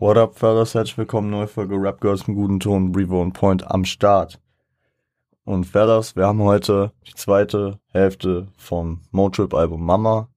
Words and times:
What 0.00 0.16
up, 0.16 0.38
fellas? 0.38 0.76
Herzlich 0.76 0.96
willkommen, 0.96 1.28
neue 1.28 1.48
Folge 1.48 1.74
Rap 1.74 2.00
Girls 2.00 2.28
im 2.28 2.36
guten 2.36 2.60
Ton, 2.60 2.92
Brevo 2.92 3.20
und 3.20 3.32
Point 3.32 3.68
am 3.68 3.84
Start. 3.84 4.40
Und 5.42 5.64
fellas, 5.64 6.14
wir 6.14 6.24
haben 6.24 6.40
heute 6.40 6.92
die 7.08 7.14
zweite 7.14 7.80
Hälfte 7.88 8.46
vom 8.56 9.00
Motrip-Album 9.10 9.84
Mama. 9.84 10.28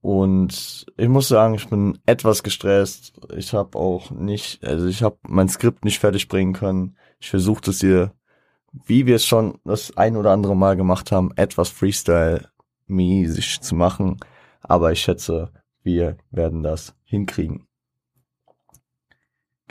Und 0.00 0.86
ich 0.96 1.08
muss 1.08 1.26
sagen, 1.26 1.54
ich 1.54 1.68
bin 1.68 1.98
etwas 2.06 2.44
gestresst. 2.44 3.14
Ich 3.36 3.52
habe 3.52 3.76
auch 3.76 4.12
nicht, 4.12 4.64
also 4.64 4.86
ich 4.86 5.02
habe 5.02 5.18
mein 5.26 5.48
Skript 5.48 5.84
nicht 5.84 5.98
fertig 5.98 6.28
bringen 6.28 6.52
können. 6.52 6.96
Ich 7.18 7.30
versuche 7.30 7.62
das 7.62 7.80
hier, 7.80 8.12
wie 8.86 9.06
wir 9.06 9.16
es 9.16 9.26
schon 9.26 9.58
das 9.64 9.96
ein 9.96 10.16
oder 10.16 10.30
andere 10.30 10.54
Mal 10.54 10.76
gemacht 10.76 11.10
haben, 11.10 11.32
etwas 11.34 11.68
Freestyle-mäßig 11.68 13.60
zu 13.60 13.74
machen. 13.74 14.20
Aber 14.60 14.92
ich 14.92 15.00
schätze, 15.00 15.50
wir 15.82 16.16
werden 16.30 16.62
das 16.62 16.94
hinkriegen. 17.02 17.66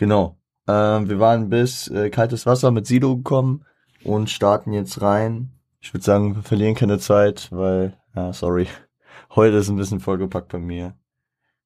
Genau. 0.04 0.38
Äh, 0.68 0.74
wir 0.74 1.22
waren 1.22 1.48
bis 1.48 1.88
äh, 1.88 2.10
kaltes 2.10 2.46
Wasser 2.46 2.72
mit 2.72 2.86
Sido 2.86 3.16
gekommen 3.16 3.64
und 4.04 4.30
starten 4.30 4.74
jetzt 4.74 5.02
rein. 5.02 5.54
Ich 5.80 5.94
würde 5.94 6.04
sagen, 6.04 6.36
wir 6.36 6.44
verlieren 6.44 6.76
keine 6.76 7.00
Zeit, 7.00 7.48
weil, 7.54 7.98
ja, 8.14 8.34
sorry. 8.34 8.68
Heute 9.34 9.56
ist 9.56 9.70
ein 9.70 9.78
bisschen 9.78 10.02
vollgepackt 10.02 10.52
bei 10.52 10.60
mir. 10.60 10.94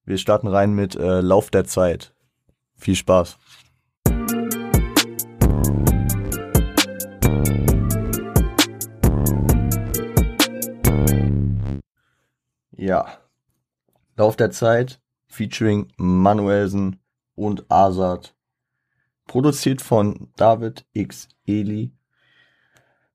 Wir 0.04 0.18
starten 0.18 0.46
rein 0.46 0.72
mit 0.72 0.94
äh, 0.94 1.20
Lauf 1.20 1.50
der 1.50 1.64
Zeit. 1.64 2.14
Viel 2.76 2.94
Spaß. 2.94 3.38
Ja. 12.76 13.04
Lauf 14.16 14.36
der 14.36 14.52
Zeit 14.52 15.00
featuring 15.26 15.92
Manuelsen 15.96 16.97
und 17.38 17.70
Azad. 17.70 18.34
Produziert 19.26 19.82
von 19.82 20.28
David 20.36 20.86
X. 20.92 21.28
Eli. 21.46 21.92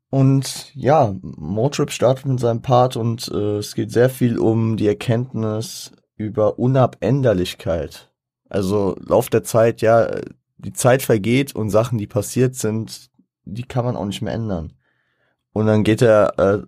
Und 0.09 0.73
ja, 0.75 1.15
Motrip 1.21 1.91
startet 1.91 2.25
mit 2.25 2.39
seinem 2.39 2.61
Part 2.61 2.95
und 2.95 3.29
äh, 3.29 3.57
es 3.57 3.73
geht 3.73 3.91
sehr 3.91 4.09
viel 4.09 4.37
um 4.37 4.77
die 4.77 4.87
Erkenntnis 4.87 5.91
über 6.15 6.59
Unabänderlichkeit. 6.59 8.11
Also 8.47 8.95
Lauf 8.99 9.29
der 9.29 9.43
Zeit, 9.43 9.81
ja, 9.81 10.07
die 10.57 10.73
Zeit 10.73 11.01
vergeht 11.01 11.55
und 11.55 11.71
Sachen, 11.71 11.97
die 11.97 12.05
passiert 12.05 12.55
sind, 12.55 13.09
die 13.43 13.63
kann 13.63 13.85
man 13.85 13.95
auch 13.95 14.05
nicht 14.05 14.21
mehr 14.21 14.33
ändern. 14.33 14.73
Und 15.51 15.65
dann 15.65 15.83
geht 15.83 16.01
er 16.01 16.37
äh, 16.37 16.61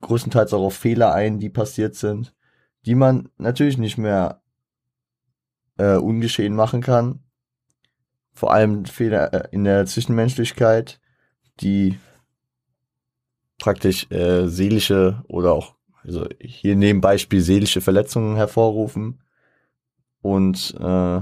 größtenteils 0.00 0.52
auch 0.52 0.62
auf 0.64 0.74
Fehler 0.74 1.14
ein, 1.14 1.38
die 1.38 1.50
passiert 1.50 1.94
sind, 1.94 2.34
die 2.84 2.94
man 2.94 3.28
natürlich 3.38 3.78
nicht 3.78 3.98
mehr 3.98 4.42
äh, 5.78 5.96
ungeschehen 5.96 6.54
machen 6.54 6.82
kann. 6.82 7.20
Vor 8.32 8.52
allem 8.52 8.84
Fehler 8.84 9.32
äh, 9.32 9.48
in 9.52 9.64
der 9.64 9.86
Zwischenmenschlichkeit, 9.86 11.00
die 11.60 11.98
praktisch 13.58 14.10
äh, 14.10 14.46
seelische 14.46 15.22
oder 15.26 15.52
auch, 15.52 15.74
also 16.04 16.26
hier 16.40 16.76
neben 16.76 17.00
Beispiel 17.00 17.40
seelische 17.40 17.80
Verletzungen 17.80 18.36
hervorrufen 18.36 19.20
und 20.22 20.74
äh, 20.78 21.20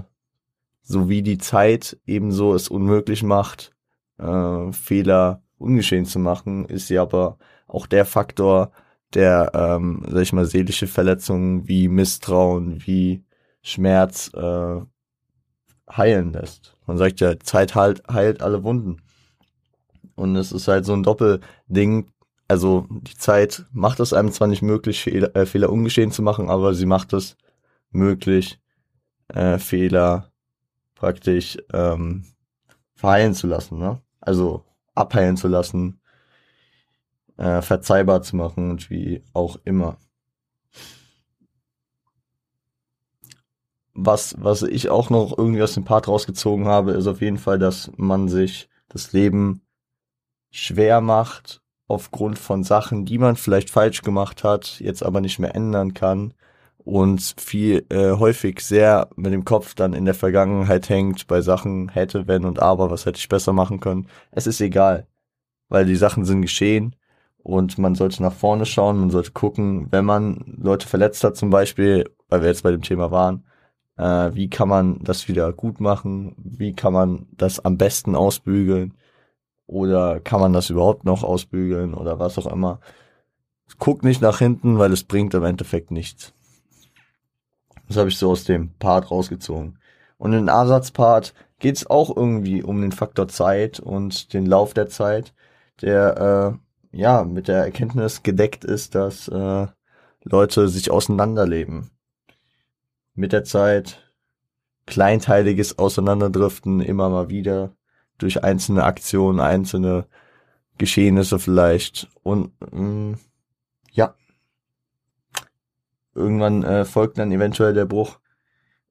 sowie 0.82 1.22
die 1.22 1.38
Zeit 1.38 1.98
ebenso 2.06 2.54
es 2.54 2.68
unmöglich 2.68 3.22
macht, 3.22 3.74
äh, 4.18 4.72
Fehler 4.72 5.42
ungeschehen 5.58 6.04
zu 6.04 6.18
machen, 6.18 6.66
ist 6.66 6.88
sie 6.88 6.98
aber 6.98 7.38
auch 7.66 7.86
der 7.86 8.04
Faktor, 8.04 8.70
der, 9.14 9.52
ähm, 9.54 10.04
sag 10.08 10.22
ich 10.22 10.32
mal, 10.32 10.44
seelische 10.44 10.86
Verletzungen 10.86 11.66
wie 11.66 11.88
Misstrauen, 11.88 12.86
wie 12.86 13.24
Schmerz 13.66 14.30
äh, 14.32 14.80
heilen 15.90 16.32
lässt. 16.32 16.76
Man 16.86 16.98
sagt 16.98 17.18
ja, 17.18 17.38
Zeit 17.40 17.74
heilt, 17.74 18.02
heilt 18.08 18.40
alle 18.40 18.62
Wunden. 18.62 19.02
Und 20.14 20.36
es 20.36 20.52
ist 20.52 20.68
halt 20.68 20.84
so 20.84 20.92
ein 20.92 21.02
Doppelding. 21.02 22.12
Also 22.46 22.86
die 22.88 23.16
Zeit 23.16 23.64
macht 23.72 23.98
es 23.98 24.12
einem 24.12 24.30
zwar 24.30 24.46
nicht 24.46 24.62
möglich, 24.62 25.02
Fehler, 25.02 25.34
äh, 25.34 25.46
Fehler 25.46 25.70
ungeschehen 25.70 26.12
zu 26.12 26.22
machen, 26.22 26.48
aber 26.48 26.74
sie 26.74 26.86
macht 26.86 27.12
es 27.12 27.36
möglich, 27.90 28.60
äh, 29.28 29.58
Fehler 29.58 30.30
praktisch 30.94 31.58
ähm, 31.72 32.24
verheilen 32.94 33.34
zu 33.34 33.48
lassen. 33.48 33.78
Ne? 33.78 34.00
Also 34.20 34.64
abheilen 34.94 35.36
zu 35.36 35.48
lassen, 35.48 36.00
äh, 37.36 37.62
verzeihbar 37.62 38.22
zu 38.22 38.36
machen 38.36 38.70
und 38.70 38.90
wie 38.90 39.24
auch 39.32 39.58
immer. 39.64 39.98
Was, 43.96 44.36
was 44.38 44.62
ich 44.62 44.90
auch 44.90 45.10
noch 45.10 45.36
irgendwie 45.36 45.62
aus 45.62 45.74
dem 45.74 45.84
Part 45.84 46.06
rausgezogen 46.06 46.66
habe, 46.66 46.92
ist 46.92 47.06
auf 47.06 47.20
jeden 47.20 47.38
Fall, 47.38 47.58
dass 47.58 47.90
man 47.96 48.28
sich 48.28 48.68
das 48.88 49.12
Leben 49.12 49.62
schwer 50.50 51.00
macht 51.00 51.62
aufgrund 51.88 52.38
von 52.38 52.62
Sachen, 52.62 53.04
die 53.04 53.18
man 53.18 53.36
vielleicht 53.36 53.70
falsch 53.70 54.02
gemacht 54.02 54.44
hat, 54.44 54.80
jetzt 54.80 55.02
aber 55.02 55.20
nicht 55.20 55.38
mehr 55.38 55.54
ändern 55.54 55.94
kann 55.94 56.34
und 56.78 57.34
viel 57.38 57.84
äh, 57.90 58.12
häufig 58.12 58.60
sehr 58.60 59.08
mit 59.16 59.32
dem 59.32 59.44
Kopf 59.44 59.74
dann 59.74 59.92
in 59.92 60.04
der 60.04 60.14
Vergangenheit 60.14 60.88
hängt 60.88 61.26
bei 61.26 61.40
Sachen 61.40 61.88
hätte, 61.88 62.26
wenn 62.28 62.44
und 62.44 62.60
aber, 62.60 62.90
was 62.90 63.06
hätte 63.06 63.18
ich 63.18 63.28
besser 63.28 63.52
machen 63.52 63.80
können. 63.80 64.08
Es 64.30 64.46
ist 64.46 64.60
egal, 64.60 65.06
weil 65.68 65.86
die 65.86 65.96
Sachen 65.96 66.24
sind 66.24 66.42
geschehen 66.42 66.96
und 67.38 67.78
man 67.78 67.94
sollte 67.94 68.22
nach 68.22 68.32
vorne 68.32 68.66
schauen, 68.66 68.98
man 68.98 69.10
sollte 69.10 69.32
gucken, 69.32 69.88
wenn 69.90 70.04
man 70.04 70.56
Leute 70.58 70.86
verletzt 70.86 71.24
hat 71.24 71.36
zum 71.36 71.50
Beispiel, 71.50 72.08
weil 72.28 72.42
wir 72.42 72.48
jetzt 72.48 72.62
bei 72.62 72.72
dem 72.72 72.82
Thema 72.82 73.10
waren, 73.10 73.44
äh, 73.96 74.34
wie 74.34 74.48
kann 74.48 74.68
man 74.68 75.02
das 75.02 75.28
wieder 75.28 75.52
gut 75.52 75.80
machen? 75.80 76.34
Wie 76.38 76.74
kann 76.74 76.92
man 76.92 77.26
das 77.32 77.64
am 77.64 77.78
besten 77.78 78.14
ausbügeln? 78.14 78.94
Oder 79.66 80.20
kann 80.20 80.40
man 80.40 80.52
das 80.52 80.70
überhaupt 80.70 81.04
noch 81.04 81.24
ausbügeln 81.24 81.94
oder 81.94 82.18
was 82.18 82.38
auch 82.38 82.46
immer? 82.46 82.80
Guck 83.78 84.04
nicht 84.04 84.22
nach 84.22 84.38
hinten, 84.38 84.78
weil 84.78 84.92
es 84.92 85.04
bringt 85.04 85.34
im 85.34 85.44
Endeffekt 85.44 85.90
nichts. 85.90 86.32
Das 87.88 87.96
habe 87.96 88.08
ich 88.08 88.18
so 88.18 88.30
aus 88.30 88.44
dem 88.44 88.70
Part 88.78 89.10
rausgezogen. 89.10 89.78
Und 90.18 90.32
in 90.32 90.48
Ersatzpart 90.48 91.34
geht 91.58 91.76
es 91.76 91.88
auch 91.88 92.14
irgendwie 92.16 92.62
um 92.62 92.80
den 92.80 92.92
Faktor 92.92 93.28
Zeit 93.28 93.80
und 93.80 94.32
den 94.32 94.46
Lauf 94.46 94.72
der 94.74 94.88
Zeit, 94.88 95.34
der 95.82 96.58
äh, 96.92 96.96
ja 96.96 97.24
mit 97.24 97.48
der 97.48 97.64
Erkenntnis 97.64 98.22
gedeckt 98.22 98.64
ist, 98.64 98.94
dass 98.94 99.28
äh, 99.28 99.66
Leute 100.22 100.68
sich 100.68 100.90
auseinanderleben 100.90 101.90
mit 103.16 103.32
der 103.32 103.44
Zeit 103.44 104.12
kleinteiliges 104.86 105.78
Auseinanderdriften 105.78 106.80
immer 106.80 107.10
mal 107.10 107.28
wieder 107.28 107.74
durch 108.18 108.44
einzelne 108.44 108.84
Aktionen, 108.84 109.40
einzelne 109.40 110.06
Geschehnisse 110.78 111.38
vielleicht. 111.38 112.08
Und 112.22 112.52
mh, 112.72 112.80
mm, 112.80 113.18
ja, 113.90 114.14
irgendwann 116.14 116.62
äh, 116.62 116.84
folgt 116.84 117.18
dann 117.18 117.32
eventuell 117.32 117.74
der 117.74 117.86
Bruch. 117.86 118.20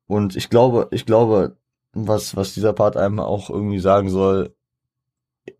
Und 0.07 0.35
ich 0.35 0.49
glaube, 0.49 0.87
ich 0.91 1.05
glaube, 1.05 1.57
was 1.93 2.35
was 2.35 2.53
dieser 2.53 2.73
Part 2.73 2.97
einem 2.97 3.19
auch 3.19 3.49
irgendwie 3.49 3.79
sagen 3.79 4.09
soll, 4.09 4.55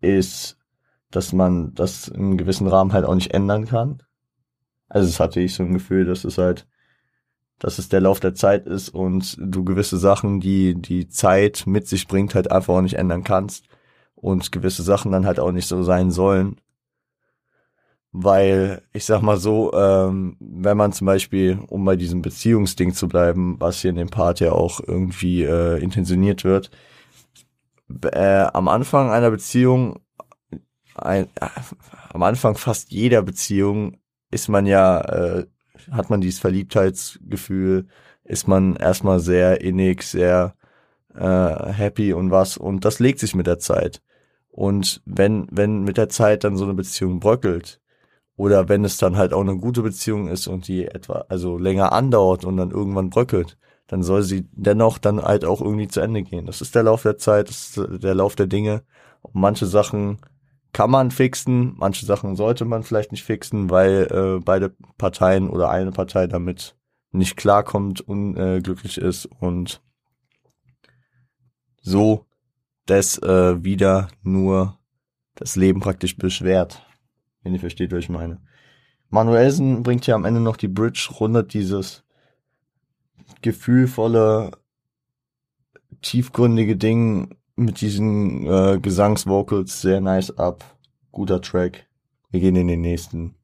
ist, 0.00 0.58
dass 1.10 1.32
man 1.32 1.74
das 1.74 2.08
in 2.08 2.36
gewissen 2.36 2.66
Rahmen 2.68 2.92
halt 2.92 3.04
auch 3.04 3.14
nicht 3.14 3.32
ändern 3.32 3.66
kann. 3.66 4.02
Also 4.88 5.08
es 5.08 5.18
hatte 5.20 5.40
ich 5.40 5.54
so 5.54 5.62
ein 5.62 5.72
Gefühl, 5.72 6.04
dass 6.04 6.24
es 6.24 6.38
halt 6.38 6.66
dass 7.58 7.78
es 7.78 7.88
der 7.88 8.00
Lauf 8.00 8.20
der 8.20 8.34
Zeit 8.34 8.66
ist 8.66 8.90
und 8.90 9.36
du 9.40 9.64
gewisse 9.64 9.96
Sachen, 9.98 10.40
die 10.40 10.74
die 10.74 11.08
Zeit 11.08 11.64
mit 11.66 11.88
sich 11.88 12.06
bringt, 12.06 12.34
halt 12.34 12.50
einfach 12.50 12.74
auch 12.74 12.82
nicht 12.82 12.94
ändern 12.94 13.24
kannst 13.24 13.66
und 14.14 14.52
gewisse 14.52 14.82
Sachen 14.82 15.12
dann 15.12 15.26
halt 15.26 15.40
auch 15.40 15.52
nicht 15.52 15.66
so 15.66 15.82
sein 15.82 16.10
sollen. 16.10 16.56
Weil, 18.12 18.82
ich 18.92 19.04
sag 19.04 19.20
mal 19.20 19.36
so, 19.36 19.72
ähm, 19.74 20.36
wenn 20.40 20.76
man 20.76 20.92
zum 20.92 21.06
Beispiel, 21.06 21.58
um 21.68 21.84
bei 21.84 21.96
diesem 21.96 22.22
Beziehungsding 22.22 22.94
zu 22.94 23.08
bleiben, 23.08 23.56
was 23.58 23.80
hier 23.80 23.90
in 23.90 23.96
dem 23.96 24.08
Part 24.08 24.40
ja 24.40 24.52
auch 24.52 24.80
irgendwie 24.80 25.42
äh, 25.42 25.82
intentioniert 25.82 26.42
wird, 26.44 26.70
äh, 28.12 28.46
am 28.52 28.68
Anfang 28.68 29.10
einer 29.10 29.30
Beziehung, 29.30 30.00
ein, 30.94 31.24
äh, 31.40 31.48
am 32.08 32.22
Anfang 32.22 32.56
fast 32.56 32.90
jeder 32.90 33.22
Beziehung 33.22 33.98
ist 34.30 34.48
man 34.48 34.66
ja 34.66 35.00
äh, 35.00 35.46
hat 35.90 36.10
man 36.10 36.20
dieses 36.20 36.40
Verliebtheitsgefühl, 36.40 37.86
ist 38.24 38.48
man 38.48 38.76
erstmal 38.76 39.20
sehr 39.20 39.60
innig, 39.60 40.02
sehr 40.02 40.54
äh, 41.14 41.72
happy 41.72 42.12
und 42.12 42.30
was 42.30 42.56
und 42.56 42.84
das 42.84 42.98
legt 42.98 43.18
sich 43.20 43.34
mit 43.34 43.46
der 43.46 43.58
Zeit. 43.58 44.02
Und 44.50 45.02
wenn, 45.04 45.46
wenn 45.50 45.82
mit 45.82 45.96
der 45.96 46.08
Zeit 46.08 46.44
dann 46.44 46.56
so 46.56 46.64
eine 46.64 46.74
Beziehung 46.74 47.20
bröckelt, 47.20 47.80
oder 48.36 48.68
wenn 48.68 48.84
es 48.84 48.98
dann 48.98 49.16
halt 49.16 49.32
auch 49.32 49.40
eine 49.40 49.56
gute 49.56 49.82
Beziehung 49.82 50.28
ist 50.28 50.46
und 50.46 50.68
die 50.68 50.86
etwa, 50.86 51.24
also 51.28 51.58
länger 51.58 51.92
andauert 51.92 52.44
und 52.44 52.56
dann 52.58 52.70
irgendwann 52.70 53.10
bröckelt, 53.10 53.56
dann 53.86 54.02
soll 54.02 54.22
sie 54.22 54.46
dennoch 54.52 54.98
dann 54.98 55.22
halt 55.22 55.44
auch 55.44 55.60
irgendwie 55.60 55.88
zu 55.88 56.00
Ende 56.00 56.22
gehen. 56.22 56.46
Das 56.46 56.60
ist 56.60 56.74
der 56.74 56.82
Lauf 56.82 57.02
der 57.02 57.18
Zeit, 57.18 57.48
das 57.48 57.76
ist 57.76 58.02
der 58.02 58.14
Lauf 58.14 58.36
der 58.36 58.46
Dinge. 58.46 58.82
Und 59.22 59.36
manche 59.36 59.66
Sachen 59.66 60.18
kann 60.76 60.90
man 60.90 61.10
fixen, 61.10 61.72
manche 61.78 62.04
Sachen 62.04 62.36
sollte 62.36 62.66
man 62.66 62.82
vielleicht 62.82 63.10
nicht 63.10 63.24
fixen, 63.24 63.70
weil 63.70 64.08
äh, 64.12 64.42
beide 64.44 64.76
Parteien 64.98 65.48
oder 65.48 65.70
eine 65.70 65.90
Partei 65.90 66.26
damit 66.26 66.76
nicht 67.12 67.38
klarkommt, 67.38 68.02
unglücklich 68.02 68.98
ist 68.98 69.24
und 69.24 69.82
so, 71.80 72.26
dass 72.84 73.16
äh, 73.22 73.64
wieder 73.64 74.08
nur 74.22 74.78
das 75.34 75.56
Leben 75.56 75.80
praktisch 75.80 76.18
beschwert. 76.18 76.86
Wenn 77.42 77.54
ihr 77.54 77.60
versteht, 77.60 77.90
was 77.90 78.00
ich 78.00 78.10
meine. 78.10 78.42
Manuelsen 79.08 79.82
bringt 79.82 80.06
ja 80.06 80.14
am 80.14 80.26
Ende 80.26 80.40
noch 80.40 80.58
die 80.58 80.68
Bridge, 80.68 81.08
rundet 81.18 81.54
dieses 81.54 82.04
gefühlvolle, 83.40 84.50
tiefgründige 86.02 86.76
Ding 86.76 87.34
mit 87.56 87.80
diesen 87.80 88.46
äh, 88.46 88.78
Gesangsvocals 88.80 89.80
sehr 89.80 90.00
nice 90.00 90.30
ab. 90.38 90.64
Guter 91.10 91.40
Track. 91.40 91.86
Wir 92.30 92.40
gehen 92.40 92.56
in 92.56 92.68
den 92.68 92.82
nächsten. 92.82 93.34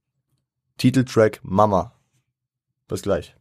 Titeltrack 0.76 1.40
Mama. 1.42 1.92
Bis 2.88 3.02
gleich. 3.02 3.34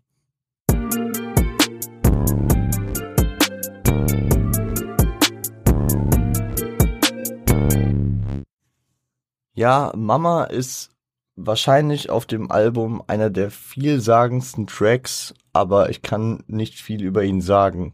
Ja, 9.54 9.92
Mama 9.96 10.46
ist 10.46 10.92
wahrscheinlich 11.36 12.10
auf 12.10 12.26
dem 12.26 12.50
Album 12.50 13.04
einer 13.08 13.30
der 13.30 13.52
vielsagendsten 13.52 14.68
Tracks, 14.68 15.34
aber 15.52 15.90
ich 15.90 16.02
kann 16.02 16.44
nicht 16.48 16.76
viel 16.76 17.04
über 17.04 17.24
ihn 17.24 17.42
sagen. 17.42 17.94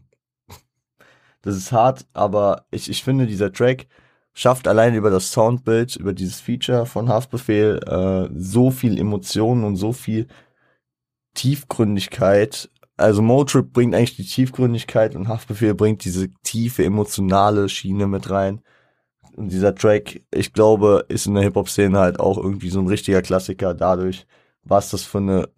Das 1.42 1.56
ist 1.56 1.72
hart, 1.72 2.06
aber 2.12 2.66
ich, 2.70 2.90
ich 2.90 3.04
finde, 3.04 3.26
dieser 3.26 3.52
Track 3.52 3.86
schafft 4.34 4.68
allein 4.68 4.94
über 4.94 5.10
das 5.10 5.32
Soundbild, 5.32 5.96
über 5.96 6.12
dieses 6.12 6.40
Feature 6.40 6.86
von 6.86 7.08
Haftbefehl 7.08 7.80
äh, 7.86 8.32
so 8.34 8.70
viel 8.70 8.98
Emotionen 8.98 9.64
und 9.64 9.76
so 9.76 9.92
viel 9.92 10.28
Tiefgründigkeit. 11.34 12.70
Also 12.96 13.22
Motrip 13.22 13.72
bringt 13.72 13.94
eigentlich 13.94 14.16
die 14.16 14.26
Tiefgründigkeit 14.26 15.14
und 15.14 15.28
Haftbefehl 15.28 15.74
bringt 15.74 16.04
diese 16.04 16.28
tiefe 16.42 16.84
emotionale 16.84 17.68
Schiene 17.68 18.06
mit 18.06 18.30
rein. 18.30 18.60
Und 19.36 19.52
dieser 19.52 19.74
Track, 19.74 20.22
ich 20.32 20.52
glaube, 20.52 21.04
ist 21.08 21.26
in 21.26 21.34
der 21.34 21.44
Hip-Hop-Szene 21.44 21.98
halt 21.98 22.18
auch 22.18 22.38
irgendwie 22.38 22.70
so 22.70 22.80
ein 22.80 22.88
richtiger 22.88 23.22
Klassiker 23.22 23.72
dadurch, 23.72 24.26
was 24.64 24.90
das 24.90 25.04
für 25.04 25.18
eine 25.18 25.48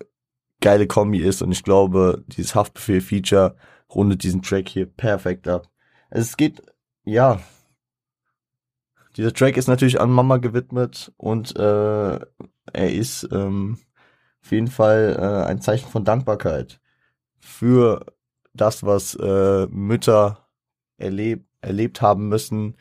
geile 0.61 0.87
Kombi 0.87 1.19
ist. 1.21 1.41
Und 1.41 1.53
ich 1.53 1.63
glaube, 1.63 2.23
dieses 2.29 2.55
Haftbefehl-Feature 2.55 3.57
rundet 3.95 4.23
diesen 4.23 4.43
Track 4.43 4.69
hier 4.69 4.87
perfekt 4.87 5.49
ab. 5.49 5.69
Es 6.11 6.37
geht, 6.37 6.63
ja, 7.05 7.41
dieser 9.17 9.33
Track 9.33 9.57
ist 9.57 9.69
natürlich 9.69 10.01
an 10.01 10.11
Mama 10.11 10.37
gewidmet 10.39 11.13
und 11.17 11.57
äh, 11.57 12.21
er 12.73 12.93
ist 12.93 13.29
ähm, 13.33 13.79
auf 14.43 14.53
jeden 14.53 14.69
Fall 14.69 15.17
äh, 15.19 15.49
ein 15.49 15.61
Zeichen 15.61 15.89
von 15.89 16.05
Dankbarkeit 16.05 16.81
für 17.39 18.07
das, 18.55 18.85
was 18.85 19.15
äh, 19.15 19.67
Mütter 19.67 20.49
erlebt, 20.97 21.47
erlebt 21.61 22.03
haben 22.03 22.29
müssen, 22.29 22.77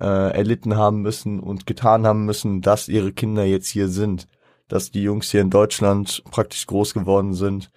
äh, 0.00 0.34
erlitten 0.34 0.76
haben 0.76 1.02
müssen 1.02 1.40
und 1.40 1.66
getan 1.66 2.06
haben 2.06 2.24
müssen, 2.24 2.60
dass 2.60 2.88
ihre 2.88 3.12
Kinder 3.12 3.44
jetzt 3.44 3.68
hier 3.68 3.88
sind, 3.88 4.28
dass 4.68 4.90
die 4.90 5.02
Jungs 5.02 5.30
hier 5.30 5.40
in 5.40 5.50
Deutschland 5.50 6.22
praktisch 6.30 6.66
groß 6.66 6.94
geworden 6.94 7.34
sind, 7.34 7.70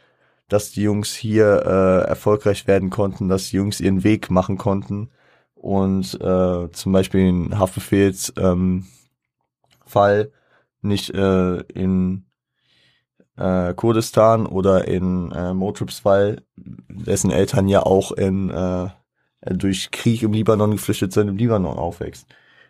dass 0.48 0.72
die 0.72 0.84
Jungs 0.84 1.14
hier 1.14 1.64
äh, 1.66 2.08
erfolgreich 2.08 2.68
werden 2.68 2.90
konnten, 2.90 3.28
dass 3.28 3.50
die 3.50 3.58
Jungs 3.58 3.80
ihren 3.80 4.04
Weg 4.04 4.32
machen 4.32 4.58
konnten 4.58 5.10
und 5.56 6.20
äh, 6.22 6.72
zum 6.72 6.92
Beispiel 6.92 7.28
in 7.28 7.60
Haftbefehls 7.60 8.34
ähm, 8.38 8.86
Fall 9.86 10.32
nicht 10.82 11.10
äh, 11.14 11.58
in 11.74 12.26
äh, 13.36 13.74
Kurdistan 13.74 14.46
oder 14.46 14.88
in 14.88 15.32
äh, 15.32 15.54
Motrips 15.54 16.00
Fall, 16.00 16.44
dessen 16.56 17.32
Eltern 17.32 17.68
ja 17.68 17.84
auch 17.84 18.12
in 18.12 18.50
äh, 18.50 18.90
durch 19.42 19.92
Krieg 19.92 20.24
im 20.24 20.34
Libanon 20.34 20.72
geflüchtet 20.72 21.14
sind, 21.14 21.28
im 21.28 21.38
Libanon 21.38 21.78
aufwächst 21.78 22.28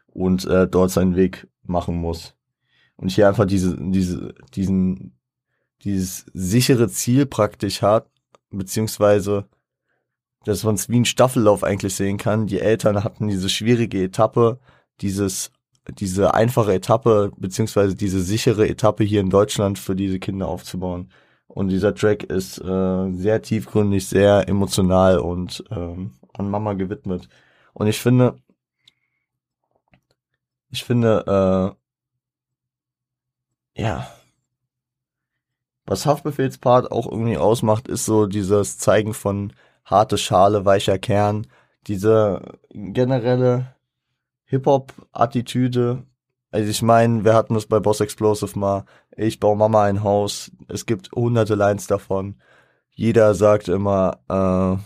und 0.07 0.45
äh, 0.45 0.67
dort 0.67 0.91
seinen 0.91 1.15
Weg 1.15 1.47
machen 1.63 1.95
muss. 1.95 2.35
Und 2.95 3.09
hier 3.09 3.27
einfach 3.27 3.45
diese, 3.45 3.77
diese, 3.79 4.33
diesen, 4.53 5.16
dieses 5.83 6.25
sichere 6.33 6.89
Ziel 6.89 7.25
praktisch 7.25 7.81
hat, 7.81 8.09
beziehungsweise 8.49 9.47
dass 10.47 10.63
man 10.63 10.75
es 10.75 10.87
wie 10.87 10.99
ein 10.99 11.05
Staffellauf 11.05 11.63
eigentlich 11.63 11.95
sehen 11.95 12.17
kann. 12.17 12.47
Die 12.47 12.61
Eltern 12.61 13.03
hatten 13.03 13.27
diese 13.27 13.49
schwierige 13.49 14.01
Etappe, 14.01 14.59
dieses, 15.01 15.51
diese 15.99 16.33
einfache 16.33 16.73
Etappe, 16.73 17.31
beziehungsweise 17.37 17.95
diese 17.95 18.21
sichere 18.21 18.67
Etappe 18.67 19.03
hier 19.03 19.19
in 19.19 19.29
Deutschland 19.29 19.77
für 19.77 19.95
diese 19.95 20.19
Kinder 20.19 20.47
aufzubauen. 20.47 21.11
Und 21.47 21.67
dieser 21.69 21.93
Track 21.93 22.23
ist 22.23 22.59
äh, 22.59 23.11
sehr 23.11 23.41
tiefgründig, 23.41 24.07
sehr 24.07 24.47
emotional 24.47 25.19
und 25.19 25.63
ähm, 25.69 26.13
an 26.33 26.49
Mama 26.49 26.73
gewidmet. 26.73 27.27
Und 27.73 27.87
ich 27.87 27.99
finde, 27.99 28.37
ich 30.69 30.83
finde, 30.83 31.75
äh, 33.75 33.81
ja, 33.81 34.07
was 35.87 36.05
Haftbefehlspart 36.05 36.91
auch 36.91 37.09
irgendwie 37.09 37.37
ausmacht, 37.37 37.87
ist 37.87 38.05
so 38.05 38.27
dieses 38.27 38.77
Zeigen 38.77 39.13
von 39.13 39.53
harte 39.85 40.17
Schale, 40.17 40.65
weicher 40.65 40.99
Kern, 40.99 41.47
diese 41.87 42.41
generelle 42.71 43.73
Hip-Hop-Attitüde. 44.45 46.03
Also 46.51 46.69
ich 46.69 46.81
meine, 46.81 47.23
wir 47.23 47.33
hatten 47.33 47.53
das 47.53 47.65
bei 47.65 47.79
Boss 47.79 48.01
Explosive 48.01 48.59
mal, 48.59 48.85
ich 49.15 49.39
baue 49.39 49.57
Mama 49.57 49.83
ein 49.83 50.03
Haus, 50.03 50.51
es 50.67 50.85
gibt 50.85 51.11
hunderte 51.13 51.55
Lines 51.55 51.87
davon. 51.87 52.35
Jeder 52.91 53.33
sagt 53.33 53.69
immer, 53.69 54.19
äh, 54.27 54.77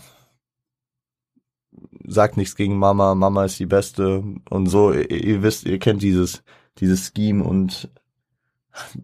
sagt 2.06 2.36
nichts 2.36 2.56
gegen 2.56 2.78
Mama, 2.78 3.14
Mama 3.14 3.44
ist 3.44 3.58
die 3.58 3.66
Beste 3.66 4.22
und 4.50 4.66
so. 4.66 4.92
Ihr, 4.92 5.10
ihr 5.10 5.42
wisst, 5.42 5.64
ihr 5.64 5.78
kennt 5.78 6.02
dieses, 6.02 6.42
dieses 6.78 7.12
Scheme 7.14 7.42
und 7.42 7.90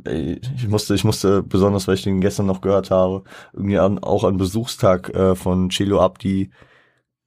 ich 0.04 0.68
musste, 0.68 0.94
ich 0.94 1.04
musste 1.04 1.42
besonders, 1.42 1.86
weil 1.88 1.94
ich 1.96 2.02
den 2.02 2.20
gestern 2.20 2.46
noch 2.46 2.60
gehört 2.60 2.90
habe, 2.90 3.24
irgendwie 3.52 3.78
an, 3.78 3.98
auch 3.98 4.24
an 4.24 4.36
Besuchstag 4.36 5.10
äh, 5.10 5.34
von 5.34 5.68
Chelo 5.70 6.00
Abdi, 6.00 6.50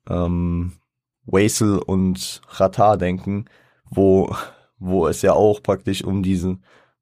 ähm, 0.09 0.73
Waisel 1.25 1.77
und 1.77 2.41
Rata 2.47 2.97
denken, 2.97 3.45
wo, 3.89 4.35
wo 4.79 5.07
es 5.07 5.21
ja 5.21 5.33
auch 5.33 5.61
praktisch 5.61 6.03
um 6.03 6.23
diese, 6.23 6.57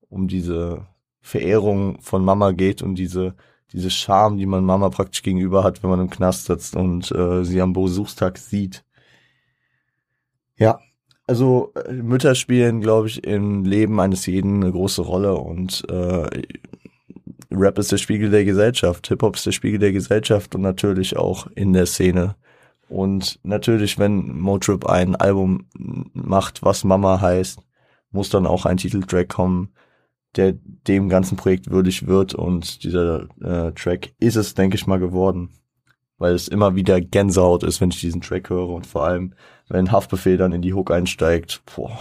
um 0.09 0.27
diese 0.27 0.87
Verehrung 1.21 2.01
von 2.01 2.23
Mama 2.25 2.51
geht 2.51 2.81
und 2.81 2.95
diese, 2.95 3.35
diese 3.71 3.89
Scham, 3.89 4.37
die 4.37 4.45
man 4.45 4.65
Mama 4.65 4.89
praktisch 4.89 5.21
gegenüber 5.23 5.63
hat, 5.63 5.83
wenn 5.83 5.89
man 5.89 6.01
im 6.01 6.09
Knast 6.09 6.45
sitzt 6.45 6.75
und 6.75 7.11
äh, 7.11 7.43
sie 7.45 7.61
am 7.61 7.73
Besuchstag 7.73 8.37
sieht. 8.37 8.83
Ja, 10.57 10.79
also 11.29 11.71
äh, 11.75 11.93
Mütter 11.93 12.33
spielen, 12.33 12.81
glaube 12.81 13.07
ich, 13.07 13.23
im 13.23 13.63
Leben 13.63 13.99
eines 13.99 14.25
jeden 14.25 14.63
eine 14.63 14.71
große 14.71 15.03
Rolle 15.03 15.35
und 15.35 15.87
äh, 15.87 16.27
Rap 17.51 17.77
ist 17.77 17.91
der 17.91 17.97
Spiegel 17.97 18.31
der 18.31 18.45
Gesellschaft, 18.45 19.07
Hip-Hop 19.07 19.35
ist 19.35 19.45
der 19.45 19.51
Spiegel 19.51 19.79
der 19.79 19.91
Gesellschaft 19.91 20.55
und 20.55 20.61
natürlich 20.61 21.17
auch 21.17 21.45
in 21.53 21.73
der 21.73 21.85
Szene. 21.85 22.35
Und 22.89 23.39
natürlich, 23.43 23.99
wenn 23.99 24.39
Motrip 24.39 24.87
ein 24.87 25.15
Album 25.15 25.67
macht, 26.13 26.63
was 26.63 26.83
Mama 26.83 27.21
heißt, 27.21 27.59
muss 28.09 28.29
dann 28.29 28.47
auch 28.47 28.65
ein 28.65 28.77
Titeltrack 28.77 29.29
kommen, 29.29 29.69
der 30.35 30.53
dem 30.87 31.09
ganzen 31.09 31.37
Projekt 31.37 31.69
würdig 31.69 32.07
wird 32.07 32.33
und 32.33 32.83
dieser 32.83 33.27
äh, 33.41 33.71
Track 33.73 34.13
ist 34.19 34.35
es, 34.35 34.55
denke 34.55 34.77
ich 34.77 34.87
mal, 34.87 34.99
geworden 34.99 35.49
weil 36.19 36.33
es 36.33 36.47
immer 36.47 36.75
wieder 36.75 37.01
Gänsehaut 37.01 37.63
ist, 37.63 37.81
wenn 37.81 37.89
ich 37.89 37.99
diesen 37.99 38.21
Track 38.21 38.49
höre 38.49 38.67
und 38.67 38.85
vor 38.85 39.05
allem, 39.05 39.33
wenn 39.69 39.91
Haftbefehl 39.91 40.37
dann 40.37 40.51
in 40.51 40.61
die 40.61 40.73
Hook 40.73 40.91
einsteigt, 40.91 41.61
boah, 41.73 41.97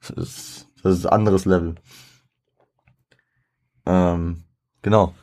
das 0.00 0.10
ist, 0.10 0.68
das 0.82 0.98
ist 0.98 1.06
ein 1.06 1.12
anderes 1.12 1.44
Level. 1.44 1.76
Ähm, 3.86 4.44
genau. 4.82 5.14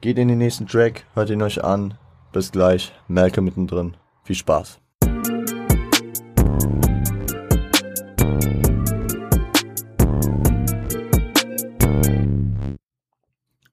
Geht 0.00 0.18
in 0.18 0.28
den 0.28 0.38
nächsten 0.38 0.66
Track, 0.66 1.06
hört 1.14 1.30
ihn 1.30 1.40
euch 1.40 1.64
an. 1.64 1.96
Bis 2.32 2.50
gleich. 2.50 2.92
Melke 3.08 3.40
mittendrin. 3.40 3.96
Viel 4.24 4.36
Spaß. 4.36 4.80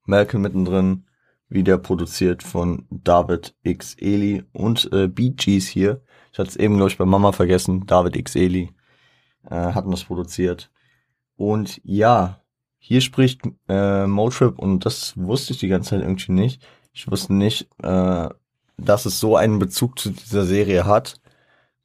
Malcolm 0.06 0.42
mittendrin 0.42 1.06
wieder 1.52 1.78
produziert 1.78 2.44
von 2.44 2.88
David 2.90 3.56
X. 3.64 3.96
Eli 4.00 4.44
und 4.54 4.90
äh, 4.94 5.08
Bee 5.08 5.32
Gees 5.32 5.68
hier. 5.68 6.02
Ich 6.32 6.40
hatte 6.40 6.50
es 6.50 6.56
eben, 6.56 6.78
glaube 6.78 6.92
ich, 6.92 6.98
bei 6.98 7.06
Mama 7.06 7.34
vergessen. 7.34 7.86
David 7.86 8.16
X. 8.16 8.36
Eli 8.36 8.72
äh, 9.50 9.56
hatten 9.56 9.92
das 9.92 10.06
produziert. 10.06 10.72
Und 11.36 11.82
ja, 11.84 12.42
hier 12.78 13.02
spricht 13.02 13.42
äh, 13.68 14.08
Motrip 14.08 14.58
und 14.58 14.86
das 14.86 15.14
wusste 15.18 15.54
ich 15.54 15.60
die 15.60 15.68
ganze 15.68 15.92
Zeit 15.92 16.02
irgendwie 16.02 16.32
nicht. 16.32 16.66
Ich 16.94 17.10
wusste 17.12 17.34
nicht, 17.34 17.68
äh, 17.84 18.30
dass 18.78 19.06
es 19.06 19.20
so 19.20 19.36
einen 19.36 19.60
Bezug 19.60 20.00
zu 20.00 20.12
dieser 20.12 20.46
Serie 20.46 20.86
hat. 20.86 21.20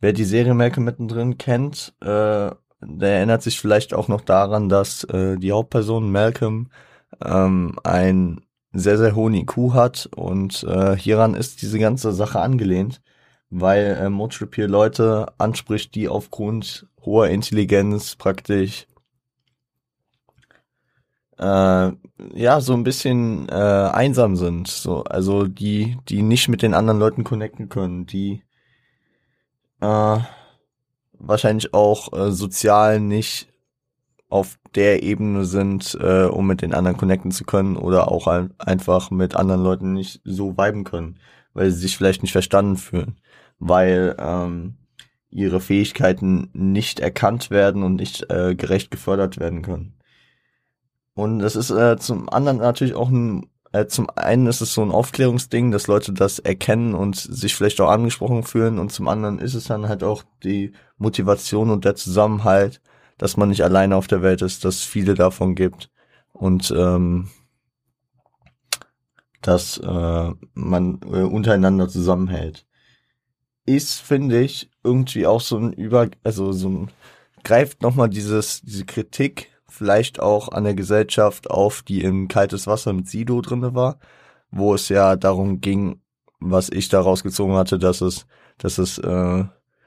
Wer 0.00 0.12
die 0.12 0.24
Serie 0.24 0.54
Malcolm 0.54 0.84
mittendrin 0.84 1.38
kennt, 1.38 1.94
äh, 2.00 2.50
der 2.80 3.16
erinnert 3.16 3.42
sich 3.42 3.58
vielleicht 3.60 3.94
auch 3.94 4.08
noch 4.08 4.20
daran, 4.20 4.68
dass 4.68 5.04
äh, 5.04 5.36
die 5.36 5.52
Hauptperson 5.52 6.10
Malcolm 6.10 6.70
ähm, 7.24 7.78
ein 7.82 8.45
sehr, 8.78 8.98
sehr 8.98 9.14
hohen 9.14 9.34
IQ 9.34 9.72
hat 9.72 10.08
und 10.16 10.64
äh, 10.64 10.96
hieran 10.96 11.34
ist 11.34 11.62
diese 11.62 11.78
ganze 11.78 12.12
Sache 12.12 12.40
angelehnt, 12.40 13.02
weil 13.50 13.98
äh, 14.00 14.10
Motrip 14.10 14.54
hier 14.54 14.68
Leute 14.68 15.32
anspricht, 15.38 15.94
die 15.94 16.08
aufgrund 16.08 16.86
hoher 17.04 17.28
Intelligenz 17.28 18.16
praktisch 18.16 18.86
äh, 21.38 21.92
ja 22.34 22.60
so 22.60 22.74
ein 22.74 22.84
bisschen 22.84 23.48
äh, 23.48 23.52
einsam 23.52 24.36
sind, 24.36 24.68
so 24.68 25.04
also 25.04 25.46
die 25.46 25.98
die 26.08 26.22
nicht 26.22 26.48
mit 26.48 26.62
den 26.62 26.74
anderen 26.74 26.98
Leuten 26.98 27.24
connecten 27.24 27.68
können, 27.68 28.06
die 28.06 28.42
äh, 29.80 30.18
wahrscheinlich 31.12 31.74
auch 31.74 32.12
äh, 32.12 32.32
sozial 32.32 33.00
nicht 33.00 33.48
auf 34.28 34.58
der 34.76 35.02
Ebene 35.02 35.44
sind, 35.44 35.96
äh, 36.00 36.24
um 36.24 36.46
mit 36.46 36.62
den 36.62 36.74
anderen 36.74 36.96
connecten 36.96 37.30
zu 37.30 37.44
können 37.44 37.76
oder 37.76 38.10
auch 38.12 38.26
ein, 38.26 38.54
einfach 38.58 39.10
mit 39.10 39.34
anderen 39.34 39.62
Leuten 39.62 39.92
nicht 39.94 40.20
so 40.24 40.56
viben 40.56 40.84
können, 40.84 41.18
weil 41.54 41.70
sie 41.70 41.80
sich 41.80 41.96
vielleicht 41.96 42.22
nicht 42.22 42.32
verstanden 42.32 42.76
fühlen, 42.76 43.16
weil 43.58 44.14
ähm, 44.18 44.76
ihre 45.30 45.60
Fähigkeiten 45.60 46.50
nicht 46.52 47.00
erkannt 47.00 47.50
werden 47.50 47.82
und 47.82 47.96
nicht 47.96 48.30
äh, 48.30 48.54
gerecht 48.54 48.90
gefördert 48.90 49.38
werden 49.38 49.62
können. 49.62 49.94
Und 51.14 51.38
das 51.38 51.56
ist 51.56 51.70
äh, 51.70 51.96
zum 51.96 52.28
anderen 52.28 52.58
natürlich 52.58 52.94
auch 52.94 53.08
ein, 53.08 53.46
äh, 53.72 53.86
zum 53.86 54.08
einen 54.16 54.46
ist 54.46 54.60
es 54.60 54.74
so 54.74 54.82
ein 54.82 54.90
Aufklärungsding, 54.90 55.70
dass 55.70 55.86
Leute 55.86 56.12
das 56.12 56.38
erkennen 56.38 56.94
und 56.94 57.16
sich 57.16 57.54
vielleicht 57.54 57.80
auch 57.80 57.88
angesprochen 57.88 58.42
fühlen 58.42 58.78
und 58.78 58.92
zum 58.92 59.08
anderen 59.08 59.38
ist 59.38 59.54
es 59.54 59.64
dann 59.64 59.88
halt 59.88 60.04
auch 60.04 60.24
die 60.44 60.72
Motivation 60.98 61.70
und 61.70 61.86
der 61.86 61.94
Zusammenhalt, 61.94 62.82
dass 63.18 63.36
man 63.36 63.48
nicht 63.48 63.62
alleine 63.62 63.96
auf 63.96 64.06
der 64.06 64.22
Welt 64.22 64.42
ist, 64.42 64.64
dass 64.64 64.82
viele 64.82 65.14
davon 65.14 65.54
gibt 65.54 65.90
und 66.32 66.72
ähm, 66.76 67.28
dass 69.42 69.78
äh, 69.78 70.30
man 70.54 71.00
äh, 71.04 71.22
untereinander 71.22 71.88
zusammenhält. 71.88 72.66
Ist, 73.64 74.00
finde 74.00 74.40
ich, 74.40 74.70
irgendwie 74.84 75.26
auch 75.26 75.40
so 75.40 75.56
ein 75.58 75.72
Über, 75.72 76.08
also 76.22 76.52
so 76.52 76.68
ein, 76.68 76.90
greift 77.44 77.82
nochmal 77.82 78.08
dieses, 78.08 78.62
diese 78.62 78.84
Kritik 78.84 79.50
vielleicht 79.68 80.20
auch 80.20 80.48
an 80.50 80.64
der 80.64 80.74
Gesellschaft 80.74 81.50
auf, 81.50 81.82
die 81.82 82.02
in 82.02 82.28
kaltes 82.28 82.66
Wasser 82.66 82.92
mit 82.92 83.08
Sido 83.08 83.40
drinne 83.40 83.74
war, 83.74 83.98
wo 84.50 84.74
es 84.74 84.88
ja 84.88 85.16
darum 85.16 85.60
ging, 85.60 86.00
was 86.40 86.68
ich 86.70 86.88
da 86.88 87.00
rausgezogen 87.00 87.56
hatte, 87.56 87.78
dass 87.78 88.00
es, 88.00 88.26
dass 88.58 88.78
es, 88.78 88.98
äh, 88.98 89.44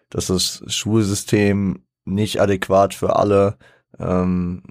dass 0.10 0.28
das 0.28 0.64
Schulsystem 0.68 1.84
nicht 2.06 2.42
adäquat 2.42 2.94
für 2.94 3.16
alle 3.16 3.58
ähm, 4.00 4.64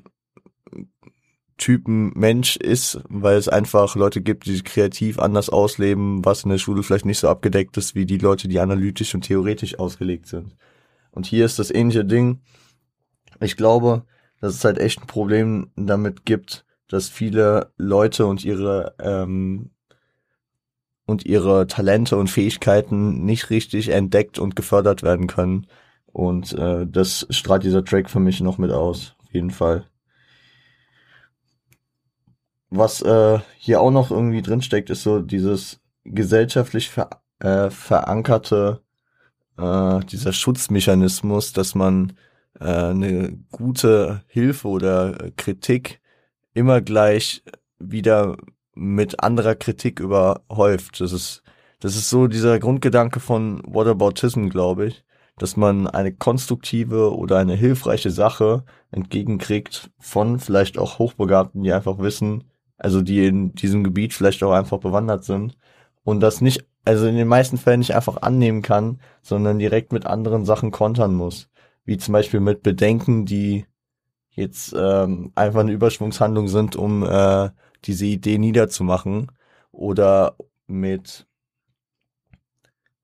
Typen 1.59 2.13
Mensch 2.15 2.57
ist, 2.57 3.01
weil 3.09 3.37
es 3.37 3.49
einfach 3.49 3.97
Leute 3.97 4.23
gibt, 4.23 4.47
die 4.47 4.63
kreativ 4.63 5.19
anders 5.19 5.51
ausleben, 5.51 6.25
was 6.25 6.45
in 6.45 6.51
der 6.51 6.59
Schule 6.59 6.83
vielleicht 6.83 7.05
nicht 7.05 7.19
so 7.19 7.29
abgedeckt 7.29 7.77
ist, 7.77 7.95
wie 7.95 8.07
die 8.07 8.19
Leute, 8.19 8.49
die 8.49 8.61
analytisch 8.61 9.15
und 9.15 9.23
theoretisch 9.23 9.79
ausgelegt 9.79 10.29
sind. 10.29 10.57
Und 11.11 11.27
hier 11.27 11.45
ist 11.45 11.59
das 11.59 11.73
ähnliche 11.73 12.05
Ding. 12.05 12.41
Ich 13.41 13.57
glaube, 13.57 14.05
dass 14.41 14.55
es 14.55 14.65
halt 14.65 14.79
echt 14.79 15.01
ein 15.01 15.07
Problem 15.07 15.71
damit 15.75 16.25
gibt, 16.25 16.65
dass 16.87 17.09
viele 17.09 17.73
Leute 17.77 18.27
und 18.27 18.45
ihre 18.45 18.95
ähm, 19.01 19.71
und 21.07 21.25
ihre 21.25 21.67
Talente 21.67 22.17
und 22.17 22.29
Fähigkeiten 22.29 23.25
nicht 23.25 23.51
richtig 23.51 23.89
entdeckt 23.89 24.39
und 24.39 24.57
gefördert 24.57 25.03
werden 25.03 25.27
können. 25.27 25.67
Und 26.19 26.53
äh, 26.55 26.85
das 26.85 27.29
strahlt 27.31 27.63
dieser 27.63 27.85
Track 27.85 28.11
für 28.11 28.19
mich 28.19 28.41
noch 28.41 28.59
mit 28.59 28.73
aus, 28.73 29.15
auf 29.23 29.33
jeden 29.33 29.53
Fall. 29.53 29.87
Was 32.71 33.03
äh, 33.03 33.39
hier 33.57 33.81
auch 33.81 33.93
noch 33.93 34.11
irgendwie 34.11 34.43
drinsteckt, 34.43 34.91
ist 34.91 35.05
so 35.05 35.21
dieses 35.21 35.81
gesellschaftlich 36.03 36.91
ver 36.91 37.09
äh, 37.39 37.71
verankerte, 37.71 38.83
äh, 39.59 40.01
dieser 40.07 40.33
Schutzmechanismus, 40.33 41.53
dass 41.53 41.77
man 41.77 42.15
äh, 42.59 42.65
eine 42.65 43.39
gute 43.53 44.25
Hilfe 44.27 44.67
oder 44.67 45.31
Kritik 45.37 46.01
immer 46.53 46.81
gleich 46.81 47.45
wieder 47.79 48.37
mit 48.75 49.23
anderer 49.23 49.55
Kritik 49.55 50.01
überhäuft. 50.01 51.01
Das 51.01 51.13
ist, 51.13 51.45
das 51.79 51.95
ist 51.95 52.11
so 52.11 52.27
dieser 52.27 52.59
Grundgedanke 52.59 53.21
von 53.21 53.63
Whataboutism, 53.65 54.49
glaube 54.49 54.87
ich, 54.87 55.05
dass 55.39 55.57
man 55.57 55.87
eine 55.87 56.13
konstruktive 56.13 57.17
oder 57.17 57.39
eine 57.39 57.55
hilfreiche 57.55 58.11
Sache 58.11 58.65
entgegenkriegt 58.91 59.91
von 59.99 60.39
vielleicht 60.39 60.79
auch 60.79 60.99
Hochbegabten, 60.99 61.63
die 61.63 61.73
einfach 61.73 61.99
wissen, 61.99 62.45
also 62.77 63.03
die 63.03 63.27
in 63.27 63.55
diesem 63.55 63.85
Gebiet 63.85 64.15
vielleicht 64.15 64.43
auch 64.43 64.53
einfach 64.53 64.79
bewandert 64.79 65.25
sind 65.25 65.57
und 66.05 66.21
das 66.21 66.41
nicht, 66.41 66.65
also 66.85 67.07
in 67.07 67.17
den 67.17 67.29
meisten 67.29 67.59
Fällen 67.59 67.81
nicht 67.81 67.95
einfach 67.95 68.23
annehmen 68.23 68.63
kann, 68.63 69.01
sondern 69.23 69.59
direkt 69.59 69.93
mit 69.93 70.07
anderen 70.07 70.45
Sachen 70.45 70.71
kontern 70.71 71.15
muss. 71.15 71.49
Wie 71.85 71.99
zum 71.99 72.13
Beispiel 72.13 72.41
mit 72.41 72.63
Bedenken, 72.63 73.27
die 73.27 73.67
jetzt 74.31 74.75
ähm, 74.79 75.33
einfach 75.35 75.61
eine 75.61 75.73
Überschwungshandlung 75.73 76.49
sind, 76.49 76.77
um 76.77 77.03
äh, 77.05 77.51
diese 77.85 78.07
Idee 78.07 78.39
niederzumachen 78.39 79.33
oder 79.73 80.37
mit 80.67 81.27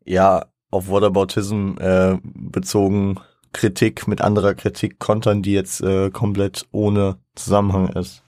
ja 0.05 0.47
auf 0.75 0.89
Whataboutism 0.89 1.77
äh, 1.79 2.19
bezogen 2.23 3.21
Kritik 3.53 4.09
mit 4.09 4.21
anderer 4.21 4.55
Kritik 4.55 4.99
kontern, 4.99 5.43
die 5.43 5.53
jetzt 5.53 5.81
äh, 5.81 6.11
komplett 6.11 6.67
ohne 6.73 7.19
Zusammenhang 7.37 7.89
ist. 7.91 8.25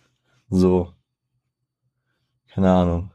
So. 0.49 0.93
Keine 2.49 2.73
Ahnung. 2.73 3.11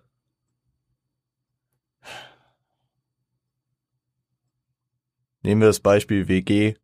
Nehmen 5.44 5.62
wir 5.62 5.68
das 5.68 5.80
Beispiel 5.80 6.28
WG. 6.28 6.76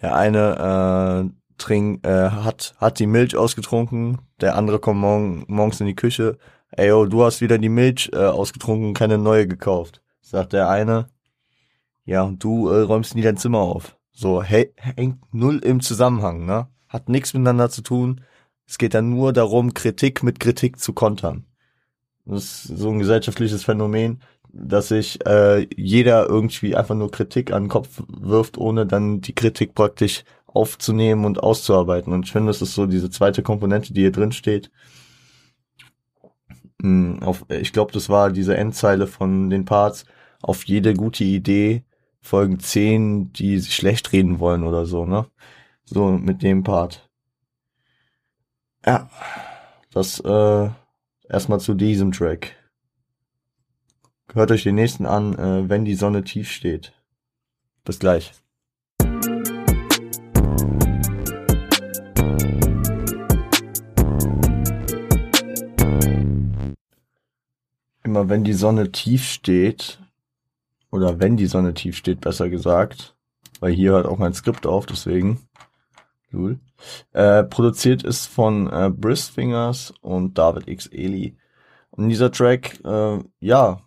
Der 0.00 0.14
eine 0.14 1.28
äh, 1.28 1.54
trink, 1.58 2.06
äh, 2.06 2.30
hat, 2.30 2.74
hat 2.78 2.98
die 3.00 3.06
Milch 3.06 3.36
ausgetrunken, 3.36 4.18
der 4.40 4.56
andere 4.56 4.78
kommt 4.78 5.00
morgen, 5.00 5.44
morgens 5.48 5.80
in 5.80 5.86
die 5.86 5.96
Küche. 5.96 6.38
Ey, 6.70 6.88
yo, 6.88 7.04
du 7.06 7.24
hast 7.24 7.40
wieder 7.40 7.58
die 7.58 7.68
Milch 7.68 8.10
äh, 8.12 8.18
ausgetrunken, 8.18 8.94
keine 8.94 9.18
neue 9.18 9.46
gekauft. 9.46 10.00
Sagt 10.20 10.54
der 10.54 10.70
eine. 10.70 11.08
Ja, 12.04 12.22
und 12.22 12.42
du 12.42 12.68
äh, 12.68 12.80
räumst 12.80 13.14
nie 13.14 13.22
dein 13.22 13.36
Zimmer 13.36 13.60
auf. 13.60 13.96
So, 14.12 14.42
hey, 14.42 14.72
hängt 14.76 15.18
null 15.32 15.58
im 15.58 15.80
Zusammenhang, 15.80 16.44
ne? 16.44 16.68
Hat 16.88 17.08
nichts 17.08 17.32
miteinander 17.32 17.70
zu 17.70 17.82
tun. 17.82 18.22
Es 18.66 18.78
geht 18.78 18.94
dann 18.94 19.10
nur 19.10 19.32
darum, 19.32 19.74
Kritik 19.74 20.22
mit 20.22 20.40
Kritik 20.40 20.78
zu 20.78 20.92
kontern. 20.92 21.46
Das 22.24 22.44
ist 22.44 22.78
so 22.78 22.90
ein 22.90 22.98
gesellschaftliches 22.98 23.64
Phänomen 23.64 24.20
dass 24.52 24.88
sich 24.88 25.24
äh, 25.26 25.66
jeder 25.76 26.28
irgendwie 26.28 26.76
einfach 26.76 26.94
nur 26.94 27.10
Kritik 27.10 27.52
an 27.52 27.64
den 27.64 27.68
Kopf 27.68 28.02
wirft, 28.08 28.58
ohne 28.58 28.86
dann 28.86 29.20
die 29.20 29.34
Kritik 29.34 29.74
praktisch 29.74 30.24
aufzunehmen 30.46 31.24
und 31.24 31.42
auszuarbeiten. 31.42 32.12
Und 32.12 32.26
ich 32.26 32.32
finde, 32.32 32.48
das 32.48 32.60
ist 32.60 32.74
so 32.74 32.86
diese 32.86 33.10
zweite 33.10 33.42
Komponente, 33.42 33.94
die 33.94 34.02
hier 34.02 34.12
drin 34.12 34.32
steht. 34.32 34.70
Hm, 36.82 37.22
auf, 37.22 37.46
ich 37.48 37.72
glaube, 37.72 37.92
das 37.92 38.08
war 38.10 38.30
diese 38.30 38.56
Endzeile 38.56 39.06
von 39.06 39.48
den 39.48 39.64
Parts. 39.64 40.04
Auf 40.42 40.64
jede 40.64 40.94
gute 40.94 41.24
Idee 41.24 41.84
folgen 42.22 42.60
zehn, 42.60 43.32
die 43.32 43.58
sich 43.58 43.74
schlecht 43.74 44.12
reden 44.12 44.38
wollen 44.38 44.62
oder 44.62 44.86
so, 44.86 45.04
ne? 45.04 45.26
So 45.84 46.12
mit 46.12 46.42
dem 46.42 46.62
Part. 46.62 47.10
Ja, 48.86 49.10
das 49.92 50.20
äh, 50.20 50.70
erstmal 51.28 51.60
zu 51.60 51.74
diesem 51.74 52.12
Track. 52.12 52.56
Hört 54.32 54.50
euch 54.50 54.62
den 54.62 54.76
nächsten 54.76 55.04
an, 55.04 55.38
äh, 55.38 55.68
wenn 55.68 55.84
die 55.84 55.94
Sonne 55.94 56.24
tief 56.24 56.50
steht. 56.50 56.94
Bis 57.84 57.98
gleich. 57.98 58.32
Immer 68.04 68.28
wenn 68.28 68.44
die 68.44 68.52
Sonne 68.52 68.90
tief 68.90 69.24
steht, 69.24 70.01
oder 70.92 71.18
wenn 71.18 71.36
die 71.36 71.46
Sonne 71.46 71.74
tief 71.74 71.96
steht, 71.96 72.20
besser 72.20 72.48
gesagt, 72.48 73.16
weil 73.58 73.72
hier 73.72 73.92
hört 73.92 74.06
auch 74.06 74.18
mein 74.18 74.34
Skript 74.34 74.66
auf, 74.66 74.86
deswegen. 74.86 75.40
Cool. 76.32 76.60
Äh, 77.12 77.44
produziert 77.44 78.04
ist 78.04 78.26
von 78.26 78.70
äh, 78.70 78.90
Bristfingers 78.90 79.92
und 80.00 80.38
David 80.38 80.68
X. 80.68 80.86
Eli. 80.86 81.36
Und 81.90 82.08
dieser 82.08 82.30
Track, 82.30 82.78
äh, 82.84 83.18
ja, 83.40 83.80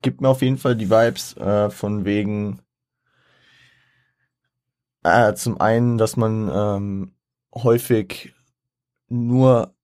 gibt 0.00 0.20
mir 0.20 0.28
auf 0.28 0.42
jeden 0.42 0.58
Fall 0.58 0.76
die 0.76 0.90
Vibes 0.90 1.36
äh, 1.36 1.70
von 1.70 2.04
wegen 2.04 2.60
äh, 5.02 5.34
zum 5.34 5.60
einen, 5.60 5.98
dass 5.98 6.16
man 6.16 6.50
ähm, 6.52 7.14
häufig 7.54 8.34
nur, 9.08 9.74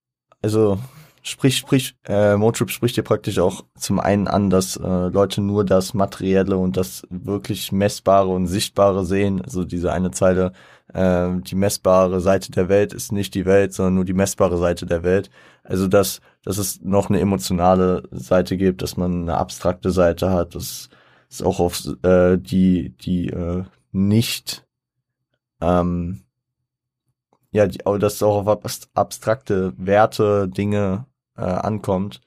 also 0.43 0.79
sprich, 1.23 1.57
sprich, 1.57 1.97
äh, 2.07 2.37
Motrip 2.37 2.71
spricht 2.71 2.97
dir 2.97 3.03
praktisch 3.03 3.39
auch 3.39 3.65
zum 3.77 4.01
einen 4.01 4.29
an, 4.29 4.51
dass 4.51 4.77
äh, 4.77 5.09
Leute 5.09 5.41
nur 5.41 5.65
das 5.65 5.95
Materielle 5.95 6.57
und 6.57 6.77
das 6.77 7.03
wirklich 7.11 7.73
Messbare 7.73 8.29
und 8.29 8.47
Sichtbare 8.47 9.05
sehen. 9.05 9.41
Also 9.43 9.65
diese 9.65 9.93
eine 9.93 10.11
Zeile, 10.11 10.53
äh, 10.93 11.29
die 11.41 11.55
messbare 11.55 12.21
Seite 12.21 12.51
der 12.53 12.69
Welt 12.69 12.93
ist 12.93 13.13
nicht 13.13 13.35
die 13.35 13.47
Welt, 13.47 13.73
sondern 13.75 13.95
nur 13.95 14.05
die 14.05 14.15
messbare 14.15 14.59
Seite 14.59 14.87
der 14.87 15.03
Welt. 15.03 15.31
Also 15.63 15.87
dass, 15.89 16.21
dass 16.45 16.59
es 16.59 16.81
noch 16.83 17.11
eine 17.11 17.21
emotionale 17.21 18.05
Seite 18.11 18.57
gibt, 18.57 18.83
dass 18.83 18.97
man 18.97 19.23
eine 19.23 19.39
abstrakte 19.39 19.91
Seite 19.91 20.31
hat, 20.31 20.55
dass 20.55 20.89
ist 21.29 21.43
auch 21.43 21.61
auf 21.61 21.83
äh, 22.03 22.39
die, 22.39 22.91
die 22.91 23.29
äh, 23.29 23.65
nicht, 23.93 24.67
ähm, 25.61 26.23
ja, 27.51 27.67
die, 27.67 27.79
dass 27.79 28.15
es 28.15 28.23
auch 28.23 28.47
auf 28.47 28.89
abstrakte 28.95 29.73
Werte, 29.77 30.49
Dinge 30.49 31.07
äh, 31.37 31.43
ankommt. 31.43 32.21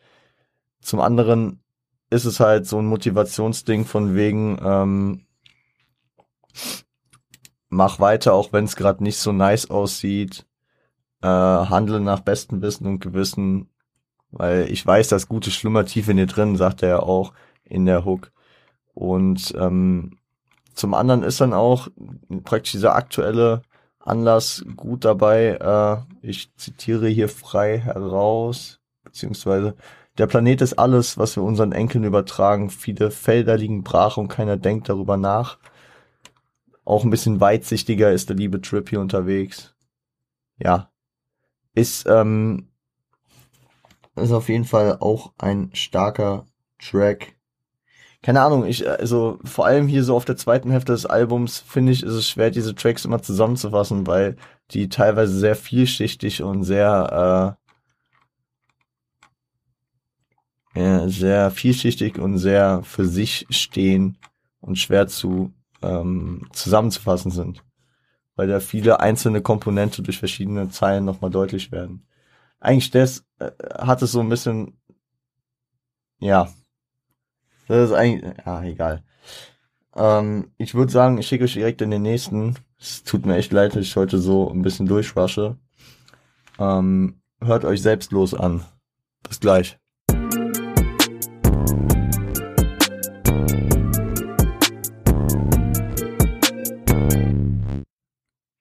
Zum 0.81 0.99
anderen 0.99 1.63
ist 2.09 2.25
es 2.25 2.39
halt 2.39 2.65
so 2.67 2.79
ein 2.79 2.85
Motivationsding 2.85 3.85
von 3.85 4.15
wegen, 4.15 4.59
ähm, 4.63 5.25
mach 7.69 7.99
weiter, 7.99 8.33
auch 8.33 8.51
wenn 8.51 8.65
es 8.65 8.75
gerade 8.75 9.03
nicht 9.03 9.17
so 9.17 9.31
nice 9.31 9.69
aussieht, 9.69 10.45
äh, 11.21 11.27
handle 11.27 11.99
nach 11.99 12.21
bestem 12.21 12.61
Wissen 12.61 12.87
und 12.87 12.99
Gewissen, 12.99 13.69
weil 14.31 14.71
ich 14.71 14.85
weiß, 14.85 15.07
das 15.09 15.27
Gute 15.27 15.51
schlummert 15.51 15.89
tief 15.89 16.09
in 16.09 16.17
dir 16.17 16.27
drin, 16.27 16.55
sagt 16.55 16.83
er 16.83 16.89
ja 16.89 16.99
auch 16.99 17.33
in 17.63 17.85
der 17.85 18.05
Hook. 18.05 18.31
Und 18.93 19.53
ähm, 19.57 20.17
zum 20.73 20.93
anderen 20.93 21.23
ist 21.23 21.39
dann 21.41 21.53
auch 21.53 21.87
praktisch 22.43 22.73
dieser 22.73 22.95
aktuelle 22.95 23.61
Anlass 24.03 24.65
gut 24.75 25.05
dabei. 25.05 25.57
Äh, 25.61 26.27
ich 26.27 26.55
zitiere 26.55 27.07
hier 27.07 27.29
frei 27.29 27.79
heraus, 27.79 28.79
beziehungsweise 29.03 29.75
der 30.17 30.27
Planet 30.27 30.61
ist 30.61 30.73
alles, 30.77 31.17
was 31.17 31.35
wir 31.35 31.43
unseren 31.43 31.71
Enkeln 31.71 32.03
übertragen. 32.03 32.69
Viele 32.69 33.11
Felder 33.11 33.57
liegen 33.57 33.83
brach 33.83 34.17
und 34.17 34.27
keiner 34.27 34.57
denkt 34.57 34.89
darüber 34.89 35.17
nach. 35.17 35.57
Auch 36.83 37.03
ein 37.03 37.09
bisschen 37.09 37.39
weitsichtiger 37.39 38.11
ist 38.11 38.29
der 38.29 38.35
liebe 38.35 38.61
Trip 38.61 38.89
hier 38.89 38.99
unterwegs. 38.99 39.73
Ja. 40.57 40.91
Ist, 41.73 42.05
ähm, 42.07 42.67
ist 44.15 44.31
auf 44.33 44.49
jeden 44.49 44.65
Fall 44.65 44.97
auch 44.99 45.31
ein 45.37 45.69
starker 45.73 46.45
Track 46.79 47.35
keine 48.21 48.41
Ahnung, 48.41 48.65
ich, 48.65 48.87
also 48.87 49.39
vor 49.43 49.65
allem 49.65 49.87
hier 49.87 50.03
so 50.03 50.15
auf 50.15 50.25
der 50.25 50.37
zweiten 50.37 50.69
Hälfte 50.71 50.91
des 50.91 51.05
Albums 51.07 51.59
finde 51.59 51.91
ich, 51.91 52.03
ist 52.03 52.13
es 52.13 52.29
schwer, 52.29 52.51
diese 52.51 52.75
Tracks 52.75 53.05
immer 53.05 53.21
zusammenzufassen, 53.21 54.05
weil 54.05 54.37
die 54.71 54.89
teilweise 54.89 55.33
sehr 55.37 55.55
vielschichtig 55.55 56.43
und 56.43 56.63
sehr, 56.63 57.57
äh, 60.75 60.79
ja, 60.79 61.09
sehr 61.09 61.51
vielschichtig 61.51 62.19
und 62.19 62.37
sehr 62.37 62.83
für 62.83 63.05
sich 63.05 63.47
stehen 63.49 64.17
und 64.61 64.77
schwer 64.77 65.07
zu 65.07 65.53
ähm, 65.81 66.47
zusammenzufassen 66.53 67.31
sind. 67.31 67.63
Weil 68.35 68.47
da 68.47 68.59
viele 68.59 68.99
einzelne 68.99 69.41
Komponente 69.41 70.03
durch 70.03 70.19
verschiedene 70.19 70.69
Zeilen 70.69 71.05
nochmal 71.05 71.31
deutlich 71.31 71.71
werden. 71.71 72.07
Eigentlich 72.59 72.91
das 72.91 73.25
äh, 73.39 73.51
hat 73.79 74.01
es 74.03 74.11
so 74.11 74.19
ein 74.21 74.29
bisschen, 74.29 74.79
ja, 76.19 76.49
das 77.67 77.89
ist 77.89 77.95
eigentlich, 77.95 78.33
ja, 78.45 78.63
egal. 78.63 79.03
Ähm, 79.95 80.51
ich 80.57 80.73
würde 80.73 80.91
sagen, 80.91 81.17
ich 81.17 81.27
schicke 81.27 81.43
euch 81.43 81.53
direkt 81.53 81.81
in 81.81 81.91
den 81.91 82.01
nächsten. 82.01 82.55
Es 82.79 83.03
tut 83.03 83.25
mir 83.25 83.37
echt 83.37 83.51
leid, 83.51 83.75
dass 83.75 83.85
ich 83.85 83.95
heute 83.95 84.19
so 84.19 84.49
ein 84.49 84.61
bisschen 84.61 84.85
durchwasche. 84.87 85.57
Ähm, 86.59 87.21
hört 87.41 87.65
euch 87.65 87.81
selbstlos 87.81 88.33
an. 88.33 88.65
Bis 89.27 89.39
gleich. 89.39 89.77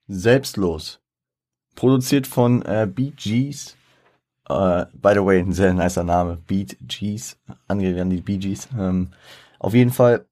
Selbstlos. 0.07 1.01
Produziert 1.77 2.27
von 2.27 2.63
äh, 2.63 2.87
Bee 2.93 3.13
Gees 3.17 3.77
Uh, 4.51 4.87
by 4.95 5.15
the 5.15 5.25
way, 5.25 5.39
ein 5.39 5.53
sehr 5.53 5.73
nicer 5.73 6.03
Name. 6.03 6.37
Beat 6.49 6.77
G's, 6.89 7.39
angelehnt 7.69 8.01
an 8.01 8.11
die 8.11 8.21
Bee 8.21 8.37
Gees. 8.37 8.69
Ähm, 8.77 9.13
auf 9.61 9.75
jeden 9.75 9.93
Fall, 9.93 10.27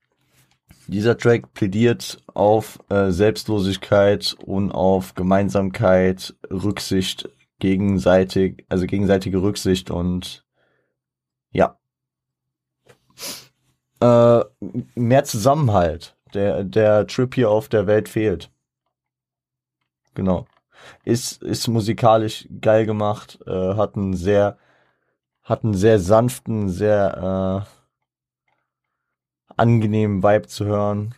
dieser 0.88 1.16
Track 1.16 1.54
plädiert 1.54 2.20
auf 2.34 2.80
äh, 2.88 3.12
Selbstlosigkeit 3.12 4.34
und 4.44 4.72
auf 4.72 5.14
Gemeinsamkeit, 5.14 6.34
Rücksicht, 6.50 7.28
gegenseitig, 7.60 8.64
also 8.68 8.86
gegenseitige 8.86 9.40
Rücksicht 9.40 9.88
und 9.92 10.44
ja. 11.52 11.78
Äh, 14.00 14.44
mehr 14.96 15.22
Zusammenhalt, 15.22 16.16
der, 16.34 16.64
der 16.64 17.06
Trip 17.06 17.32
hier 17.36 17.50
auf 17.50 17.68
der 17.68 17.86
Welt 17.86 18.08
fehlt. 18.08 18.50
Genau 20.14 20.44
ist, 21.04 21.42
ist 21.42 21.68
musikalisch 21.68 22.48
geil 22.60 22.86
gemacht, 22.86 23.38
äh, 23.46 23.74
hat 23.74 23.96
einen 23.96 24.14
sehr, 24.14 24.58
hat 25.42 25.64
einen 25.64 25.74
sehr 25.74 25.98
sanften, 25.98 26.68
sehr 26.68 27.66
äh, 27.66 27.78
angenehmen 29.56 30.22
Vibe 30.22 30.46
zu 30.46 30.64
hören. 30.66 31.14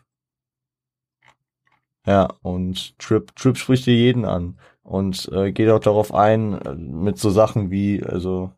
Ja, 2.06 2.28
und 2.42 2.98
Trip, 2.98 3.34
Trip 3.36 3.56
spricht 3.56 3.86
dir 3.86 3.94
jeden 3.94 4.24
an 4.24 4.58
und 4.82 5.28
äh, 5.32 5.52
geht 5.52 5.68
auch 5.70 5.80
darauf 5.80 6.14
ein, 6.14 6.54
äh, 6.62 6.74
mit 6.74 7.18
so 7.18 7.30
Sachen 7.30 7.70
wie, 7.70 8.02
also 8.02 8.52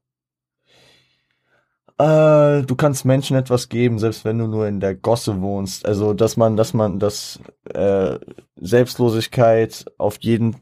äh, 1.98 2.62
du 2.62 2.74
kannst 2.76 3.04
Menschen 3.04 3.36
etwas 3.36 3.68
geben, 3.68 3.98
selbst 3.98 4.24
wenn 4.24 4.38
du 4.38 4.46
nur 4.46 4.66
in 4.66 4.80
der 4.80 4.94
Gosse 4.94 5.40
wohnst. 5.40 5.86
Also, 5.86 6.14
dass 6.14 6.36
man, 6.36 6.56
dass 6.56 6.74
man, 6.74 6.98
dass 6.98 7.38
äh, 7.74 8.18
Selbstlosigkeit 8.56 9.84
auf 9.98 10.16
jeden 10.20 10.56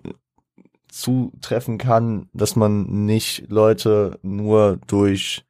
zutreffen 0.92 1.79
kann, 1.79 2.29
dass 2.33 2.57
man 2.57 3.07
nicht 3.07 3.50
Leute 3.50 4.18
nur 4.22 4.79
durch 4.87 5.44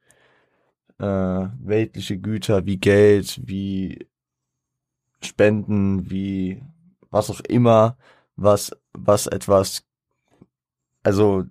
äh, 0.98 1.04
weltliche 1.04 2.18
Güter 2.18 2.66
wie 2.66 2.78
Geld, 2.78 3.40
wie 3.44 4.06
Spenden, 5.22 6.10
wie 6.10 6.62
was 7.10 7.30
auch 7.30 7.40
immer, 7.40 7.96
was, 8.36 8.70
was 8.92 9.26
etwas, 9.26 9.84
also 11.02 11.44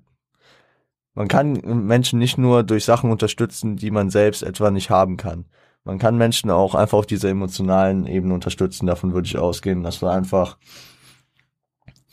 man 1.13 1.27
kann 1.27 1.53
Menschen 1.85 2.19
nicht 2.19 2.37
nur 2.37 2.63
durch 2.63 2.85
Sachen 2.85 3.11
unterstützen, 3.11 3.75
die 3.75 3.91
man 3.91 4.09
selbst 4.09 4.41
etwa 4.41 4.71
nicht 4.71 4.89
haben 4.89 5.17
kann. 5.17 5.45
Man 5.83 5.97
kann 5.97 6.17
Menschen 6.17 6.49
auch 6.49 6.75
einfach 6.75 6.99
auf 6.99 7.07
dieser 7.07 7.29
emotionalen 7.29 8.05
Ebene 8.05 8.33
unterstützen. 8.33 8.85
Davon 8.85 9.13
würde 9.13 9.25
ich 9.25 9.37
ausgehen, 9.37 9.83
dass 9.83 10.01
wir 10.01 10.11
einfach 10.11 10.57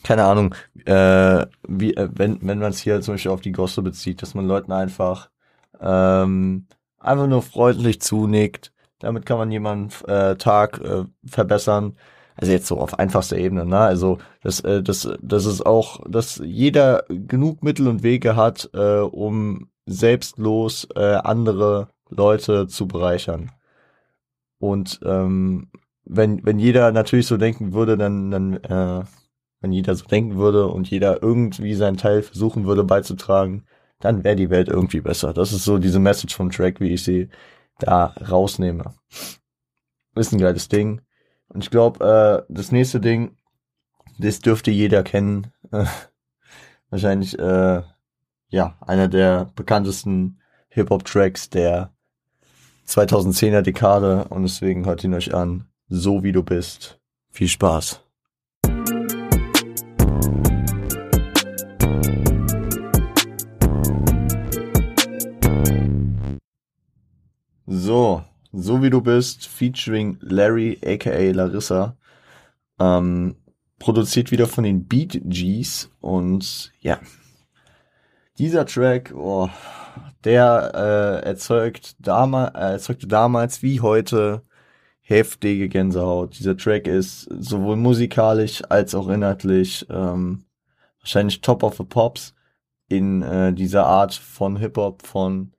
keine 0.07 0.25
Ahnung, 0.25 0.55
äh, 0.85 1.47
wie, 1.67 1.95
äh, 1.95 2.09
wenn, 2.13 2.39
wenn 2.41 2.61
man 2.61 2.71
es 2.71 2.81
hier 2.81 3.01
zum 3.01 3.15
Beispiel 3.15 3.33
auf 3.33 3.41
die 3.41 3.53
Gosse 3.53 3.83
bezieht, 3.83 4.23
dass 4.23 4.35
man 4.35 4.47
Leuten 4.47 4.71
einfach 4.71 5.31
ähm, 5.81 6.67
einfach 6.99 7.27
nur 7.27 7.43
freundlich 7.43 8.01
zunickt. 8.01 8.73
Damit 9.01 9.27
kann 9.27 9.39
man 9.39 9.51
jemanden 9.51 9.91
äh, 10.09 10.37
Tag 10.37 10.81
äh, 10.81 11.05
verbessern. 11.27 11.97
Also 12.37 12.53
jetzt 12.53 12.67
so 12.69 12.79
auf 12.79 12.99
einfachster 12.99 13.37
Ebene, 13.37 13.67
ne? 13.67 13.79
Also 13.79 14.19
das, 14.43 14.61
äh, 14.61 14.83
das, 14.83 15.09
das 15.21 15.45
ist 15.47 15.67
auch, 15.67 16.01
dass 16.09 16.41
jeder 16.45 17.05
genug 17.09 17.63
Mittel 17.65 17.89
und 17.89 18.03
Wege 18.03 18.37
hat, 18.37 18.71
äh, 18.75 19.01
um 19.01 19.71
selbstlos 19.87 20.87
äh, 20.95 21.17
andere 21.17 21.89
Leute 22.11 22.69
zu 22.69 22.87
bereichern. 22.87 23.51
Und 24.59 25.01
ähm, 25.05 25.69
wenn, 26.05 26.45
wenn 26.47 26.59
jeder 26.59 26.93
natürlich 26.93 27.27
so 27.27 27.37
denken 27.37 27.73
würde, 27.73 27.97
dann, 27.97 28.31
dann 28.31 28.55
äh, 28.55 29.05
wenn 29.61 29.73
jeder 29.73 29.95
so 29.95 30.05
denken 30.07 30.37
würde 30.37 30.69
und 30.69 30.91
jeder 30.91 31.23
irgendwie 31.23 31.75
seinen 31.75 31.97
Teil 31.97 32.23
versuchen 32.23 32.67
würde 32.67 32.85
beizutragen, 32.85 33.65
dann 34.01 34.25
wäre 34.25 34.37
die 34.37 34.51
Welt 34.51 34.69
irgendwie 34.69 35.01
besser. 35.01 35.33
Das 35.33 35.53
ist 35.53 35.65
so 35.65 35.79
diese 35.79 35.99
Message 35.99 36.35
vom 36.35 36.51
Track, 36.51 36.81
wie 36.81 36.93
ich 36.93 37.05
sie 37.05 37.29
da 37.79 38.15
rausnehme. 38.31 38.95
Ist 40.15 40.33
ein 40.33 40.41
geiles 40.41 40.69
Ding. 40.69 41.03
Und 41.49 41.65
ich 41.65 41.71
glaube, 41.71 42.45
äh, 42.49 42.53
das 42.53 42.73
nächste 42.73 43.01
Ding, 43.01 43.37
das 44.19 44.41
dürfte 44.41 44.71
jeder 44.71 45.03
kennen. 45.03 45.53
wahrscheinlich, 46.91 47.39
äh, 47.39 47.83
ja, 48.49 48.79
einer 48.81 49.09
der 49.09 49.51
bekanntesten 49.55 50.41
Hip-Hop-Tracks 50.69 51.51
der 51.51 51.93
2010er 52.87 53.63
Dekade. 53.63 54.25
Und 54.29 54.43
deswegen 54.43 54.87
hört 54.87 55.05
ihn 55.05 55.15
euch 55.15 55.35
an. 55.35 55.69
So 55.89 56.23
wie 56.23 56.33
du 56.33 56.43
bist. 56.43 57.01
Viel 57.31 57.49
Spaß. 57.49 58.06
Wie 68.87 68.91
du 68.91 69.01
bist, 69.01 69.47
featuring 69.49 70.17
Larry 70.21 70.79
aka 70.85 71.33
Larissa. 71.33 71.97
Ähm, 72.79 73.35
produziert 73.79 74.31
wieder 74.31 74.47
von 74.47 74.65
den 74.65 74.87
Beat 74.87 75.21
Gs 75.25 75.91
und 76.01 76.73
ja, 76.81 77.01
dieser 78.39 78.65
Track, 78.65 79.13
oh, 79.15 79.49
der 80.25 80.73
äh, 80.75 81.27
erzeugt 81.27 81.97
damals, 81.99 82.55
äh, 82.55 82.73
erzeugte 82.73 83.09
damals 83.09 83.63
wie 83.63 83.81
heute 83.81 84.43
heftige 85.01 85.69
Gänsehaut. 85.69 86.39
Dieser 86.39 86.57
Track 86.57 86.87
ist 86.87 87.29
sowohl 87.41 87.77
musikalisch 87.77 88.63
als 88.69 88.95
auch 88.95 89.09
inhaltlich 89.09 89.85
ähm, 89.91 90.45
wahrscheinlich 91.01 91.41
Top 91.41 91.65
of 91.65 91.77
the 91.77 91.85
Pops 91.85 92.35
in 92.89 93.23
äh, 93.23 93.53
dieser 93.53 93.87
Art 93.87 94.15
von 94.15 94.57
Hip 94.57 94.77
Hop, 94.77 95.05
von 95.05 95.53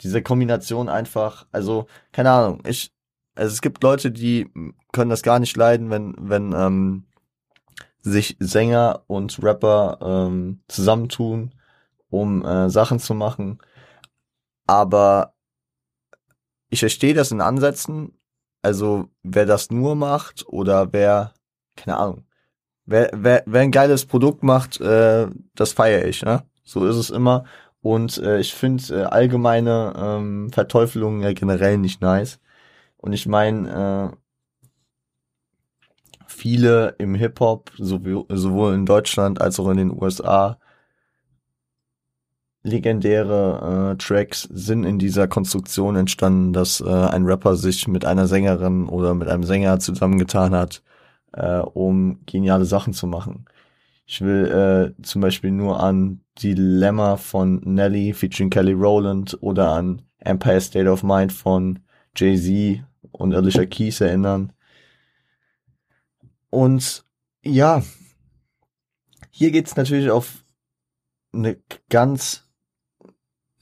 diese 0.00 0.22
Kombination 0.22 0.88
einfach, 0.88 1.46
also, 1.52 1.86
keine 2.12 2.30
Ahnung, 2.30 2.62
ich, 2.66 2.92
also 3.34 3.52
es 3.52 3.60
gibt 3.60 3.82
Leute, 3.82 4.10
die 4.10 4.50
können 4.92 5.10
das 5.10 5.22
gar 5.22 5.38
nicht 5.38 5.56
leiden, 5.56 5.90
wenn, 5.90 6.14
wenn 6.18 6.52
ähm, 6.52 7.04
sich 8.00 8.36
Sänger 8.38 9.02
und 9.06 9.42
Rapper 9.42 9.98
ähm, 10.02 10.60
zusammentun, 10.68 11.54
um 12.10 12.44
äh, 12.44 12.68
Sachen 12.70 12.98
zu 12.98 13.14
machen. 13.14 13.58
Aber 14.66 15.34
ich 16.68 16.80
verstehe 16.80 17.14
das 17.14 17.32
in 17.32 17.40
Ansätzen. 17.40 18.18
Also 18.62 19.08
wer 19.22 19.46
das 19.46 19.70
nur 19.70 19.94
macht 19.94 20.46
oder 20.48 20.92
wer, 20.92 21.34
keine 21.76 21.96
Ahnung, 21.96 22.26
wer, 22.86 23.10
wer, 23.14 23.42
wer 23.46 23.62
ein 23.62 23.70
geiles 23.70 24.06
Produkt 24.06 24.42
macht, 24.42 24.80
äh, 24.80 25.28
das 25.54 25.72
feiere 25.72 26.06
ich. 26.06 26.22
Ne? 26.22 26.44
So 26.64 26.86
ist 26.86 26.96
es 26.96 27.10
immer. 27.10 27.44
Und 27.84 28.16
äh, 28.16 28.40
ich 28.40 28.54
finde 28.54 28.82
äh, 29.02 29.04
allgemeine 29.04 29.92
ähm, 29.94 30.50
Verteufelungen 30.50 31.20
ja 31.20 31.34
generell 31.34 31.76
nicht 31.76 32.00
nice. 32.00 32.40
Und 32.96 33.12
ich 33.12 33.26
meine, 33.26 34.14
äh, 34.14 34.16
viele 36.26 36.94
im 36.98 37.14
Hip-Hop, 37.14 37.72
sowohl 37.76 38.74
in 38.74 38.86
Deutschland 38.86 39.42
als 39.42 39.60
auch 39.60 39.68
in 39.68 39.76
den 39.76 39.90
USA, 39.90 40.58
legendäre 42.62 43.92
äh, 43.92 43.96
Tracks 43.98 44.48
sind 44.50 44.84
in 44.84 44.98
dieser 44.98 45.28
Konstruktion 45.28 45.96
entstanden, 45.96 46.54
dass 46.54 46.80
äh, 46.80 46.88
ein 46.88 47.26
Rapper 47.26 47.54
sich 47.56 47.86
mit 47.86 48.06
einer 48.06 48.26
Sängerin 48.26 48.88
oder 48.88 49.12
mit 49.12 49.28
einem 49.28 49.44
Sänger 49.44 49.78
zusammengetan 49.78 50.54
hat, 50.54 50.82
äh, 51.34 51.58
um 51.58 52.20
geniale 52.24 52.64
Sachen 52.64 52.94
zu 52.94 53.06
machen. 53.06 53.44
Ich 54.06 54.22
will 54.22 54.94
äh, 54.96 55.02
zum 55.02 55.20
Beispiel 55.20 55.50
nur 55.50 55.80
an 55.82 56.23
Dilemma 56.42 57.16
von 57.16 57.60
Nelly 57.64 58.12
featuring 58.12 58.50
Kelly 58.50 58.72
Rowland 58.72 59.36
oder 59.40 59.72
an 59.72 60.02
Empire 60.18 60.60
State 60.60 60.90
of 60.90 61.02
Mind 61.02 61.32
von 61.32 61.80
Jay-Z 62.16 62.84
und 63.12 63.34
Alicia 63.34 63.66
Keys 63.66 64.00
erinnern. 64.00 64.52
Und 66.50 67.04
ja, 67.44 67.82
hier 69.30 69.50
geht's 69.50 69.76
natürlich 69.76 70.10
auf 70.10 70.44
eine 71.32 71.56
ganz, 71.90 72.48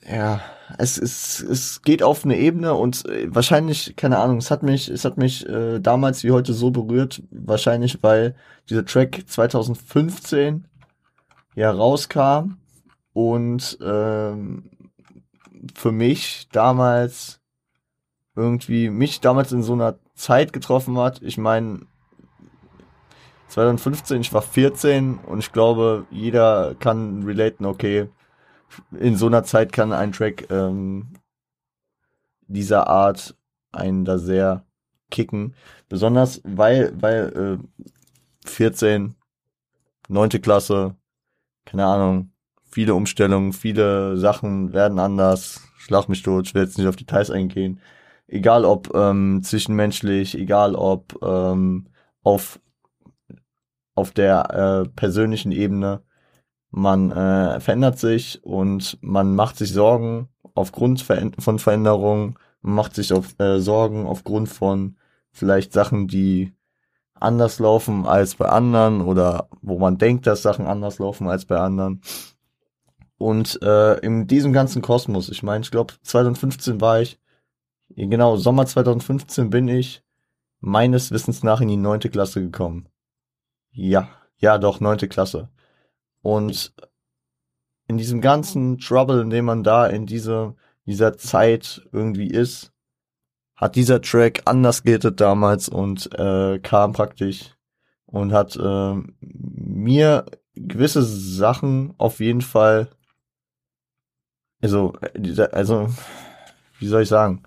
ja, 0.07 0.41
es, 0.79 0.99
es, 0.99 1.41
es 1.41 1.83
geht 1.83 2.03
auf 2.03 2.25
eine 2.25 2.39
Ebene 2.39 2.75
und 2.75 3.07
äh, 3.07 3.35
wahrscheinlich, 3.35 3.97
keine 3.97 4.19
Ahnung, 4.19 4.39
es 4.39 4.51
hat 4.51 4.63
mich, 4.63 4.89
es 4.89 5.05
hat 5.05 5.17
mich 5.17 5.47
äh, 5.49 5.81
damals 5.81 6.25
wie 6.25 6.31
heute 6.31 6.53
so 6.53 6.71
berührt, 6.71 7.23
wahrscheinlich 7.31 8.03
weil 8.03 8.35
dieser 8.69 8.85
Track 8.85 9.25
2015 9.27 10.67
ja 11.55 11.71
rauskam 11.71 12.59
und 13.13 13.79
ähm, 13.83 14.71
für 15.75 15.93
mich 15.93 16.49
damals 16.51 17.41
irgendwie 18.35 18.89
mich 18.91 19.21
damals 19.21 19.53
in 19.53 19.63
so 19.63 19.75
einer 19.75 19.99
Zeit 20.15 20.53
getroffen 20.53 20.99
hat. 20.99 21.21
Ich 21.23 21.39
meine, 21.39 21.87
2015, 23.49 24.21
ich 24.23 24.33
war 24.33 24.43
14 24.43 25.19
und 25.19 25.41
ich 25.41 25.53
glaube, 25.53 26.07
jeder 26.11 26.75
kann 26.77 27.23
relaten, 27.25 27.67
okay, 27.67 28.09
in 28.93 29.17
so 29.17 29.27
einer 29.27 29.45
Zeit 29.45 29.73
kann 29.73 29.93
ein 29.93 30.13
Track 30.13 30.51
ähm, 30.51 31.13
dieser 32.47 32.87
Art 32.87 33.37
einen 33.73 34.07
da 34.07 34.19
sehr 34.19 34.65
kicken. 35.11 35.55
Besonders 35.89 36.41
weil, 36.45 36.93
weil 37.01 37.61
äh, 37.61 38.49
14, 38.49 39.15
neunte 40.09 40.41
Klasse, 40.41 40.97
keine 41.67 41.85
Ahnung, 41.85 42.32
viele 42.73 42.95
Umstellungen, 42.95 43.53
viele 43.53 44.17
Sachen 44.17 44.73
werden 44.73 44.99
anders. 44.99 45.63
Schlag 45.79 46.09
mich 46.09 46.23
tot, 46.23 46.47
ich 46.47 46.55
will 46.55 46.63
jetzt 46.63 46.79
nicht 46.79 46.89
auf 46.89 46.97
Details 46.97 47.31
eingehen. 47.31 47.81
Egal 48.27 48.65
ob 48.65 48.95
ähm, 48.95 49.43
zwischenmenschlich, 49.43 50.39
egal 50.39 50.75
ob 50.75 51.19
ähm, 51.23 51.87
auf 52.23 52.61
auf 53.95 54.13
der 54.13 54.85
äh, 54.85 54.89
persönlichen 54.89 55.53
Ebene. 55.53 56.03
Man 56.71 57.11
äh, 57.11 57.61
verändert 57.61 57.99
sich 57.99 58.43
und 58.45 58.99
man 59.03 59.35
macht 59.35 59.59
sich 59.59 59.73
Sorgen 59.73 60.29
aufgrund 60.55 61.03
von 61.03 61.59
Veränderungen, 61.59 62.39
man 62.63 62.75
macht 62.75 62.95
sich 62.95 63.13
auf, 63.13 63.39
äh, 63.39 63.61
Sorgen 63.61 64.07
aufgrund 64.07 64.49
von 64.49 64.97
vielleicht 65.31 65.73
Sachen, 65.73 66.09
die 66.09 66.55
anders 67.15 67.59
laufen 67.59 68.07
als 68.07 68.35
bei 68.35 68.47
anderen 68.47 69.03
oder 69.03 69.49
wo 69.61 69.79
man 69.79 69.99
denkt, 69.99 70.27
dass 70.27 70.43
Sachen 70.43 70.67
anders 70.67 70.99
laufen 70.99 71.29
als 71.29 71.45
bei 71.45 71.59
anderen. 71.59 72.01
Und 73.23 73.63
äh, 73.63 74.01
in 74.01 74.27
diesem 74.27 74.53
ganzen 74.53 74.83
Kosmos, 74.83 75.29
ich 75.29 75.45
meine, 75.45 75.63
ich 75.63 75.71
glaube 75.71 75.95
2015 76.03 76.81
war 76.81 77.01
ich, 77.01 77.21
genau, 77.95 78.37
Sommer 78.37 78.67
2015 78.67 79.49
bin 79.49 79.69
ich 79.69 80.03
meines 80.59 81.13
Wissens 81.13 81.45
nach 81.45 81.61
in 81.61 81.69
die 81.69 81.77
neunte 81.77 82.11
Klasse 82.11 82.43
gekommen. 82.43 82.89
Ja, 83.71 84.09
ja, 84.39 84.59
doch, 84.59 84.81
neunte 84.81 85.07
Klasse. 85.07 85.51
Und 86.21 86.75
in 87.87 87.97
diesem 87.97 88.23
ganzen 88.23 88.79
Trouble, 88.79 89.21
in 89.21 89.31
dem 89.31 89.45
man 89.45 89.63
da 89.63 89.87
in 89.87 90.05
dieser, 90.05 90.57
dieser 90.87 91.17
Zeit 91.17 91.89
irgendwie 91.93 92.27
ist, 92.27 92.73
hat 93.55 93.77
dieser 93.77 94.03
Track 94.03 94.43
anders 94.47 94.83
gehittet 94.83 95.21
damals 95.21 95.69
und 95.69 96.13
äh, 96.19 96.59
kam 96.59 96.93
praktisch 96.93 97.55
und 98.07 98.33
hat 98.33 98.57
äh, 98.57 98.95
mir 99.21 100.27
gewisse 100.57 101.05
Sachen 101.05 101.95
auf 101.99 102.19
jeden 102.19 102.41
Fall, 102.41 102.89
also, 104.63 104.95
also, 105.53 105.89
wie 106.79 106.87
soll 106.87 107.03
ich 107.03 107.09
sagen, 107.09 107.43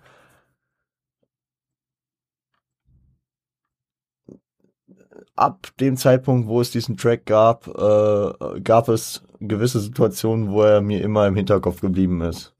ab 5.35 5.67
dem 5.79 5.97
Zeitpunkt, 5.97 6.47
wo 6.47 6.61
es 6.61 6.71
diesen 6.71 6.97
Track 6.97 7.25
gab, 7.25 7.67
äh, 7.67 8.59
gab 8.61 8.89
es 8.89 9.23
gewisse 9.39 9.79
Situationen, 9.79 10.51
wo 10.51 10.63
er 10.63 10.81
mir 10.81 11.01
immer 11.01 11.27
im 11.27 11.35
Hinterkopf 11.35 11.81
geblieben 11.81 12.21
ist 12.21 12.55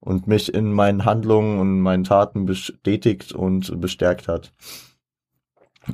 und 0.00 0.26
mich 0.26 0.52
in 0.54 0.72
meinen 0.72 1.04
Handlungen 1.04 1.58
und 1.58 1.80
meinen 1.80 2.04
Taten 2.04 2.46
bestätigt 2.46 3.32
und 3.32 3.80
bestärkt 3.80 4.28
hat. 4.28 4.52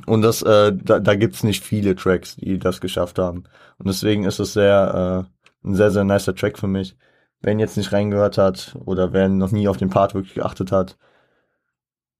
Und 0.05 0.21
das, 0.21 0.41
äh, 0.41 0.73
da, 0.75 0.99
da 0.99 1.15
gibt's 1.15 1.43
nicht 1.43 1.63
viele 1.63 1.95
Tracks, 1.95 2.35
die 2.35 2.59
das 2.59 2.81
geschafft 2.81 3.19
haben. 3.19 3.45
Und 3.77 3.87
deswegen 3.87 4.25
ist 4.25 4.39
es 4.39 4.53
sehr, 4.53 5.27
äh, 5.63 5.67
ein 5.67 5.75
sehr, 5.75 5.91
sehr 5.91 6.03
nicer 6.03 6.35
Track 6.35 6.59
für 6.59 6.67
mich. 6.67 6.95
Wer 7.41 7.53
ihn 7.53 7.59
jetzt 7.59 7.77
nicht 7.77 7.91
reingehört 7.91 8.37
hat 8.37 8.75
oder 8.85 9.13
wer 9.13 9.29
noch 9.29 9.51
nie 9.51 9.67
auf 9.67 9.77
den 9.77 9.89
Part 9.89 10.13
wirklich 10.13 10.35
geachtet 10.35 10.71
hat, 10.71 10.97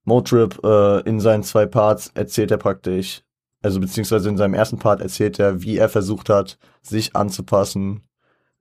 Motrip 0.03 0.63
äh, 0.63 1.01
in 1.01 1.19
seinen 1.19 1.43
zwei 1.43 1.65
Parts 1.65 2.11
erzählt 2.13 2.51
er 2.51 2.57
praktisch 2.57 3.23
also 3.61 3.79
beziehungsweise 3.79 4.29
in 4.29 4.37
seinem 4.37 4.53
ersten 4.53 4.79
Part 4.79 5.01
erzählt 5.01 5.39
er, 5.39 5.61
wie 5.61 5.77
er 5.77 5.89
versucht 5.89 6.29
hat, 6.29 6.57
sich 6.81 7.15
anzupassen, 7.15 8.01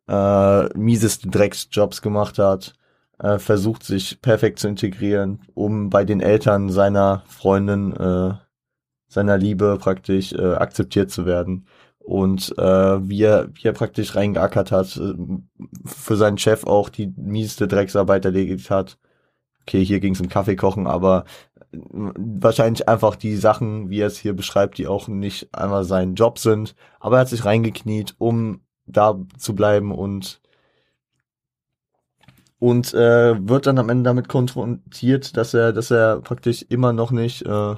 äh, 0.09 0.64
mieseste 0.77 1.29
Drecksjobs 1.29 2.03
gemacht 2.03 2.38
hat, 2.38 2.75
äh, 3.19 3.38
versucht 3.38 3.85
sich 3.85 4.21
perfekt 4.23 4.59
zu 4.59 4.69
integrieren, 4.69 5.40
um 5.55 5.90
bei 5.90 6.05
den 6.05 6.21
Eltern 6.21 6.71
seiner 6.71 7.23
Freundin, 7.29 7.95
äh, 7.97 8.35
seiner 9.09 9.38
Liebe 9.38 9.79
praktisch 9.81 10.33
äh, 10.33 10.55
akzeptiert 10.55 11.11
zu 11.11 11.27
werden. 11.27 11.66
Und 12.07 12.57
äh, 12.57 13.09
wie, 13.09 13.23
er, 13.23 13.49
wie 13.55 13.66
er 13.66 13.73
praktisch 13.73 14.14
reingeackert 14.14 14.71
hat, 14.71 14.97
äh, 14.97 15.14
für 15.85 16.16
seinen 16.16 16.38
Chef 16.38 16.64
auch 16.64 16.88
die 16.88 17.12
mieseste 17.16 17.66
Drecksarbeit 17.66 18.25
erledigt 18.25 18.71
hat. 18.71 18.97
Okay, 19.62 19.85
hier 19.85 19.99
ging 19.99 20.14
es 20.14 20.21
um 20.21 20.29
Kaffee 20.29 20.55
kochen, 20.55 20.87
aber 20.87 21.25
wahrscheinlich 21.73 22.88
einfach 22.88 23.16
die 23.16 23.35
Sachen, 23.35 23.90
wie 23.90 23.99
er 23.99 24.07
es 24.07 24.19
hier 24.19 24.35
beschreibt, 24.35 24.79
die 24.79 24.87
auch 24.87 25.09
nicht 25.09 25.53
einmal 25.53 25.83
sein 25.83 26.14
Job 26.14 26.38
sind. 26.38 26.77
Aber 27.01 27.16
er 27.16 27.21
hat 27.23 27.29
sich 27.29 27.45
reingekniet, 27.45 28.14
um 28.19 28.61
da 28.87 29.19
zu 29.37 29.57
bleiben 29.57 29.90
und 29.90 30.40
und 32.61 32.95
äh, 32.95 33.49
wird 33.49 33.66
dann 33.66 33.79
am 33.79 33.88
Ende 33.88 34.05
damit 34.05 34.29
konfrontiert, 34.29 35.37
dass 35.37 35.55
er, 35.55 35.73
dass 35.73 35.90
er 35.90 36.21
praktisch 36.21 36.64
immer 36.69 36.92
noch 36.92 37.11
nicht, 37.11 37.42
äh, 37.42 37.75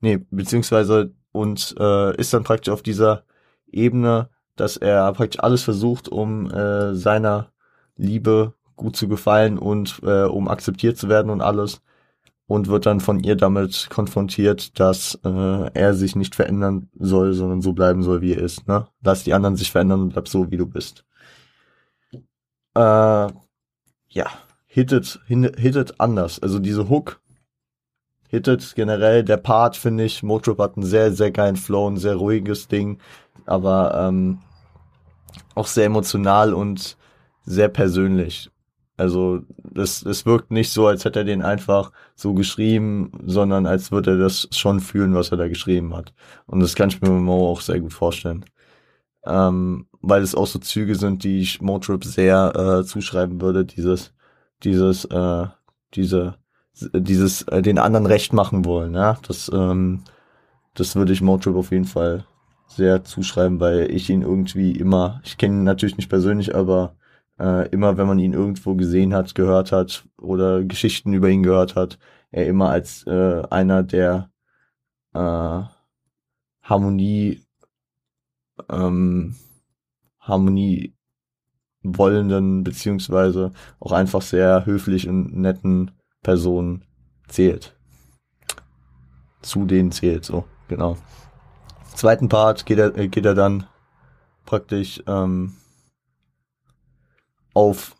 nee, 0.00 0.18
beziehungsweise 0.30 1.14
und 1.34 1.74
äh, 1.80 2.16
ist 2.16 2.32
dann 2.32 2.44
praktisch 2.44 2.72
auf 2.72 2.82
dieser 2.82 3.24
Ebene, 3.66 4.28
dass 4.54 4.76
er 4.76 5.12
praktisch 5.12 5.42
alles 5.42 5.64
versucht, 5.64 6.08
um 6.08 6.48
äh, 6.48 6.94
seiner 6.94 7.50
Liebe 7.96 8.54
gut 8.76 8.96
zu 8.96 9.08
gefallen 9.08 9.58
und 9.58 10.00
äh, 10.04 10.22
um 10.22 10.48
akzeptiert 10.48 10.96
zu 10.96 11.08
werden 11.08 11.30
und 11.30 11.40
alles 11.40 11.80
und 12.46 12.68
wird 12.68 12.86
dann 12.86 13.00
von 13.00 13.18
ihr 13.18 13.34
damit 13.34 13.88
konfrontiert, 13.90 14.78
dass 14.78 15.18
äh, 15.24 15.70
er 15.74 15.94
sich 15.94 16.14
nicht 16.14 16.36
verändern 16.36 16.88
soll, 16.94 17.32
sondern 17.32 17.62
so 17.62 17.72
bleiben 17.72 18.04
soll, 18.04 18.20
wie 18.20 18.34
er 18.34 18.42
ist. 18.42 18.68
Ne? 18.68 18.86
Lass 19.02 19.24
die 19.24 19.34
anderen 19.34 19.56
sich 19.56 19.72
verändern 19.72 20.02
und 20.02 20.08
bleib 20.10 20.28
so, 20.28 20.52
wie 20.52 20.56
du 20.56 20.66
bist. 20.66 21.04
Äh, 22.76 22.80
ja, 22.80 24.26
hittet, 24.66 25.20
hittet 25.26 26.00
anders. 26.00 26.40
Also 26.40 26.60
diese 26.60 26.88
Hook 26.88 27.20
hittet 28.34 28.74
generell. 28.74 29.24
Der 29.24 29.36
Part, 29.36 29.76
finde 29.76 30.04
ich, 30.04 30.22
Motrip 30.22 30.58
hat 30.58 30.76
einen 30.76 30.86
sehr, 30.86 31.12
sehr 31.12 31.30
geilen 31.30 31.56
Flow, 31.56 31.88
ein 31.88 31.96
sehr 31.96 32.16
ruhiges 32.16 32.68
Ding, 32.68 32.98
aber 33.46 33.94
ähm, 34.08 34.38
auch 35.54 35.66
sehr 35.66 35.86
emotional 35.86 36.52
und 36.52 36.96
sehr 37.44 37.68
persönlich. 37.68 38.50
Also 38.96 39.40
es, 39.74 40.02
es 40.04 40.24
wirkt 40.24 40.50
nicht 40.52 40.70
so, 40.70 40.86
als 40.86 41.04
hätte 41.04 41.20
er 41.20 41.24
den 41.24 41.42
einfach 41.42 41.90
so 42.14 42.32
geschrieben, 42.34 43.10
sondern 43.26 43.66
als 43.66 43.90
würde 43.90 44.12
er 44.12 44.18
das 44.18 44.48
schon 44.52 44.80
fühlen, 44.80 45.14
was 45.14 45.30
er 45.30 45.36
da 45.36 45.48
geschrieben 45.48 45.94
hat. 45.96 46.12
Und 46.46 46.60
das 46.60 46.74
kann 46.74 46.90
ich 46.90 47.00
mir 47.00 47.10
Mo 47.10 47.50
auch 47.50 47.60
sehr 47.60 47.80
gut 47.80 47.92
vorstellen. 47.92 48.44
Ähm, 49.24 49.86
weil 50.00 50.22
es 50.22 50.34
auch 50.34 50.46
so 50.46 50.58
Züge 50.58 50.96
sind, 50.96 51.24
die 51.24 51.40
ich 51.40 51.60
Motrip 51.60 52.04
sehr 52.04 52.52
äh, 52.54 52.84
zuschreiben 52.84 53.40
würde, 53.40 53.64
dieses, 53.64 54.12
dieses, 54.62 55.06
äh, 55.06 55.46
diese, 55.94 56.36
dieses, 56.80 57.42
äh, 57.42 57.62
den 57.62 57.78
anderen 57.78 58.06
recht 58.06 58.32
machen 58.32 58.64
wollen, 58.64 58.94
ja. 58.94 59.18
Das, 59.26 59.50
ähm, 59.52 60.02
das 60.74 60.96
würde 60.96 61.12
ich 61.12 61.22
Motrip 61.22 61.56
auf 61.56 61.70
jeden 61.70 61.84
Fall 61.84 62.26
sehr 62.66 63.04
zuschreiben, 63.04 63.60
weil 63.60 63.90
ich 63.90 64.10
ihn 64.10 64.22
irgendwie 64.22 64.72
immer, 64.72 65.20
ich 65.24 65.38
kenne 65.38 65.54
ihn 65.56 65.64
natürlich 65.64 65.96
nicht 65.96 66.08
persönlich, 66.08 66.54
aber 66.54 66.96
äh, 67.38 67.68
immer 67.70 67.96
wenn 67.96 68.06
man 68.06 68.18
ihn 68.18 68.32
irgendwo 68.32 68.74
gesehen 68.74 69.14
hat, 69.14 69.34
gehört 69.34 69.72
hat 69.72 70.04
oder 70.20 70.64
Geschichten 70.64 71.12
über 71.12 71.28
ihn 71.28 71.42
gehört 71.42 71.76
hat, 71.76 71.98
er 72.30 72.46
immer 72.46 72.70
als 72.70 73.06
äh, 73.06 73.42
einer 73.50 73.82
der 73.82 74.30
äh, 75.14 75.62
Harmonie 76.62 77.44
ähm, 78.70 79.36
Harmonie 80.20 80.94
wollenden 81.82 82.64
beziehungsweise 82.64 83.52
auch 83.78 83.92
einfach 83.92 84.22
sehr 84.22 84.64
höflich 84.66 85.08
und 85.08 85.36
netten 85.36 85.90
Personen 86.24 86.82
zählt. 87.28 87.76
Zu 89.42 89.64
denen 89.66 89.92
zählt 89.92 90.24
so, 90.24 90.44
genau. 90.66 90.96
Zweiten 91.94 92.28
Part 92.28 92.66
geht 92.66 92.78
er, 92.78 92.90
geht 92.90 93.24
er 93.24 93.34
dann 93.34 93.68
praktisch 94.44 95.00
ähm, 95.06 95.54
auf 97.54 97.94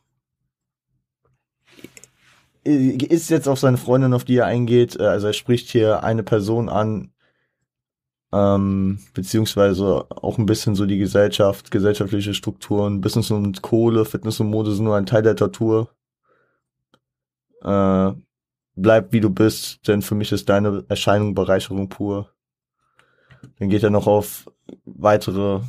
ist 2.65 3.29
jetzt 3.29 3.47
auf 3.47 3.59
seine 3.59 3.77
Freundin, 3.77 4.15
auf 4.15 4.25
die 4.25 4.37
er 4.39 4.47
eingeht. 4.47 4.99
Äh, 4.99 5.05
also 5.05 5.27
er 5.27 5.33
spricht 5.35 5.69
hier 5.69 6.03
eine 6.03 6.23
Person 6.23 6.71
an, 6.71 7.13
ähm, 8.33 9.01
beziehungsweise 9.13 10.07
auch 10.11 10.39
ein 10.39 10.47
bisschen 10.47 10.75
so 10.75 10.87
die 10.87 10.97
Gesellschaft, 10.99 11.71
gesellschaftliche 11.71 12.33
Strukturen, 12.33 13.03
Business 13.03 13.31
und 13.31 13.61
Kohle, 13.61 14.07
Fitness 14.07 14.41
und 14.41 14.49
Mode 14.49 14.73
sind 14.73 14.85
nur 14.85 14.97
ein 14.97 15.07
Teil 15.07 15.23
der 15.23 15.37
Tortur. 15.37 15.91
Äh, 17.64 18.12
bleib 18.77 19.12
wie 19.12 19.20
du 19.20 19.31
bist, 19.31 19.87
denn 19.88 20.03
für 20.03 20.14
mich 20.14 20.33
ist 20.33 20.48
deine 20.48 20.85
Erscheinung 20.88 21.35
Bereicherung 21.35 21.88
pur. 21.88 22.31
Dann 23.59 23.68
geht 23.68 23.83
er 23.83 23.90
noch 23.90 24.07
auf 24.07 24.50
weitere 24.85 25.61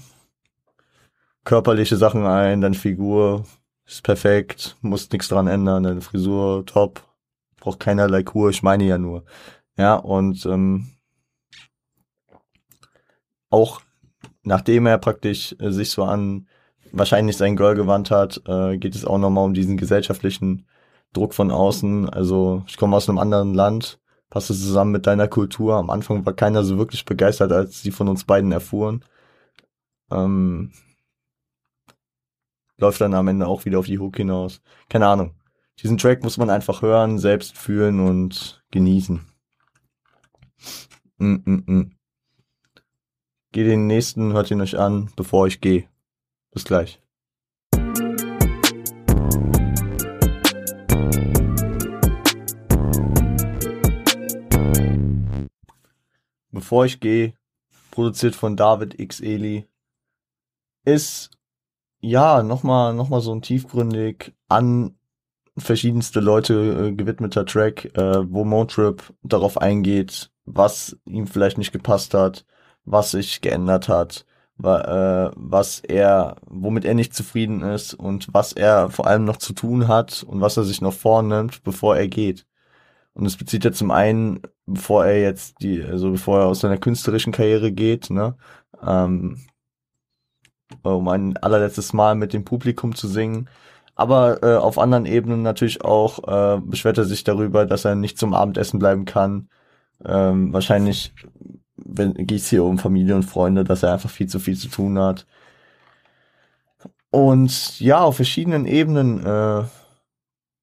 körperliche 1.44 1.98
Sachen 1.98 2.26
ein, 2.26 2.62
deine 2.62 2.76
Figur, 2.76 3.46
ist 3.86 4.04
perfekt, 4.04 4.78
muss 4.82 5.12
nichts 5.12 5.28
dran 5.28 5.48
ändern, 5.48 5.84
deine 5.84 6.02
Frisur 6.02 6.66
top, 6.66 7.04
braucht 7.58 7.80
keinerlei 7.80 8.24
Kur, 8.24 8.50
ich 8.50 8.64
meine 8.64 8.86
ja 8.86 8.98
nur. 8.98 9.26
Ja, 9.78 9.96
und 9.96 10.46
ähm, 10.46 10.88
auch 13.50 13.82
nachdem 14.44 14.86
er 14.86 14.98
praktisch 14.98 15.56
äh, 15.60 15.72
sich 15.72 15.92
so 15.92 16.04
an 16.04 16.48
wahrscheinlich 16.92 17.38
sein 17.38 17.56
Girl 17.56 17.76
gewandt 17.76 18.10
hat, 18.12 18.42
äh, 18.48 18.78
geht 18.78 18.96
es 18.96 19.06
auch 19.06 19.18
nochmal 19.18 19.46
um 19.46 19.54
diesen 19.54 19.78
gesellschaftlichen 19.78 20.66
Druck 21.16 21.34
von 21.34 21.52
außen. 21.52 22.10
Also 22.10 22.64
ich 22.68 22.78
komme 22.78 22.96
aus 22.96 23.10
einem 23.10 23.18
anderen 23.18 23.54
Land, 23.54 24.00
passe 24.30 24.54
zusammen 24.54 24.92
mit 24.92 25.08
deiner 25.08 25.28
Kultur. 25.28 25.76
Am 25.76 25.90
Anfang 25.90 26.26
war 26.26 26.34
keiner 26.34 26.64
so 26.64 26.78
wirklich 26.78 27.06
begeistert, 27.06 27.52
als 27.52 27.82
sie 27.82 27.92
von 27.92 28.08
uns 28.08 28.24
beiden 28.26 28.52
erfuhren. 28.52 29.04
Ähm, 30.12 30.72
läuft 32.78 33.02
dann 33.02 33.14
am 33.14 33.28
Ende 33.28 33.48
auch 33.48 33.66
wieder 33.66 33.80
auf 33.80 33.86
die 33.86 34.00
Hook 34.00 34.18
hinaus. 34.18 34.62
Keine 34.90 35.08
Ahnung. 35.08 35.36
Diesen 35.82 35.98
Track 35.98 36.24
muss 36.24 36.38
man 36.38 36.50
einfach 36.50 36.82
hören, 36.82 37.20
selbst 37.20 37.58
fühlen 37.58 38.00
und 38.00 38.64
genießen. 38.72 39.22
Mm 41.18 41.36
-mm 41.36 41.66
-mm. 41.66 41.92
Geht 43.52 43.68
den 43.68 43.88
nächsten, 43.88 44.34
hört 44.34 44.52
ihn 44.52 44.62
euch 44.62 44.78
an, 44.78 45.12
bevor 45.16 45.48
ich 45.48 45.62
gehe. 45.62 45.88
Bis 46.52 46.66
gleich. 46.66 47.02
Bevor 56.66 56.86
ich 56.86 57.00
gehe, 57.00 57.36
produziert 57.92 58.34
von 58.34 58.58
David 58.58 59.00
X. 59.00 59.20
Eli, 59.20 59.68
ist 60.84 61.30
ja, 62.00 62.42
nochmal 62.42 62.96
noch 62.96 63.08
mal 63.10 63.22
so 63.22 63.36
ein 63.36 63.44
tiefgründig 63.44 64.34
an 64.48 64.98
verschiedenste 65.56 66.22
Leute 66.22 66.88
äh, 66.88 66.92
gewidmeter 66.92 67.46
Track, 67.46 67.96
äh, 67.96 68.32
wo 68.32 68.46
Motrip 68.46 69.14
darauf 69.22 69.62
eingeht, 69.62 70.32
was 70.46 70.98
ihm 71.06 71.28
vielleicht 71.28 71.60
nicht 71.60 71.72
gepasst 71.72 72.16
hat, 72.16 72.48
was 72.84 73.12
sich 73.12 73.42
geändert 73.42 73.88
hat, 73.88 74.26
wa 74.58 75.28
äh, 75.28 75.32
was 75.36 75.82
er, 75.82 76.38
womit 76.48 76.84
er 76.84 76.96
nicht 76.96 77.14
zufrieden 77.14 77.62
ist 77.62 77.94
und 77.94 78.34
was 78.34 78.54
er 78.54 78.90
vor 78.90 79.06
allem 79.06 79.24
noch 79.24 79.38
zu 79.38 79.54
tun 79.54 79.88
hat 79.88 80.24
und 80.24 80.42
was 80.42 80.58
er 80.58 80.64
sich 80.64 80.82
noch 80.82 80.94
vornimmt, 80.94 81.64
bevor 81.64 81.96
er 81.96 82.08
geht. 82.08 82.48
Und 83.14 83.28
es 83.28 83.38
bezieht 83.38 83.64
ja 83.64 83.72
zum 83.72 83.92
einen, 83.92 84.42
bevor 84.66 85.06
er 85.06 85.22
jetzt 85.22 85.62
die, 85.62 85.84
also 85.84 86.12
bevor 86.12 86.40
er 86.42 86.46
aus 86.48 86.62
seiner 86.62 86.78
künstlerischen 86.78 87.34
Karriere 87.34 87.72
geht, 87.72 88.10
ne, 88.10 88.36
ähm, 88.86 89.40
um 90.84 91.08
ein 91.08 91.38
allerletztes 91.38 91.94
Mal 91.94 92.16
mit 92.16 92.34
dem 92.34 92.46
Publikum 92.46 92.96
zu 92.96 93.08
singen. 93.08 93.50
Aber 93.96 94.44
äh, 94.44 94.58
auf 94.58 94.78
anderen 94.78 95.06
Ebenen 95.06 95.42
natürlich 95.42 95.84
auch 95.84 96.58
äh, 96.58 96.60
beschwert 96.62 96.98
er 96.98 97.06
sich 97.06 97.24
darüber, 97.24 97.66
dass 97.66 97.86
er 97.86 97.96
nicht 97.96 98.18
zum 98.18 98.34
Abendessen 98.34 98.80
bleiben 98.80 99.06
kann. 99.06 99.50
Ähm, 100.04 100.54
wahrscheinlich 100.54 101.14
geht 101.78 102.32
es 102.32 102.50
hier 102.50 102.64
um 102.64 102.78
Familie 102.78 103.16
und 103.16 103.24
Freunde, 103.24 103.64
dass 103.64 103.84
er 103.84 103.94
einfach 103.94 104.10
viel 104.10 104.28
zu 104.28 104.40
viel 104.40 104.58
zu 104.58 104.70
tun 104.70 105.00
hat. 105.00 105.26
Und 107.12 107.80
ja, 107.80 108.02
auf 108.02 108.18
verschiedenen 108.18 108.66
Ebenen 108.66 109.26
äh, 109.26 109.64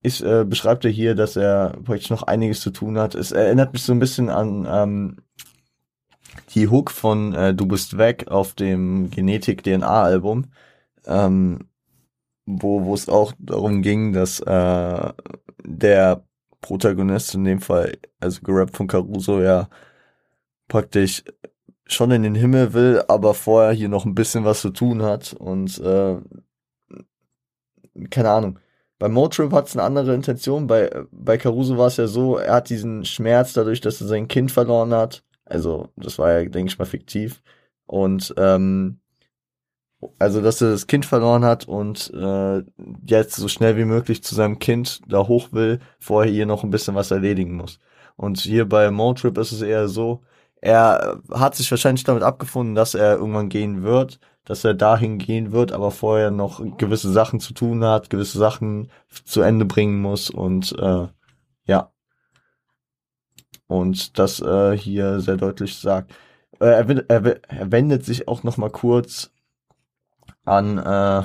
ist, 0.03 0.21
äh, 0.21 0.45
beschreibt 0.45 0.85
er 0.85 0.91
hier, 0.91 1.15
dass 1.15 1.37
er 1.37 1.79
praktisch 1.85 2.11
noch 2.11 2.25
einiges 2.25 2.61
zu 2.61 2.71
tun 2.71 2.99
hat. 2.99 3.15
Es 3.15 3.33
erinnert 3.33 3.73
mich 3.73 3.83
so 3.83 3.93
ein 3.93 4.01
bisschen 4.01 4.29
an 4.29 4.67
ähm, 4.69 5.17
die 6.55 6.69
Hook 6.69 6.91
von 6.91 7.35
äh, 7.35 7.55
Du 7.55 7.67
bist 7.67 7.99
weg 7.99 8.29
auf 8.29 8.55
dem 8.55 9.11
Genetik-DNA-Album, 9.11 10.47
ähm, 11.07 11.69
wo, 12.47 12.85
wo 12.85 12.95
es 12.95 13.09
auch 13.09 13.33
darum 13.39 13.83
ging, 13.83 14.13
dass 14.13 14.41
äh, 14.41 15.13
der 15.65 16.25
Protagonist 16.61 17.35
in 17.35 17.45
dem 17.45 17.61
Fall, 17.61 17.99
also 18.21 18.41
gerappt 18.43 18.77
von 18.77 18.87
Caruso, 18.89 19.41
ja 19.41 19.69
praktisch 20.69 21.25
schon 21.87 22.11
in 22.13 22.23
den 22.23 22.35
Himmel 22.35 22.73
will, 22.73 23.03
aber 23.09 23.35
vorher 23.35 23.73
hier 23.73 23.89
noch 23.89 24.07
ein 24.07 24.15
bisschen 24.15 24.45
was 24.45 24.63
zu 24.63 24.71
tun 24.71 25.03
hat 25.03 25.35
und 25.35 25.79
äh, 25.81 26.17
keine 28.11 28.31
Ahnung. 28.31 28.59
Bei 29.03 29.09
Motrip 29.09 29.51
hat 29.51 29.67
es 29.67 29.77
eine 29.77 29.83
andere 29.83 30.15
Intention. 30.15 30.69
Bei, 30.69 30.89
bei 31.11 31.37
Caruso 31.37 31.77
war 31.77 31.89
es 31.89 31.97
ja 31.97 32.07
so, 32.07 32.37
er 32.37 32.55
hat 32.55 32.71
diesen 32.71 33.05
Schmerz 33.05 33.53
dadurch, 33.53 33.81
dass 33.81 34.01
er 34.01 34.07
sein 34.07 34.29
Kind 34.29 34.53
verloren 34.53 34.95
hat, 34.95 35.25
also, 35.45 35.89
das 35.97 36.21
war 36.21 36.31
ja, 36.31 36.49
denke 36.49 36.71
ich 36.71 36.79
mal, 36.79 36.85
fiktiv. 36.85 37.43
Und 37.87 38.33
ähm, 38.37 39.01
also, 40.21 40.41
dass 40.41 40.61
er 40.61 40.71
das 40.71 40.87
Kind 40.87 41.05
verloren 41.05 41.45
hat 41.45 41.67
und 41.67 42.13
äh, 42.15 42.63
jetzt 43.05 43.35
so 43.35 43.49
schnell 43.49 43.77
wie 43.77 43.87
möglich 43.87 44.23
zu 44.23 44.37
seinem 44.37 44.61
Kind 44.61 45.01
da 45.09 45.27
hoch 45.27 45.49
will, 45.51 45.81
vorher 45.99 46.33
hier 46.33 46.47
noch 46.47 46.63
ein 46.63 46.71
bisschen 46.71 46.95
was 46.95 47.11
erledigen 47.11 47.57
muss. 47.57 47.81
Und 48.15 48.39
hier 48.39 48.69
bei 48.69 48.93
Motrip 48.93 49.37
ist 49.37 49.51
es 49.51 49.63
eher 49.63 49.89
so, 49.89 50.23
er 50.61 51.21
hat 51.33 51.57
sich 51.57 51.69
wahrscheinlich 51.73 52.05
damit 52.05 52.23
abgefunden, 52.23 52.77
dass 52.77 52.95
er 52.95 53.17
irgendwann 53.17 53.49
gehen 53.49 53.83
wird, 53.83 54.21
dass 54.45 54.65
er 54.65 54.75
dahin 54.75 55.19
gehen 55.19 55.53
wird, 55.53 55.73
aber 55.73 55.91
vorher 55.91 56.31
noch 56.31 56.63
gewisse 56.79 57.13
Sachen 57.13 57.41
zu 57.41 57.55
tun 57.55 57.85
hat, 57.85 58.11
gewisse 58.11 58.39
Sachen 58.39 58.91
zu 59.25 59.43
Ende 59.43 59.65
bringen 59.65 60.01
muss 60.01 60.31
und 60.31 60.73
äh, 60.79 61.09
ja, 61.67 61.93
und 63.69 64.19
das 64.19 64.41
äh, 64.41 64.77
hier 64.77 65.21
sehr 65.21 65.37
deutlich 65.37 65.77
sagt. 65.79 66.13
Äh, 66.61 66.67
er, 66.67 67.11
er, 67.11 67.51
er 67.51 67.73
wendet 67.73 68.05
sich 68.05 68.29
auch 68.29 68.43
noch 68.43 68.57
mal 68.57 68.71
kurz 68.71 69.31
an, 70.45 70.79
äh, 70.79 71.23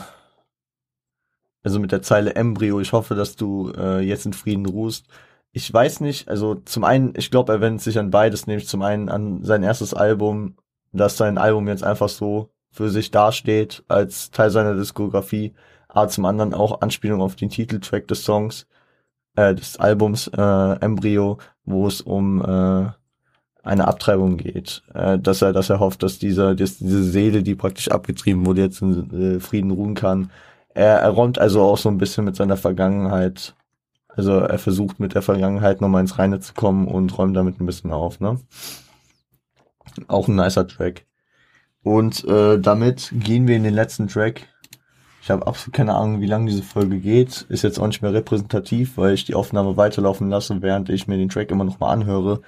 also 1.63 1.79
mit 1.79 1.91
der 1.91 2.01
Zeile 2.01 2.35
Embryo. 2.35 2.79
Ich 2.79 2.93
hoffe, 2.93 3.15
dass 3.15 3.35
du 3.35 3.71
äh, 3.75 3.99
jetzt 3.99 4.25
in 4.25 4.33
Frieden 4.33 4.65
ruhst. 4.65 5.07
Ich 5.51 5.71
weiß 5.73 6.01
nicht, 6.01 6.29
also 6.29 6.55
zum 6.55 6.83
einen, 6.83 7.13
ich 7.17 7.31
glaube, 7.31 7.51
er 7.53 7.61
wendet 7.61 7.81
sich 7.81 7.99
an 7.99 8.11
beides, 8.11 8.47
nämlich 8.47 8.67
zum 8.67 8.81
einen 8.81 9.09
an 9.09 9.43
sein 9.43 9.63
erstes 9.63 9.93
Album, 9.93 10.55
dass 10.93 11.17
sein 11.17 11.37
Album 11.37 11.67
jetzt 11.67 11.83
einfach 11.83 12.09
so 12.09 12.51
für 12.77 12.89
sich 12.91 13.09
dasteht 13.09 13.83
als 13.87 14.29
Teil 14.29 14.51
seiner 14.51 14.75
Diskografie, 14.75 15.53
aber 15.87 16.09
zum 16.09 16.25
anderen 16.25 16.53
auch 16.53 16.81
Anspielung 16.81 17.21
auf 17.21 17.35
den 17.35 17.49
Titeltrack 17.49 18.07
des 18.07 18.23
Songs, 18.23 18.67
äh, 19.35 19.55
des 19.55 19.77
Albums 19.77 20.27
äh, 20.27 20.79
Embryo, 20.79 21.39
wo 21.65 21.87
es 21.87 22.01
um 22.01 22.39
äh, 22.39 22.91
eine 23.63 23.87
Abtreibung 23.87 24.37
geht, 24.37 24.83
äh, 24.93 25.17
dass 25.17 25.41
er, 25.41 25.53
dass 25.53 25.71
er 25.71 25.79
hofft, 25.79 26.03
dass 26.03 26.19
dieser, 26.19 26.53
dass 26.53 26.77
diese 26.77 27.03
Seele, 27.03 27.41
die 27.41 27.55
praktisch 27.55 27.89
abgetrieben 27.89 28.45
wurde, 28.45 28.61
jetzt 28.61 28.81
in 28.83 29.37
äh, 29.37 29.39
Frieden 29.39 29.71
ruhen 29.71 29.95
kann. 29.95 30.29
er, 30.75 30.99
er 30.99 31.09
räumt 31.09 31.39
also 31.39 31.63
auch 31.63 31.79
so 31.79 31.89
ein 31.89 31.97
bisschen 31.97 32.25
mit 32.25 32.35
seiner 32.35 32.57
Vergangenheit. 32.57 33.55
Also 34.07 34.33
er 34.37 34.59
versucht 34.59 34.99
mit 34.99 35.15
der 35.15 35.23
Vergangenheit 35.23 35.81
nochmal 35.81 36.01
ins 36.01 36.19
Reine 36.19 36.39
zu 36.39 36.53
kommen 36.53 36.87
und 36.87 37.17
räumt 37.17 37.35
damit 37.35 37.59
ein 37.59 37.65
bisschen 37.65 37.91
auf, 37.91 38.19
ne? 38.19 38.39
Auch 40.07 40.27
ein 40.27 40.35
nicer 40.35 40.67
Track. 40.67 41.06
Und 41.83 42.23
äh, 42.25 42.59
damit 42.59 43.13
gehen 43.13 43.47
wir 43.47 43.55
in 43.55 43.63
den 43.63 43.73
letzten 43.73 44.07
Track. 44.07 44.47
Ich 45.21 45.31
habe 45.31 45.45
absolut 45.45 45.75
keine 45.75 45.93
Ahnung, 45.93 46.21
wie 46.21 46.25
lange 46.25 46.49
diese 46.49 46.63
Folge 46.63 46.99
geht. 46.99 47.45
Ist 47.49 47.63
jetzt 47.63 47.79
auch 47.79 47.87
nicht 47.87 48.01
mehr 48.01 48.13
repräsentativ, 48.13 48.97
weil 48.97 49.13
ich 49.13 49.25
die 49.25 49.35
Aufnahme 49.35 49.75
weiterlaufen 49.75 50.29
lasse, 50.29 50.61
während 50.61 50.89
ich 50.89 51.07
mir 51.07 51.17
den 51.17 51.29
Track 51.29 51.51
immer 51.51 51.65
noch 51.65 51.79
mal 51.79 51.91
anhöre, 51.91 52.41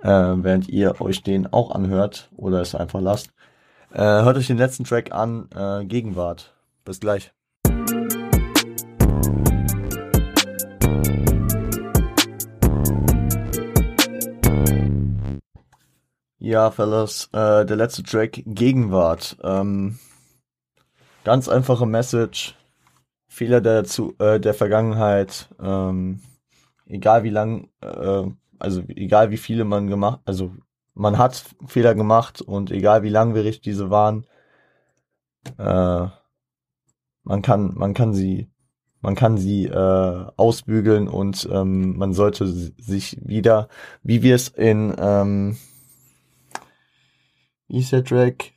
äh, 0.00 0.08
während 0.08 0.68
ihr 0.68 1.00
euch 1.00 1.22
den 1.22 1.52
auch 1.52 1.70
anhört 1.72 2.30
oder 2.36 2.60
es 2.60 2.74
einfach 2.74 3.00
lasst. 3.00 3.30
Äh, 3.92 4.00
hört 4.00 4.38
euch 4.38 4.46
den 4.46 4.56
letzten 4.56 4.84
Track 4.84 5.12
an, 5.12 5.48
äh, 5.54 5.84
Gegenwart. 5.84 6.54
Bis 6.84 7.00
gleich. 7.00 7.32
Ja, 16.52 16.70
Fellas, 16.70 17.30
äh, 17.32 17.64
der 17.64 17.76
letzte 17.76 18.02
Track 18.02 18.42
Gegenwart. 18.44 19.38
Ähm, 19.42 19.98
ganz 21.24 21.48
einfache 21.48 21.86
Message. 21.86 22.56
Fehler 23.26 23.62
der, 23.62 23.84
zu, 23.84 24.14
äh, 24.18 24.38
der 24.38 24.52
Vergangenheit. 24.52 25.48
Ähm, 25.58 26.20
egal 26.84 27.22
wie 27.22 27.30
lang, 27.30 27.70
äh, 27.80 28.24
also 28.58 28.82
egal 28.88 29.30
wie 29.30 29.38
viele 29.38 29.64
man 29.64 29.86
gemacht, 29.86 30.20
also 30.26 30.52
man 30.92 31.16
hat 31.16 31.42
Fehler 31.66 31.94
gemacht 31.94 32.42
und 32.42 32.70
egal 32.70 33.02
wie 33.02 33.08
langwierig 33.08 33.62
diese 33.62 33.88
waren, 33.88 34.26
äh, 35.56 36.06
man 37.22 37.40
kann, 37.40 37.72
man 37.76 37.94
kann 37.94 38.12
sie, 38.12 38.50
man 39.00 39.14
kann 39.14 39.38
sie 39.38 39.68
äh, 39.68 40.26
ausbügeln 40.36 41.08
und 41.08 41.48
ähm, 41.50 41.96
man 41.96 42.12
sollte 42.12 42.46
sich 42.46 43.16
wieder, 43.26 43.68
wie 44.02 44.22
wir 44.22 44.34
es 44.34 44.48
in 44.48 44.94
ähm, 44.98 45.56
der 47.72 48.04
Track? 48.04 48.52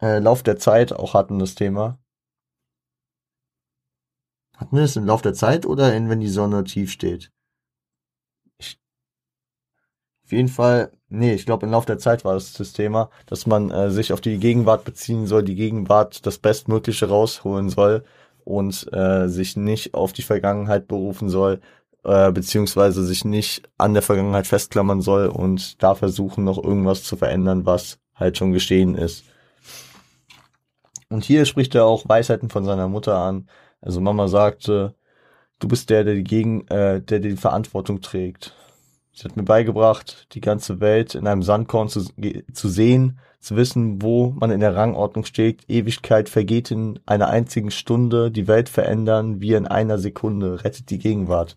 Äh, 0.00 0.18
Lauf 0.18 0.42
der 0.42 0.56
Zeit 0.56 0.92
auch 0.92 1.14
hatten 1.14 1.38
das 1.38 1.54
Thema. 1.54 1.98
Hatten 4.56 4.76
wir 4.76 4.84
es 4.84 4.96
im 4.96 5.04
Lauf 5.04 5.22
der 5.22 5.34
Zeit 5.34 5.66
oder 5.66 5.94
in 5.94 6.08
Wenn 6.08 6.20
die 6.20 6.28
Sonne 6.28 6.64
tief 6.64 6.90
steht? 6.90 7.30
Ich, 8.58 8.80
auf 10.24 10.32
jeden 10.32 10.48
Fall, 10.48 10.90
nee, 11.08 11.34
ich 11.34 11.44
glaube 11.44 11.66
im 11.66 11.72
Lauf 11.72 11.84
der 11.84 11.98
Zeit 11.98 12.24
war 12.24 12.34
das 12.34 12.54
das 12.54 12.72
Thema, 12.72 13.10
dass 13.26 13.46
man 13.46 13.70
äh, 13.70 13.90
sich 13.90 14.12
auf 14.12 14.20
die 14.20 14.38
Gegenwart 14.38 14.84
beziehen 14.84 15.26
soll, 15.26 15.42
die 15.42 15.54
Gegenwart 15.54 16.24
das 16.26 16.38
Bestmögliche 16.38 17.08
rausholen 17.08 17.68
soll 17.68 18.04
und 18.44 18.90
äh, 18.92 19.28
sich 19.28 19.56
nicht 19.56 19.94
auf 19.94 20.12
die 20.14 20.22
Vergangenheit 20.22 20.88
berufen 20.88 21.28
soll, 21.28 21.60
äh, 22.06 22.30
beziehungsweise 22.32 23.04
sich 23.04 23.24
nicht 23.24 23.68
an 23.78 23.92
der 23.92 24.02
Vergangenheit 24.02 24.46
festklammern 24.46 25.00
soll 25.00 25.26
und 25.26 25.82
da 25.82 25.94
versuchen 25.94 26.44
noch 26.44 26.62
irgendwas 26.62 27.02
zu 27.02 27.16
verändern, 27.16 27.66
was 27.66 27.98
halt 28.14 28.38
schon 28.38 28.52
geschehen 28.52 28.94
ist. 28.94 29.24
Und 31.08 31.24
hier 31.24 31.44
spricht 31.44 31.74
er 31.74 31.84
auch 31.84 32.08
Weisheiten 32.08 32.48
von 32.48 32.64
seiner 32.64 32.88
Mutter 32.88 33.16
an. 33.16 33.48
Also 33.80 34.00
Mama 34.00 34.28
sagte, 34.28 34.94
du 35.58 35.68
bist 35.68 35.90
der, 35.90 36.04
der 36.04 36.14
die 36.14 36.24
Gegen, 36.24 36.66
äh, 36.68 37.00
der 37.00 37.20
die 37.20 37.36
Verantwortung 37.36 38.00
trägt. 38.00 38.54
Sie 39.12 39.24
hat 39.24 39.36
mir 39.36 39.44
beigebracht, 39.44 40.28
die 40.32 40.40
ganze 40.40 40.80
Welt 40.80 41.14
in 41.14 41.26
einem 41.26 41.42
Sandkorn 41.42 41.88
zu, 41.88 42.04
zu 42.52 42.68
sehen, 42.68 43.18
zu 43.40 43.56
wissen, 43.56 44.02
wo 44.02 44.30
man 44.30 44.50
in 44.50 44.60
der 44.60 44.74
Rangordnung 44.74 45.24
steht. 45.24 45.64
Ewigkeit 45.68 46.28
vergeht 46.28 46.70
in 46.70 47.00
einer 47.06 47.28
einzigen 47.28 47.70
Stunde, 47.70 48.30
die 48.30 48.46
Welt 48.46 48.68
verändern, 48.68 49.40
wie 49.40 49.54
in 49.54 49.66
einer 49.66 49.98
Sekunde, 49.98 50.64
rettet 50.64 50.90
die 50.90 50.98
Gegenwart. 50.98 51.56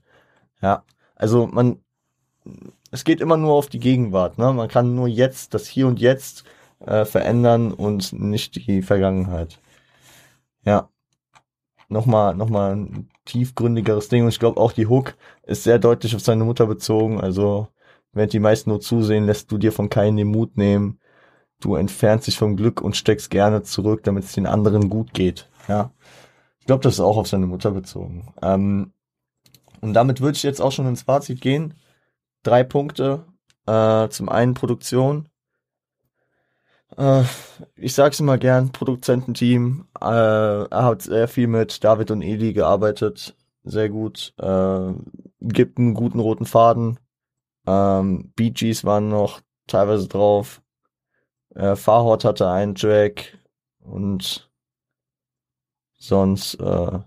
Ja, 0.62 0.84
also 1.16 1.48
man, 1.48 1.80
es 2.92 3.04
geht 3.04 3.22
immer 3.22 3.38
nur 3.38 3.54
auf 3.54 3.68
die 3.68 3.80
Gegenwart. 3.80 4.38
Ne? 4.38 4.52
Man 4.54 4.68
kann 4.68 4.96
nur 4.96 5.08
jetzt, 5.08 5.54
das 5.54 5.68
Hier 5.68 5.88
und 5.88 6.00
Jetzt 6.00 6.44
äh, 6.80 7.06
verändern 7.06 7.72
und 7.74 8.14
nicht 8.14 8.56
die 8.68 8.82
Vergangenheit. 8.82 9.60
Ja, 10.66 10.90
nochmal, 11.90 12.36
nochmal 12.36 12.76
ein 12.76 13.10
tiefgründigeres 13.26 14.10
Ding. 14.10 14.24
Und 14.24 14.30
ich 14.30 14.40
glaube 14.40 14.60
auch 14.60 14.72
die 14.72 14.88
Hook 14.88 15.16
ist 15.44 15.64
sehr 15.64 15.80
deutlich 15.80 16.16
auf 16.16 16.22
seine 16.22 16.44
Mutter 16.46 16.66
bezogen. 16.66 17.20
Also, 17.20 17.68
während 18.14 18.34
die 18.34 18.40
meisten 18.40 18.70
nur 18.70 18.82
zusehen, 18.82 19.26
lässt 19.26 19.52
du 19.52 19.58
dir 19.58 19.72
von 19.72 19.90
keinen 19.90 20.18
den 20.18 20.30
Mut 20.30 20.58
nehmen. 20.58 21.00
Du 21.60 21.76
entfernst 21.76 22.28
dich 22.28 22.38
vom 22.38 22.56
Glück 22.56 22.82
und 22.82 22.96
steckst 22.96 23.30
gerne 23.30 23.64
zurück, 23.64 24.04
damit 24.04 24.24
es 24.24 24.34
den 24.34 24.46
anderen 24.46 24.90
gut 24.90 25.14
geht. 25.14 25.50
Ja. 25.68 25.92
Ich 26.60 26.66
glaube, 26.66 26.84
das 26.84 26.94
ist 26.94 27.00
auch 27.02 27.18
auf 27.18 27.28
seine 27.28 27.48
Mutter 27.48 27.72
bezogen. 27.72 28.34
Ähm, 28.42 28.94
und 29.82 29.94
damit 29.94 30.22
würde 30.22 30.36
ich 30.36 30.44
jetzt 30.44 30.62
auch 30.62 30.72
schon 30.72 30.88
ins 30.88 31.04
Fazit 31.04 31.42
gehen. 31.42 31.76
Drei 32.44 32.64
Punkte. 32.64 33.26
Äh, 33.66 34.10
zum 34.10 34.30
einen 34.30 34.54
Produktion. 34.54 35.30
Äh, 36.98 37.24
ich 37.76 37.94
sag's 37.94 38.20
immer 38.20 38.38
gern, 38.38 38.72
Produzententeam. 38.72 39.88
Äh, 40.02 40.06
er 40.06 40.84
hat 40.84 41.04
sehr 41.04 41.28
viel 41.28 41.48
mit 41.48 41.84
David 41.84 42.12
und 42.12 42.22
Eli 42.22 42.54
gearbeitet. 42.54 43.36
Sehr 43.64 43.90
gut. 43.90 44.34
Äh, 44.38 44.94
gibt 45.42 45.78
einen 45.78 45.94
guten 45.94 46.20
roten 46.20 46.46
Faden. 46.46 47.00
Ähm, 47.68 48.32
Bee 48.36 48.52
Gees 48.52 48.86
waren 48.86 49.10
noch 49.10 49.42
teilweise 49.68 50.08
drauf. 50.08 50.62
Äh, 51.56 51.76
Farhort 51.76 52.26
hatte 52.26 52.50
einen 52.50 52.76
Track 52.76 53.38
und 53.80 54.50
sonst 55.98 56.56
äh, 56.56 57.00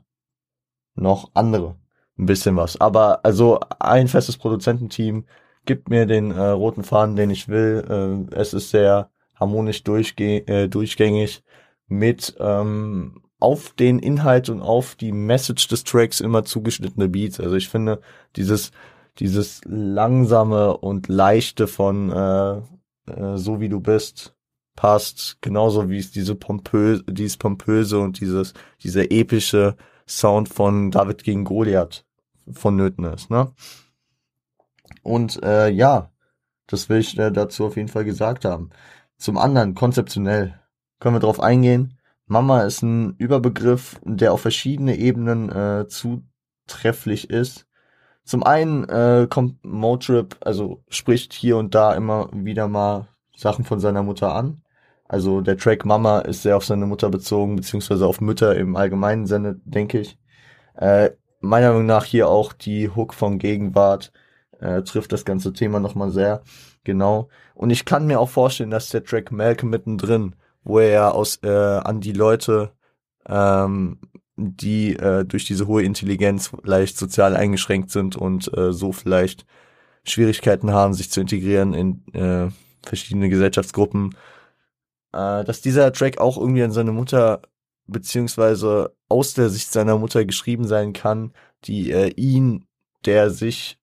noch 0.95 1.31
andere 1.35 1.77
ein 2.23 2.27
bisschen 2.27 2.57
was. 2.57 2.81
Aber 2.81 3.25
also 3.25 3.61
ein 3.79 4.09
festes 4.09 4.37
Produzententeam 4.37 5.25
gibt 5.65 5.89
mir 5.91 6.07
den 6.07 6.31
äh, 6.31 6.49
roten 6.49 6.85
Faden, 6.85 7.17
den 7.17 7.31
ich 7.31 7.49
will. 7.49 8.29
Äh, 8.33 8.35
es 8.37 8.55
ist 8.55 8.71
sehr 8.71 9.11
harmonisch 9.35 9.83
durchge 9.85 10.47
äh, 10.47 10.69
durchgängig 10.69 11.43
mit 11.89 12.35
ähm, 12.39 13.23
auf 13.39 13.73
den 13.73 13.99
Inhalt 13.99 14.49
und 14.49 14.63
auf 14.63 14.95
die 14.95 15.13
Message 15.13 15.67
des 15.69 15.85
Tracks 15.85 16.21
immer 16.21 16.45
zugeschnittene 16.45 17.09
Beats. 17.09 17.41
Also 17.41 17.57
ich 17.57 17.69
finde 17.69 18.01
dieses 18.37 18.71
dieses 19.19 19.61
langsame 19.67 20.77
und 20.77 21.09
leichte 21.09 21.67
von 21.67 22.11
äh, 22.11 22.57
äh, 23.11 23.37
so 23.37 23.61
wie 23.61 23.69
du 23.69 23.81
bist 23.81 24.35
passt 24.75 25.37
genauso 25.43 25.91
wie 25.91 25.99
es 25.99 26.13
diese 26.13 26.35
pompöse 26.35 27.05
dieses 27.07 27.37
pompöse 27.37 27.99
und 27.99 28.21
dieses 28.21 28.55
dieser 28.83 29.11
epische 29.11 29.77
Sound 30.09 30.49
von 30.49 30.91
David 30.91 31.25
gegen 31.25 31.45
Goliath 31.45 32.07
vonnöten 32.47 33.05
ist, 33.05 33.31
ne? 33.31 33.53
Und 35.03 35.43
äh, 35.43 35.69
ja, 35.71 36.11
das 36.67 36.89
will 36.89 36.99
ich 36.99 37.19
äh, 37.19 37.31
dazu 37.31 37.67
auf 37.67 37.77
jeden 37.77 37.89
Fall 37.89 38.05
gesagt 38.05 38.45
haben. 38.45 38.71
Zum 39.17 39.39
anderen, 39.39 39.75
konzeptionell, 39.75 40.61
können 41.01 41.17
wir 41.17 41.21
drauf 41.21 41.41
eingehen. 41.41 41.99
Mama 42.27 42.63
ist 42.63 42.83
ein 42.83 43.15
Überbegriff, 43.19 44.01
der 44.05 44.33
auf 44.33 44.41
verschiedene 44.41 44.97
Ebenen 44.97 45.51
äh, 45.51 45.87
zutrefflich 45.89 47.31
ist. 47.31 47.67
Zum 48.25 48.45
einen 48.45 48.89
äh, 48.89 49.27
kommt 49.29 49.65
Motrip, 49.65 50.37
also 50.41 50.85
spricht 50.89 51.33
hier 51.33 51.57
und 51.57 51.75
da 51.75 51.93
immer 51.95 52.31
wieder 52.33 52.69
mal 52.69 53.09
Sachen 53.37 53.65
von 53.65 53.81
seiner 53.81 54.03
Mutter 54.03 54.35
an. 54.35 54.63
Also 55.05 55.41
der 55.41 55.59
Track 55.59 55.85
Mama 55.85 56.21
ist 56.21 56.43
sehr 56.43 56.57
auf 56.57 56.65
seine 56.65 56.87
Mutter 56.87 57.11
bezogen, 57.11 57.57
beziehungsweise 57.57 58.07
auf 58.07 58.21
Mütter 58.21 58.57
im 58.57 58.77
allgemeinen 58.77 59.27
Sinne, 59.27 59.61
denke 59.65 60.01
ich. 60.01 60.19
Äh, 60.75 61.11
meiner 61.43 61.69
Meinung 61.73 61.87
nach 61.87 62.05
hier 62.05 62.29
auch 62.29 62.53
die 62.53 62.89
Hook 62.89 63.15
von 63.15 63.39
Gegenwart 63.39 64.13
äh, 64.61 64.83
trifft 64.83 65.13
das 65.13 65.25
ganze 65.25 65.53
Thema 65.53 65.81
nochmal 65.81 66.11
sehr 66.11 66.43
genau. 66.85 67.29
Und 67.55 67.71
ich 67.71 67.85
kann 67.85 68.07
mir 68.07 68.21
auch 68.21 68.31
vorstellen, 68.31 68.71
dass 68.71 68.89
der 68.89 69.05
Track 69.05 69.33
Malcolm 69.33 69.71
mittendrin, 69.71 70.35
wo 70.65 70.79
er 70.79 71.15
aus 71.15 71.41
äh, 71.43 71.49
an 71.49 72.01
die 72.01 72.13
Leute, 72.13 72.73
ähm, 73.27 73.99
die 74.37 74.97
äh, 74.97 75.25
durch 75.25 75.45
diese 75.45 75.67
hohe 75.67 75.83
Intelligenz 75.83 76.51
leicht 76.65 76.97
sozial 76.97 77.37
eingeschränkt 77.37 77.91
sind 77.91 78.17
und 78.17 78.57
äh, 78.57 78.73
so 78.73 78.93
vielleicht 78.93 79.45
Schwierigkeiten 80.05 80.73
haben, 80.73 80.95
sich 80.95 81.11
zu 81.11 81.21
integrieren 81.21 81.75
in 81.75 82.15
äh, 82.15 82.51
verschiedene 82.85 83.29
Gesellschaftsgruppen, 83.29 84.17
äh, 85.13 85.45
dass 85.45 85.61
dieser 85.61 85.93
Track 85.93 86.19
auch 86.19 86.39
irgendwie 86.39 86.63
an 86.63 86.73
seine 86.73 86.93
Mutter 86.93 87.43
beziehungsweise 87.93 88.95
aus 89.09 89.35
der 89.35 89.49
Sicht 89.51 89.73
seiner 89.73 89.99
Mutter 89.99 90.25
geschrieben 90.25 90.67
sein 90.67 90.93
kann, 90.93 91.33
die 91.65 91.91
äh, 91.93 92.09
ihn, 92.17 92.67
der 93.05 93.31
sich 93.31 93.79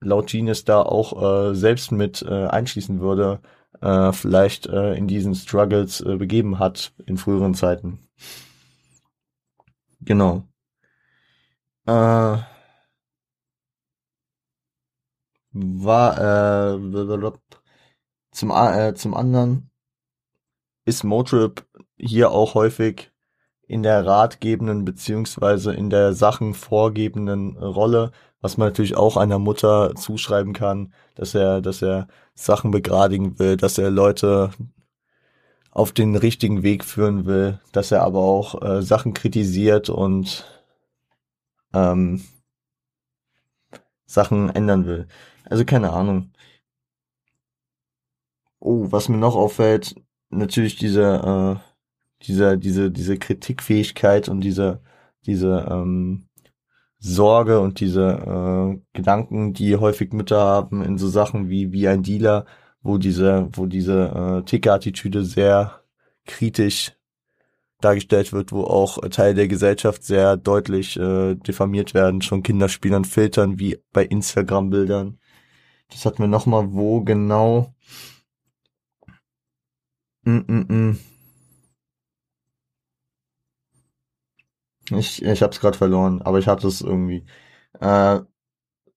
laut 0.00 0.28
Genius 0.30 0.64
da 0.64 0.82
auch 0.82 1.50
äh, 1.50 1.54
selbst 1.54 1.92
mit 1.92 2.22
äh, 2.22 2.46
einschließen 2.46 3.00
würde, 3.00 3.40
äh, 3.80 4.12
vielleicht 4.12 4.66
äh, 4.66 4.94
in 4.94 5.08
diesen 5.08 5.34
Struggles 5.34 6.00
äh, 6.00 6.16
begeben 6.16 6.58
hat 6.58 6.92
in 7.06 7.16
früheren 7.16 7.54
Zeiten. 7.54 7.98
Genau. 10.00 10.44
Äh, 11.86 12.38
war 15.52 16.76
äh, 16.76 16.78
zum, 18.30 18.50
äh, 18.50 18.94
zum 18.94 19.14
anderen 19.14 19.70
ist 20.84 21.04
Motrip 21.04 21.67
hier 21.98 22.30
auch 22.30 22.54
häufig 22.54 23.10
in 23.66 23.82
der 23.82 24.06
ratgebenden 24.06 24.84
beziehungsweise 24.84 25.74
in 25.74 25.90
der 25.90 26.14
Sachen 26.14 26.54
vorgebenden 26.54 27.56
Rolle, 27.58 28.12
was 28.40 28.56
man 28.56 28.68
natürlich 28.68 28.96
auch 28.96 29.16
einer 29.16 29.38
Mutter 29.38 29.94
zuschreiben 29.94 30.54
kann, 30.54 30.94
dass 31.14 31.34
er, 31.34 31.60
dass 31.60 31.82
er 31.82 32.08
Sachen 32.34 32.70
begradigen 32.70 33.38
will, 33.38 33.56
dass 33.56 33.78
er 33.78 33.90
Leute 33.90 34.50
auf 35.70 35.92
den 35.92 36.16
richtigen 36.16 36.62
Weg 36.62 36.84
führen 36.84 37.26
will, 37.26 37.60
dass 37.72 37.92
er 37.92 38.02
aber 38.02 38.20
auch 38.20 38.62
äh, 38.62 38.82
Sachen 38.82 39.14
kritisiert 39.14 39.90
und 39.90 40.44
ähm, 41.74 42.24
Sachen 44.06 44.50
ändern 44.50 44.86
will. 44.86 45.08
Also 45.44 45.64
keine 45.64 45.92
Ahnung. 45.92 46.32
Oh, 48.60 48.90
was 48.90 49.08
mir 49.08 49.18
noch 49.18 49.36
auffällt, 49.36 49.94
natürlich 50.30 50.76
diese, 50.76 51.60
äh, 51.62 51.67
diese, 52.22 52.58
diese, 52.58 52.90
diese 52.90 53.18
Kritikfähigkeit 53.18 54.28
und 54.28 54.40
diese, 54.40 54.80
diese 55.26 55.66
ähm, 55.70 56.28
Sorge 56.98 57.60
und 57.60 57.80
diese 57.80 58.02
äh, 58.74 58.80
Gedanken, 58.92 59.52
die 59.52 59.76
häufig 59.76 60.12
Mütter 60.12 60.40
haben 60.40 60.82
in 60.82 60.98
so 60.98 61.08
Sachen 61.08 61.48
wie 61.48 61.72
wie 61.72 61.86
ein 61.86 62.02
Dealer, 62.02 62.44
wo 62.82 62.98
diese, 62.98 63.48
wo 63.52 63.66
diese 63.66 64.40
äh, 64.40 64.44
Ticker-Attitüde 64.44 65.24
sehr 65.24 65.82
kritisch 66.26 66.92
dargestellt 67.80 68.32
wird, 68.32 68.50
wo 68.50 68.64
auch 68.64 68.98
Teile 69.10 69.34
der 69.34 69.48
Gesellschaft 69.48 70.02
sehr 70.02 70.36
deutlich 70.36 70.98
äh, 70.98 71.36
diffamiert 71.36 71.94
werden, 71.94 72.22
schon 72.22 72.42
Kinderspielern 72.42 73.04
filtern, 73.04 73.60
wie 73.60 73.78
bei 73.92 74.04
Instagram-Bildern. 74.04 75.18
Das 75.90 76.04
hatten 76.04 76.18
wir 76.18 76.28
nochmal, 76.28 76.72
wo 76.72 77.02
genau. 77.02 77.72
Mm 80.24 80.38
-mm 80.38 80.66
-mm. 80.66 80.96
Ich, 84.90 85.22
ich 85.22 85.42
hab's 85.42 85.60
gerade 85.60 85.76
verloren, 85.76 86.22
aber 86.22 86.38
ich 86.38 86.46
hatte 86.48 86.66
es 86.68 86.80
irgendwie. 86.80 87.24
Äh, 87.80 88.20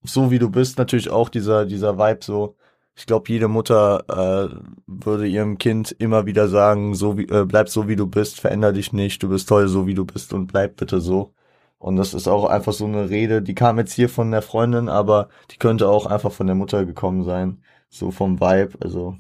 so 0.04 0.32
wie 0.32 0.40
du 0.40 0.50
bist, 0.50 0.78
natürlich 0.78 1.10
auch 1.10 1.30
dieser, 1.30 1.66
dieser 1.66 1.98
Vibe 1.98 2.24
so, 2.24 2.56
ich 2.96 3.06
glaube, 3.06 3.30
jede 3.30 3.48
Mutter 3.48 4.04
äh, 4.10 4.56
würde 4.88 5.28
ihrem 5.28 5.58
Kind 5.58 5.92
immer 6.00 6.26
wieder 6.26 6.48
sagen, 6.50 6.96
so 6.96 7.18
wie, 7.18 7.26
äh, 7.30 7.46
bleib 7.46 7.70
so 7.70 7.88
wie 7.88 7.96
du 7.96 8.08
bist, 8.08 8.40
veränder 8.42 8.74
dich 8.74 8.94
nicht, 8.94 9.24
du 9.24 9.30
bist 9.30 9.48
toll 9.50 9.68
so 9.68 9.88
wie 9.88 9.94
du 9.94 10.06
bist 10.06 10.34
und 10.34 10.48
bleib 10.48 10.78
bitte 10.78 11.02
so. 11.02 11.34
Und 11.80 11.96
das 11.96 12.14
ist 12.14 12.28
auch 12.28 12.46
einfach 12.46 12.74
so 12.74 12.86
eine 12.86 13.10
Rede, 13.10 13.42
die 13.42 13.56
kam 13.56 13.80
jetzt 13.80 13.94
hier 13.94 14.10
von 14.10 14.32
der 14.32 14.42
Freundin, 14.44 14.88
aber 14.90 15.30
die 15.52 15.58
könnte 15.58 15.90
auch 15.90 16.06
einfach 16.06 16.32
von 16.32 16.48
der 16.48 16.56
Mutter 16.56 16.86
gekommen 16.86 17.24
sein. 17.24 17.64
So 17.90 18.12
vom 18.12 18.40
Vibe, 18.40 18.78
also 18.82 19.18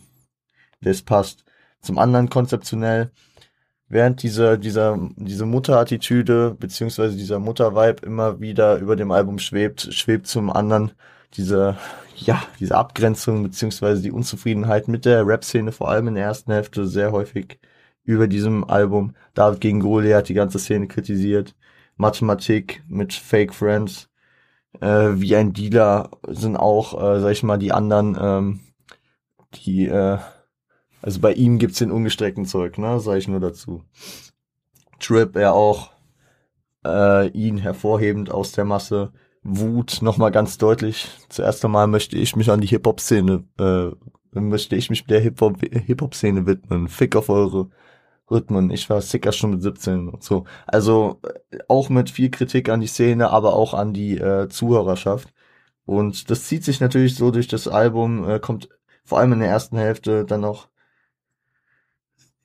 das 0.81 1.01
passt. 1.01 1.43
Zum 1.81 1.97
anderen 1.97 2.29
konzeptionell, 2.29 3.11
während 3.91 4.23
dieser, 4.23 4.57
dieser, 4.57 4.97
diese 5.17 5.45
Mutterattitüde, 5.45 6.55
beziehungsweise 6.57 7.17
dieser 7.17 7.39
Muttervibe 7.39 8.05
immer 8.05 8.39
wieder 8.39 8.77
über 8.77 8.95
dem 8.95 9.11
Album 9.11 9.37
schwebt, 9.37 9.93
schwebt 9.93 10.27
zum 10.27 10.49
anderen 10.49 10.91
diese, 11.33 11.77
ja, 12.15 12.41
diese 12.59 12.75
Abgrenzung 12.77 13.43
beziehungsweise 13.43 14.01
die 14.01 14.11
Unzufriedenheit 14.11 14.87
mit 14.87 15.05
der 15.05 15.27
Rap-Szene, 15.27 15.71
vor 15.73 15.89
allem 15.89 16.07
in 16.07 16.15
der 16.15 16.23
ersten 16.25 16.53
Hälfte, 16.53 16.87
sehr 16.87 17.11
häufig 17.11 17.59
über 18.03 18.27
diesem 18.27 18.63
Album. 18.63 19.13
David 19.33 19.61
gegen 19.61 19.81
Goliath 19.81 20.29
die 20.29 20.33
ganze 20.33 20.59
Szene 20.59 20.87
kritisiert. 20.87 21.55
Mathematik 21.97 22.83
mit 22.87 23.13
Fake 23.13 23.53
Friends, 23.53 24.09
äh, 24.79 25.09
wie 25.15 25.35
ein 25.35 25.53
Dealer 25.53 26.11
sind 26.29 26.55
auch, 26.55 26.93
äh, 26.93 27.19
sag 27.19 27.31
ich 27.31 27.43
mal, 27.43 27.57
die 27.57 27.73
anderen, 27.73 28.17
ähm, 28.19 28.59
die, 29.53 29.87
äh, 29.87 30.17
also 31.01 31.19
bei 31.19 31.33
ihm 31.33 31.57
gibt's 31.59 31.79
den 31.79 31.91
ungestreckten 31.91 32.45
Zeug, 32.45 32.77
ne, 32.77 32.99
sag 32.99 33.17
ich 33.17 33.27
nur 33.27 33.39
dazu. 33.39 33.83
Trip, 34.99 35.35
er 35.35 35.53
auch, 35.53 35.91
äh, 36.85 37.29
ihn 37.29 37.57
hervorhebend 37.57 38.31
aus 38.31 38.51
der 38.51 38.65
Masse. 38.65 39.11
Wut 39.43 39.99
nochmal 40.01 40.31
ganz 40.31 40.57
deutlich. 40.57 41.09
Zuerst 41.29 41.65
einmal 41.65 41.87
möchte 41.87 42.17
ich 42.17 42.35
mich 42.35 42.51
an 42.51 42.61
die 42.61 42.67
Hip-Hop-Szene, 42.67 43.43
äh, 43.59 44.39
möchte 44.39 44.75
ich 44.75 44.89
mich 44.89 45.05
der 45.05 45.19
Hip-Hop-Szene 45.19 46.45
widmen. 46.45 46.87
Fick 46.87 47.15
auf 47.15 47.29
eure 47.29 47.69
Rhythmen. 48.29 48.71
Ich 48.71 48.89
war 48.89 49.01
sicker 49.01 49.31
schon 49.31 49.51
mit 49.51 49.61
17 49.61 50.07
und 50.09 50.23
so. 50.23 50.45
Also 50.67 51.19
äh, 51.51 51.59
auch 51.67 51.89
mit 51.89 52.09
viel 52.09 52.29
Kritik 52.31 52.69
an 52.69 52.81
die 52.81 52.87
Szene, 52.87 53.29
aber 53.31 53.55
auch 53.55 53.73
an 53.73 53.93
die 53.93 54.17
äh, 54.17 54.47
Zuhörerschaft. 54.49 55.33
Und 55.85 56.29
das 56.29 56.45
zieht 56.45 56.63
sich 56.63 56.79
natürlich 56.79 57.15
so 57.15 57.31
durch 57.31 57.47
das 57.47 57.67
Album, 57.67 58.27
äh, 58.29 58.39
kommt 58.39 58.69
vor 59.03 59.19
allem 59.19 59.33
in 59.33 59.39
der 59.39 59.49
ersten 59.49 59.77
Hälfte 59.77 60.25
dann 60.25 60.41
noch, 60.41 60.69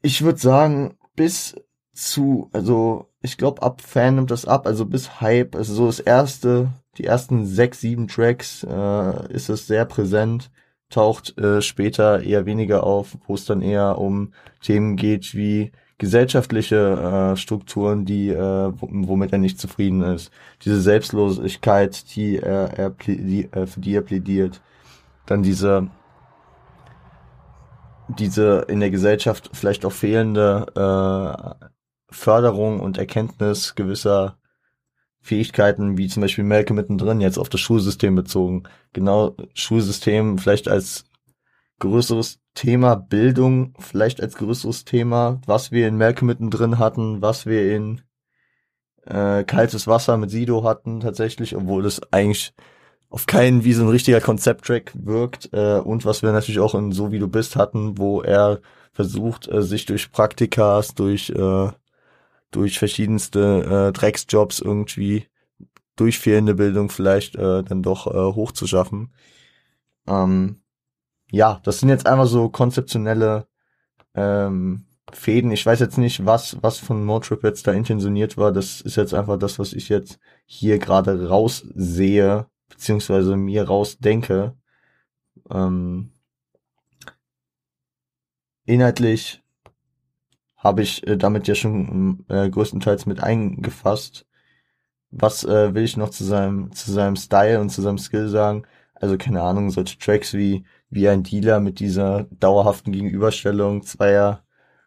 ich 0.03 0.23
würde 0.23 0.39
sagen, 0.39 0.97
bis 1.15 1.57
zu, 1.93 2.51
also 2.53 3.09
ich 3.23 3.39
glaube, 3.39 3.63
ab 3.63 3.81
Fan 3.81 4.17
nimmt 4.17 4.31
das 4.31 4.45
ab, 4.45 4.67
also 4.67 4.85
bis 4.87 5.21
Hype, 5.21 5.57
also 5.57 5.75
so 5.75 5.87
das 5.87 6.01
erste 6.01 6.71
die 6.99 7.05
ersten 7.05 7.47
sechs, 7.47 7.81
sieben 7.81 8.09
Tracks 8.09 8.65
äh, 8.65 9.33
ist 9.33 9.49
es 9.49 9.67
sehr 9.67 9.85
präsent, 9.85 10.51
taucht 10.89 11.37
äh, 11.39 11.61
später 11.61 12.23
eher 12.23 12.47
weniger 12.47 12.85
auf, 12.85 13.19
wo 13.27 13.35
es 13.35 13.45
dann 13.45 13.63
eher 13.63 13.99
um 13.99 14.33
Themen 14.63 14.97
geht 14.97 15.35
wie 15.35 15.73
gesellschaftliche 15.99 17.33
äh, 17.33 17.37
Strukturen, 17.37 18.05
die 18.05 18.29
äh, 18.29 18.73
womit 18.81 19.33
er 19.33 19.39
nicht 19.39 19.59
zufrieden 19.59 20.03
ist, 20.03 20.31
diese 20.63 20.81
Selbstlosigkeit, 20.81 22.15
die 22.15 22.39
er, 22.39 22.79
er 22.79 22.91
die, 22.91 23.49
äh, 23.53 23.67
für 23.67 23.81
die 23.81 23.95
er 23.95 24.03
plädiert, 24.03 24.61
dann 25.27 25.43
diese 25.43 25.89
diese 28.09 28.67
in 28.69 28.81
der 28.81 28.91
Gesellschaft 28.91 29.51
vielleicht 29.53 29.85
auch 29.85 29.93
fehlende 29.93 30.67
äh, 30.75 31.67
Förderung 32.11 32.81
und 32.81 32.99
Erkenntnis 32.99 33.75
gewisser 33.75 34.39
Fähigkeiten, 35.21 35.99
wie 35.99 36.09
zum 36.09 36.21
Beispiel 36.21 36.45
Melke 36.45 36.73
mittendrin, 36.73 37.21
jetzt 37.21 37.39
auf 37.39 37.49
das 37.49 37.61
Schulsystem 37.61 38.15
bezogen. 38.15 38.63
Genau, 38.93 39.37
Schulsystem 39.55 40.39
vielleicht 40.39 40.69
als 40.69 41.05
größeres 41.81 42.39
Thema, 42.55 42.95
Bildung 42.95 43.75
vielleicht 43.79 44.21
als 44.21 44.37
größeres 44.37 44.85
Thema, 44.85 45.41
was 45.47 45.73
wir 45.73 45.89
in 45.89 45.97
Melke 45.97 46.25
mittendrin 46.25 46.79
hatten, 46.79 47.23
was 47.23 47.45
wir 47.45 47.75
in 47.75 48.03
äh, 49.05 49.45
Kaltes 49.45 49.87
Wasser 49.87 50.17
mit 50.17 50.31
Sido 50.31 50.65
hatten 50.65 51.01
tatsächlich, 51.01 51.57
obwohl 51.57 51.83
das 51.83 52.01
eigentlich 52.13 52.55
auf 53.09 53.27
keinen 53.27 53.65
wie 53.65 53.73
so 53.73 53.83
ein 53.83 53.89
richtiger 53.89 54.21
Konzepttrack 54.21 54.93
wirkt 54.95 55.51
äh, 55.53 55.79
und 55.79 56.05
was 56.05 56.23
wir 56.23 56.33
natürlich 56.33 56.61
auch 56.61 56.75
in 56.75 56.93
So 56.93 57.13
wie 57.13 57.19
du 57.19 57.29
bist 57.29 57.57
hatten, 57.57 57.99
wo 57.99 58.23
er 58.23 58.61
versucht, 58.93 59.49
äh, 59.49 59.63
sich 59.63 59.87
durch 59.87 60.11
Praktikas, 60.13 60.95
durch 60.95 61.31
äh, 61.31 61.71
durch 62.51 62.79
verschiedenste 62.79 63.89
äh, 63.89 63.93
Drecksjobs 63.93 64.61
irgendwie 64.61 65.27
durch 65.97 66.19
fehlende 66.19 66.55
Bildung 66.55 66.91
vielleicht 66.91 67.37
äh, 67.37 67.63
dann 67.63 67.83
doch 67.83 68.07
äh, 68.07 68.35
hochzuschaffen. 68.35 69.13
Ähm, 70.07 70.61
ja, 71.31 71.61
das 71.65 71.81
sind 71.81 71.89
jetzt 71.89 72.07
einfach 72.07 72.27
so 72.27 72.49
konzeptionelle 72.49 73.47
ähm, 74.15 74.87
Fäden. 75.13 75.53
Ich 75.53 75.65
weiß 75.65 75.81
jetzt 75.81 75.99
nicht, 75.99 76.25
was 76.27 76.59
was 76.63 76.79
von 76.79 77.05
Motrip 77.05 77.45
jetzt 77.45 77.67
da 77.67 77.73
intentioniert 77.73 78.37
war. 78.37 78.53
Das 78.53 78.81
ist 78.81 78.97
jetzt 78.97 79.15
einfach 79.15 79.39
das, 79.39 79.59
was 79.59 79.73
ich 79.73 79.89
jetzt 79.89 80.19
hier 80.47 80.79
gerade 80.79 81.29
raussehe, 81.29 82.47
beziehungsweise 82.69 83.37
mir 83.37 83.65
rausdenke. 83.65 84.57
Ähm, 85.51 86.13
inhaltlich 88.65 89.43
habe 90.57 90.83
ich 90.83 91.07
äh, 91.07 91.17
damit 91.17 91.49
ja 91.49 91.55
schon 91.55 92.25
äh, 92.29 92.49
größtenteils 92.51 93.07
mit 93.07 93.23
eingefasst. 93.23 94.27
Was 95.11 95.45
äh, 95.45 95.75
will 95.75 95.85
ich 95.85 95.97
noch 95.97 96.11
zu 96.11 96.25
seinem, 96.25 96.73
zu 96.73 96.93
seinem 96.93 97.17
Style 97.17 97.61
und 97.61 97.71
zu 97.71 97.83
seinem 97.83 97.99
Skill 97.99 98.29
sagen? 98.29 98.67
Also 98.95 99.17
keine 99.19 99.43
Ahnung, 99.43 99.71
solche 99.71 99.99
Tracks 99.99 100.35
wie, 100.35 100.65
wie 100.91 101.09
ein 101.09 101.23
Dealer 101.23 101.61
mit 101.61 101.81
dieser 101.81 102.25
dauerhaften 102.31 102.93
Gegenüberstellung 102.93 103.83
zweier 103.83 104.43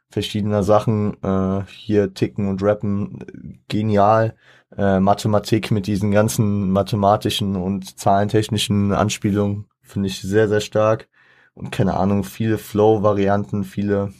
verschiedener 0.10 0.64
Sachen, 0.64 1.16
äh, 1.24 1.64
hier 1.72 2.14
ticken 2.14 2.48
und 2.48 2.64
rappen, 2.64 3.62
genial. 3.68 4.36
Äh, 4.78 5.00
Mathematik 5.00 5.72
mit 5.72 5.88
diesen 5.88 6.12
ganzen 6.12 6.72
mathematischen 6.72 7.56
und 7.56 7.98
zahlentechnischen 8.00 8.94
Anspielungen 8.94 9.68
finde 9.82 10.08
ich 10.08 10.22
sehr, 10.22 10.48
sehr 10.48 10.62
stark. 10.62 11.10
Und 11.54 11.72
keine 11.72 11.96
Ahnung, 11.96 12.24
viele 12.24 12.58
Flow-Varianten, 12.58 13.64
viele 13.64 14.14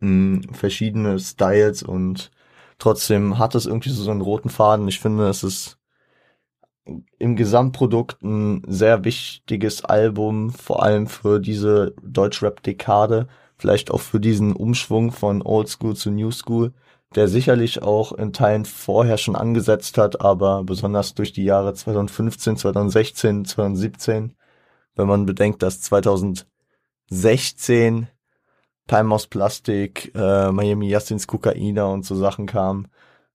mh, 0.00 0.52
verschiedene 0.52 1.18
Styles 1.18 1.82
und 1.82 2.30
trotzdem 2.78 3.38
hat 3.38 3.54
es 3.54 3.66
irgendwie 3.66 3.90
so 3.90 4.10
einen 4.10 4.20
roten 4.20 4.48
Faden. 4.50 4.88
Ich 4.88 5.00
finde, 5.00 5.28
es 5.28 5.42
ist 5.44 5.78
im 7.18 7.36
Gesamtprodukt 7.36 8.22
ein 8.22 8.62
sehr 8.66 9.04
wichtiges 9.04 9.84
Album, 9.84 10.50
vor 10.50 10.82
allem 10.82 11.06
für 11.06 11.38
diese 11.38 11.94
Deutschrap-Dekade, 12.02 13.28
vielleicht 13.56 13.90
auch 13.92 14.00
für 14.00 14.18
diesen 14.18 14.52
Umschwung 14.54 15.12
von 15.12 15.42
Old 15.42 15.68
School 15.68 15.94
zu 15.94 16.10
New 16.10 16.32
School, 16.32 16.72
der 17.14 17.28
sicherlich 17.28 17.82
auch 17.82 18.12
in 18.12 18.32
Teilen 18.32 18.64
vorher 18.64 19.18
schon 19.18 19.36
angesetzt 19.36 19.98
hat, 19.98 20.20
aber 20.20 20.64
besonders 20.64 21.14
durch 21.14 21.32
die 21.32 21.44
Jahre 21.44 21.74
2015, 21.74 22.56
2016, 22.56 23.44
2017, 23.44 24.34
wenn 24.96 25.06
man 25.06 25.26
bedenkt, 25.26 25.62
dass 25.62 25.80
2016 25.82 28.08
Time 28.88 29.14
aus 29.14 29.26
Plastik, 29.26 30.12
äh, 30.14 30.50
Miami 30.50 30.88
Yassin's 30.88 31.26
Kokaina 31.26 31.84
und 31.84 32.04
so 32.04 32.16
Sachen 32.16 32.46
kamen, 32.46 32.88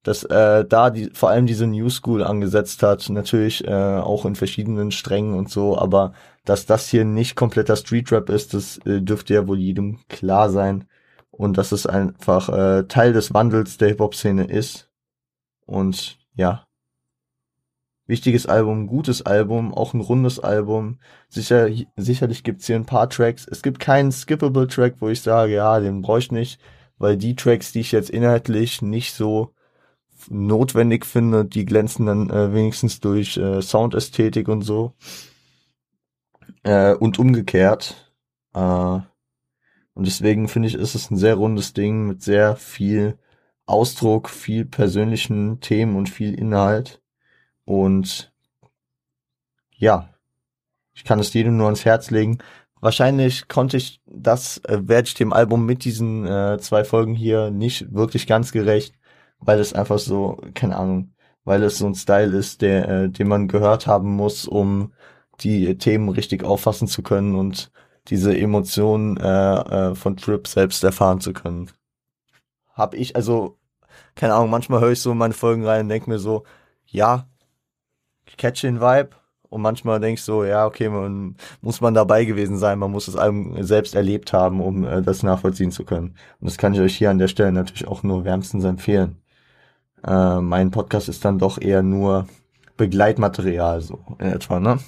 dass 0.04 0.24
äh, 0.24 0.66
da 0.66 0.90
die, 0.90 1.10
vor 1.14 1.30
allem 1.30 1.48
diese 1.48 1.68
New 1.68 1.90
School 1.90 2.24
angesetzt 2.24 2.84
hat, 2.84 3.10
natürlich 3.10 3.66
äh, 3.68 3.72
auch 3.72 4.26
in 4.26 4.36
verschiedenen 4.36 4.92
Strängen 4.92 5.34
und 5.34 5.50
so, 5.50 5.78
aber 5.78 6.14
dass 6.46 6.66
das 6.66 6.88
hier 6.88 7.06
nicht 7.06 7.36
kompletter 7.36 7.76
Street 7.76 8.12
Rap 8.12 8.30
ist, 8.30 8.54
das 8.54 8.78
äh, 8.86 9.02
dürfte 9.02 9.34
ja 9.34 9.48
wohl 9.48 9.60
jedem 9.60 10.00
klar 10.08 10.50
sein 10.50 10.86
und 11.38 11.58
dass 11.58 11.72
es 11.72 11.86
einfach 11.86 12.50
äh, 12.50 12.84
Teil 12.88 13.14
des 13.14 13.34
Wandels 13.34 13.78
der 13.78 13.90
Hip-Hop-Szene 13.90 14.46
ist 14.46 14.90
und 15.66 16.18
ja, 16.34 16.66
wichtiges 18.08 18.48
Album, 18.48 18.88
gutes 18.88 19.22
Album, 19.22 19.74
auch 19.74 19.94
ein 19.94 20.02
rundes 20.02 20.40
Album. 20.40 21.00
Sicher, 21.30 21.70
sicherlich 21.96 22.44
gibt's 22.44 22.66
hier 22.66 22.76
ein 22.76 22.86
paar 22.86 23.10
Tracks. 23.10 23.48
Es 23.48 23.62
gibt 23.62 23.80
keinen 23.80 24.12
skippable 24.12 24.68
Track, 24.68 24.96
wo 25.00 25.10
ich 25.10 25.22
sage, 25.22 25.54
ja, 25.54 25.80
den 25.80 26.02
brauche 26.02 26.20
ich 26.20 26.32
nicht, 26.32 26.60
weil 26.98 27.18
die 27.18 27.36
Tracks, 27.36 27.72
die 27.72 27.82
ich 27.82 27.92
jetzt 27.92 28.10
inhaltlich 28.10 28.82
nicht 28.82 29.14
so 29.14 29.54
notwendig 30.30 31.06
finde, 31.06 31.46
die 31.46 31.66
glänzen 31.66 32.08
dann 32.08 32.30
äh, 32.30 32.54
wenigstens 32.54 33.00
durch 33.00 33.38
äh, 33.38 33.62
Soundästhetik 33.62 34.48
und 34.48 34.64
so. 34.64 34.94
Äh, 36.64 36.96
und 36.96 37.20
umgekehrt. 37.20 38.12
Äh, 38.56 39.00
und 39.98 40.06
deswegen 40.06 40.48
finde 40.48 40.68
ich, 40.68 40.76
ist 40.76 40.94
es 40.94 41.10
ein 41.10 41.18
sehr 41.18 41.34
rundes 41.34 41.74
Ding 41.74 42.06
mit 42.06 42.22
sehr 42.22 42.56
viel 42.56 43.18
Ausdruck, 43.66 44.30
viel 44.30 44.64
persönlichen 44.64 45.60
Themen 45.60 45.96
und 45.96 46.08
viel 46.08 46.36
Inhalt. 46.36 47.02
Und 47.66 48.32
ja, 49.76 50.14
ich 50.94 51.04
kann 51.04 51.18
es 51.18 51.34
jedem 51.34 51.58
nur 51.58 51.66
ans 51.66 51.84
Herz 51.84 52.12
legen. 52.12 52.38
Wahrscheinlich 52.80 53.48
konnte 53.48 53.78
ich 53.78 54.00
das, 54.06 54.60
äh, 54.66 54.88
werde 54.88 55.08
ich 55.08 55.16
dem 55.16 55.34
Album 55.34 55.66
mit 55.66 55.84
diesen 55.84 56.28
äh, 56.28 56.60
zwei 56.60 56.84
Folgen 56.84 57.16
hier 57.16 57.50
nicht 57.50 57.92
wirklich 57.92 58.28
ganz 58.28 58.52
gerecht, 58.52 58.94
weil 59.40 59.60
es 59.60 59.74
einfach 59.74 59.98
so, 59.98 60.40
keine 60.54 60.76
Ahnung, 60.78 61.16
weil 61.44 61.64
es 61.64 61.80
so 61.80 61.88
ein 61.88 61.96
Style 61.96 62.38
ist, 62.38 62.62
der, 62.62 62.88
äh, 62.88 63.10
den 63.10 63.28
man 63.28 63.48
gehört 63.48 63.88
haben 63.88 64.16
muss, 64.16 64.48
um 64.48 64.94
die 65.40 65.76
Themen 65.80 66.10
richtig 66.10 66.44
auffassen 66.44 66.88
zu 66.88 67.02
können 67.02 67.34
und 67.34 67.72
diese 68.08 68.38
Emotionen 68.38 69.18
äh, 69.18 69.90
äh, 69.92 69.96
von 69.96 70.18
Trip 70.18 70.48
selbst 70.48 70.84
erfahren 70.84 71.20
zu 71.20 71.34
können. 71.34 71.70
Hab 72.74 72.94
ich, 72.94 73.16
also, 73.16 73.58
keine 74.16 74.34
Ahnung, 74.36 74.50
manchmal 74.50 74.82
höre 74.82 74.92
ich 74.92 75.02
so 75.02 75.14
meine 75.14 75.34
Folgen 75.34 75.66
rein 75.66 75.82
und 75.82 75.90
denke 75.90 76.10
mir 76.10 76.20
so, 76.20 76.44
ja, 76.86 77.28
ich 78.26 78.38
catch 78.38 78.62
den 78.62 78.80
Vibe 78.80 79.10
und 79.50 79.62
manchmal 79.62 80.00
denkst 80.00 80.26
du 80.26 80.34
so, 80.34 80.44
ja, 80.44 80.66
okay, 80.66 80.90
man 80.90 81.36
muss 81.62 81.82
man 81.82 81.94
dabei 81.94 82.26
gewesen 82.26 82.58
sein, 82.58 82.80
man 82.80 82.92
muss 82.92 83.06
das 83.06 83.16
Album 83.16 83.62
selbst 83.64 83.96
erlebt 83.96 84.34
haben, 84.34 84.62
um 84.62 84.86
äh, 84.86 85.02
das 85.02 85.24
nachvollziehen 85.24 85.72
zu 85.72 85.86
können. 85.86 86.16
Und 86.40 86.50
das 86.50 86.58
kann 86.58 86.74
ich 86.74 86.80
euch 86.80 86.98
hier 86.98 87.10
an 87.10 87.20
der 87.20 87.28
Stelle 87.28 87.52
natürlich 87.52 87.88
auch 87.88 88.04
nur 88.04 88.26
wärmstens 88.26 88.64
empfehlen. 88.64 89.22
Äh, 90.06 90.42
mein 90.42 90.72
Podcast 90.72 91.10
ist 91.10 91.26
dann 91.26 91.40
doch 91.40 91.60
eher 91.60 91.84
nur 91.84 92.28
Begleitmaterial, 92.78 93.82
so 93.82 94.00
in 94.20 94.28
etwa, 94.28 94.60
ne? 94.60 94.80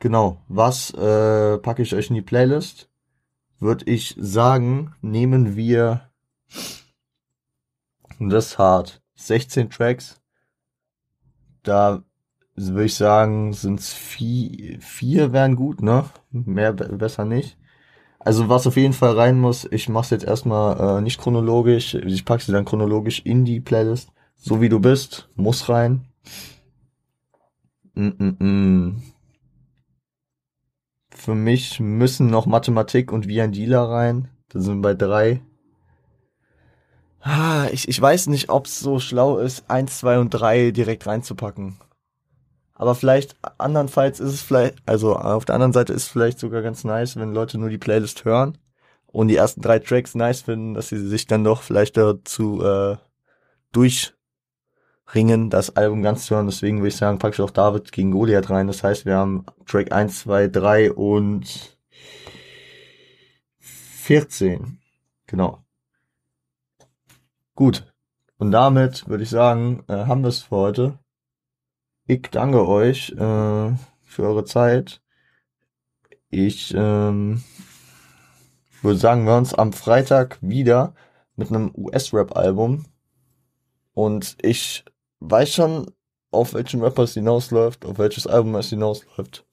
Genau, 0.00 0.42
was 0.48 0.92
äh, 0.94 1.58
packe 1.58 1.82
ich 1.82 1.94
euch 1.94 2.08
in 2.08 2.14
die 2.14 2.22
Playlist? 2.22 2.88
Würde 3.58 3.84
ich 3.86 4.14
sagen, 4.18 4.94
nehmen 5.02 5.56
wir 5.56 6.08
das 8.20 8.58
hart. 8.58 9.02
16 9.16 9.70
Tracks, 9.70 10.20
da 11.64 12.04
würde 12.54 12.84
ich 12.84 12.94
sagen, 12.94 13.52
sind 13.52 13.80
es 13.80 13.92
vier, 13.92 14.80
vier 14.80 15.32
wären 15.32 15.56
gut, 15.56 15.82
ne? 15.82 16.04
Mehr 16.30 16.72
besser 16.72 17.24
nicht. 17.24 17.56
Also 18.20 18.48
was 18.48 18.66
auf 18.66 18.76
jeden 18.76 18.92
Fall 18.92 19.16
rein 19.16 19.40
muss, 19.40 19.64
ich 19.64 19.88
mach's 19.88 20.10
jetzt 20.10 20.24
erstmal 20.24 20.98
äh, 20.98 21.00
nicht 21.00 21.20
chronologisch, 21.20 21.94
ich 21.94 22.24
pack 22.24 22.40
sie 22.40 22.52
dann 22.52 22.64
chronologisch 22.64 23.20
in 23.24 23.44
die 23.44 23.60
Playlist. 23.60 24.12
So 24.36 24.60
wie 24.60 24.68
du 24.68 24.78
bist, 24.78 25.28
muss 25.34 25.68
rein. 25.68 26.04
Mm 27.94 28.08
-mm 28.08 28.38
-mm. 28.38 28.94
Für 31.18 31.34
mich 31.34 31.80
müssen 31.80 32.28
noch 32.28 32.46
Mathematik 32.46 33.10
und 33.10 33.26
wie 33.26 33.40
ein 33.40 33.50
Dealer 33.50 33.90
rein. 33.90 34.28
Da 34.50 34.60
sind 34.60 34.76
wir 34.76 34.82
bei 34.82 34.94
drei. 34.94 35.42
Ah, 37.20 37.66
ich, 37.72 37.88
ich 37.88 38.00
weiß 38.00 38.28
nicht, 38.28 38.50
ob 38.50 38.66
es 38.66 38.78
so 38.78 39.00
schlau 39.00 39.38
ist, 39.38 39.68
eins, 39.68 39.98
zwei 39.98 40.20
und 40.20 40.30
drei 40.30 40.70
direkt 40.70 41.08
reinzupacken. 41.08 41.76
Aber 42.72 42.94
vielleicht, 42.94 43.36
andernfalls 43.58 44.20
ist 44.20 44.32
es 44.32 44.42
vielleicht, 44.42 44.76
also 44.86 45.16
auf 45.16 45.44
der 45.44 45.56
anderen 45.56 45.72
Seite 45.72 45.92
ist 45.92 46.04
es 46.04 46.08
vielleicht 46.08 46.38
sogar 46.38 46.62
ganz 46.62 46.84
nice, 46.84 47.16
wenn 47.16 47.34
Leute 47.34 47.58
nur 47.58 47.68
die 47.68 47.78
Playlist 47.78 48.24
hören 48.24 48.56
und 49.08 49.26
die 49.26 49.36
ersten 49.36 49.60
drei 49.60 49.80
Tracks 49.80 50.14
nice 50.14 50.42
finden, 50.42 50.74
dass 50.74 50.88
sie 50.88 51.04
sich 51.04 51.26
dann 51.26 51.42
doch 51.42 51.62
vielleicht 51.62 51.96
dazu 51.96 52.62
äh, 52.62 52.96
durchringen, 55.08 55.50
das 55.50 55.76
Album 55.76 56.02
ganz 56.02 56.26
zu 56.26 56.34
hören. 56.34 56.46
Deswegen 56.46 56.78
würde 56.78 56.88
ich 56.88 56.96
sagen, 56.96 57.18
packe 57.18 57.34
ich 57.34 57.40
auch 57.40 57.50
David 57.50 57.92
gegen 57.92 58.10
Goliath 58.10 58.50
rein. 58.50 58.66
Das 58.66 58.82
heißt, 58.82 59.06
wir 59.06 59.16
haben 59.16 59.46
Track 59.66 59.92
1, 59.92 60.20
2, 60.20 60.48
3 60.48 60.92
und 60.92 61.78
14. 63.58 64.78
Genau. 65.26 65.64
Gut. 67.54 67.92
Und 68.36 68.52
damit 68.52 69.08
würde 69.08 69.24
ich 69.24 69.30
sagen, 69.30 69.84
äh, 69.88 70.04
haben 70.06 70.22
wir 70.22 70.28
es 70.28 70.42
für 70.42 70.56
heute. 70.56 70.98
Ich 72.06 72.22
danke 72.30 72.66
euch 72.66 73.10
äh, 73.10 73.16
für 73.16 74.22
eure 74.22 74.44
Zeit. 74.44 75.02
Ich 76.30 76.72
ähm, 76.74 77.42
würde 78.82 78.98
sagen, 78.98 79.24
wir 79.24 79.36
uns 79.36 79.54
am 79.54 79.72
Freitag 79.72 80.38
wieder 80.40 80.94
mit 81.34 81.48
einem 81.48 81.72
US-Rap-Album. 81.74 82.84
Und 83.94 84.36
ich 84.42 84.84
weiß 85.20 85.52
schon, 85.52 85.90
auf 86.30 86.54
welchen 86.54 86.82
Rapper 86.82 87.04
es 87.04 87.14
hinausläuft, 87.14 87.84
auf 87.84 87.98
welches 87.98 88.26
Album 88.26 88.54
es 88.56 88.70
hinausläuft. 88.70 89.46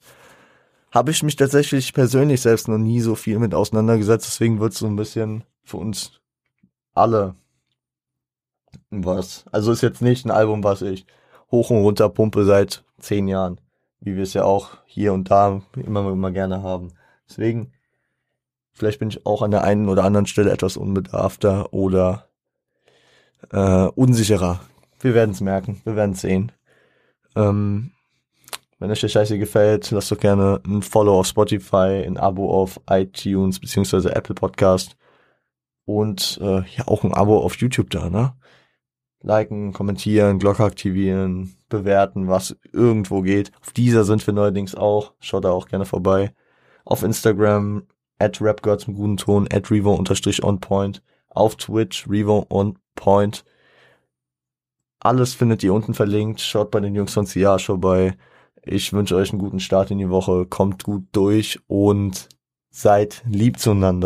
Habe 0.90 1.10
ich 1.10 1.22
mich 1.22 1.36
tatsächlich 1.36 1.92
persönlich 1.92 2.40
selbst 2.40 2.68
noch 2.68 2.78
nie 2.78 3.00
so 3.00 3.14
viel 3.14 3.38
mit 3.38 3.54
auseinandergesetzt, 3.54 4.26
deswegen 4.26 4.60
wird 4.60 4.72
es 4.72 4.78
so 4.78 4.86
ein 4.86 4.96
bisschen 4.96 5.44
für 5.64 5.78
uns 5.78 6.20
alle 6.94 7.34
was. 8.90 9.44
Also 9.52 9.72
ist 9.72 9.82
jetzt 9.82 10.02
nicht 10.02 10.24
ein 10.24 10.30
Album, 10.30 10.64
was 10.64 10.82
ich 10.82 11.06
hoch 11.50 11.70
und 11.70 11.78
runter 11.78 12.08
pumpe 12.08 12.44
seit 12.44 12.84
zehn 12.98 13.28
Jahren, 13.28 13.60
wie 14.00 14.16
wir 14.16 14.22
es 14.22 14.34
ja 14.34 14.44
auch 14.44 14.78
hier 14.86 15.12
und 15.12 15.30
da 15.30 15.60
immer, 15.74 16.10
immer 16.10 16.30
gerne 16.30 16.62
haben. 16.62 16.92
Deswegen, 17.28 17.72
vielleicht 18.72 18.98
bin 18.98 19.08
ich 19.08 19.26
auch 19.26 19.42
an 19.42 19.50
der 19.50 19.64
einen 19.64 19.88
oder 19.88 20.04
anderen 20.04 20.26
Stelle 20.26 20.50
etwas 20.50 20.76
unbedarfter 20.76 21.72
oder 21.72 22.28
äh, 23.50 23.86
unsicherer. 23.94 24.60
Wir 25.00 25.14
werden 25.14 25.30
es 25.30 25.40
merken, 25.40 25.80
wir 25.84 25.96
werden 25.96 26.12
es 26.12 26.20
sehen. 26.22 26.52
Ähm, 27.34 27.92
wenn 28.78 28.90
euch 28.90 29.00
der 29.00 29.08
Scheiße 29.08 29.38
gefällt, 29.38 29.90
lasst 29.90 30.10
doch 30.10 30.18
gerne 30.18 30.60
ein 30.66 30.82
Follow 30.82 31.18
auf 31.18 31.26
Spotify, 31.26 32.04
ein 32.06 32.18
Abo 32.18 32.50
auf 32.50 32.80
iTunes 32.88 33.58
beziehungsweise 33.58 34.14
Apple 34.14 34.34
Podcast 34.34 34.96
und 35.84 36.38
äh, 36.42 36.62
ja 36.76 36.86
auch 36.86 37.04
ein 37.04 37.14
Abo 37.14 37.38
auf 37.38 37.56
YouTube 37.56 37.90
da, 37.90 38.10
ne? 38.10 38.34
liken, 39.26 39.72
kommentieren, 39.72 40.38
Glocke 40.38 40.64
aktivieren, 40.64 41.56
bewerten, 41.68 42.28
was 42.28 42.56
irgendwo 42.72 43.22
geht. 43.22 43.50
Auf 43.60 43.72
dieser 43.72 44.04
sind 44.04 44.24
wir 44.26 44.32
neuerdings 44.32 44.74
auch. 44.74 45.14
Schaut 45.20 45.44
da 45.44 45.50
auch 45.50 45.68
gerne 45.68 45.84
vorbei. 45.84 46.32
Auf 46.84 47.02
Instagram, 47.02 47.82
at 48.18 48.40
rapgirls 48.40 48.86
mit 48.86 48.96
guten 48.96 49.16
Ton, 49.16 49.48
at 49.52 49.70
revo 49.70 49.94
unterstrich 49.94 50.42
on 50.44 50.60
point. 50.60 51.02
Auf 51.28 51.56
Twitch, 51.56 52.08
revo 52.08 52.46
on 52.48 52.78
point. 52.94 53.44
Alles 55.06 55.34
findet 55.34 55.62
ihr 55.62 55.72
unten 55.72 55.94
verlinkt. 55.94 56.40
Schaut 56.40 56.72
bei 56.72 56.80
den 56.80 56.96
Jungs 56.96 57.14
von 57.14 57.26
CR 57.26 57.60
vorbei. 57.60 58.16
Ich 58.64 58.92
wünsche 58.92 59.14
euch 59.14 59.30
einen 59.30 59.38
guten 59.38 59.60
Start 59.60 59.92
in 59.92 59.98
die 59.98 60.10
Woche. 60.10 60.46
Kommt 60.46 60.82
gut 60.82 61.04
durch 61.12 61.60
und 61.68 62.28
seid 62.70 63.22
lieb 63.24 63.60
zueinander. 63.60 64.04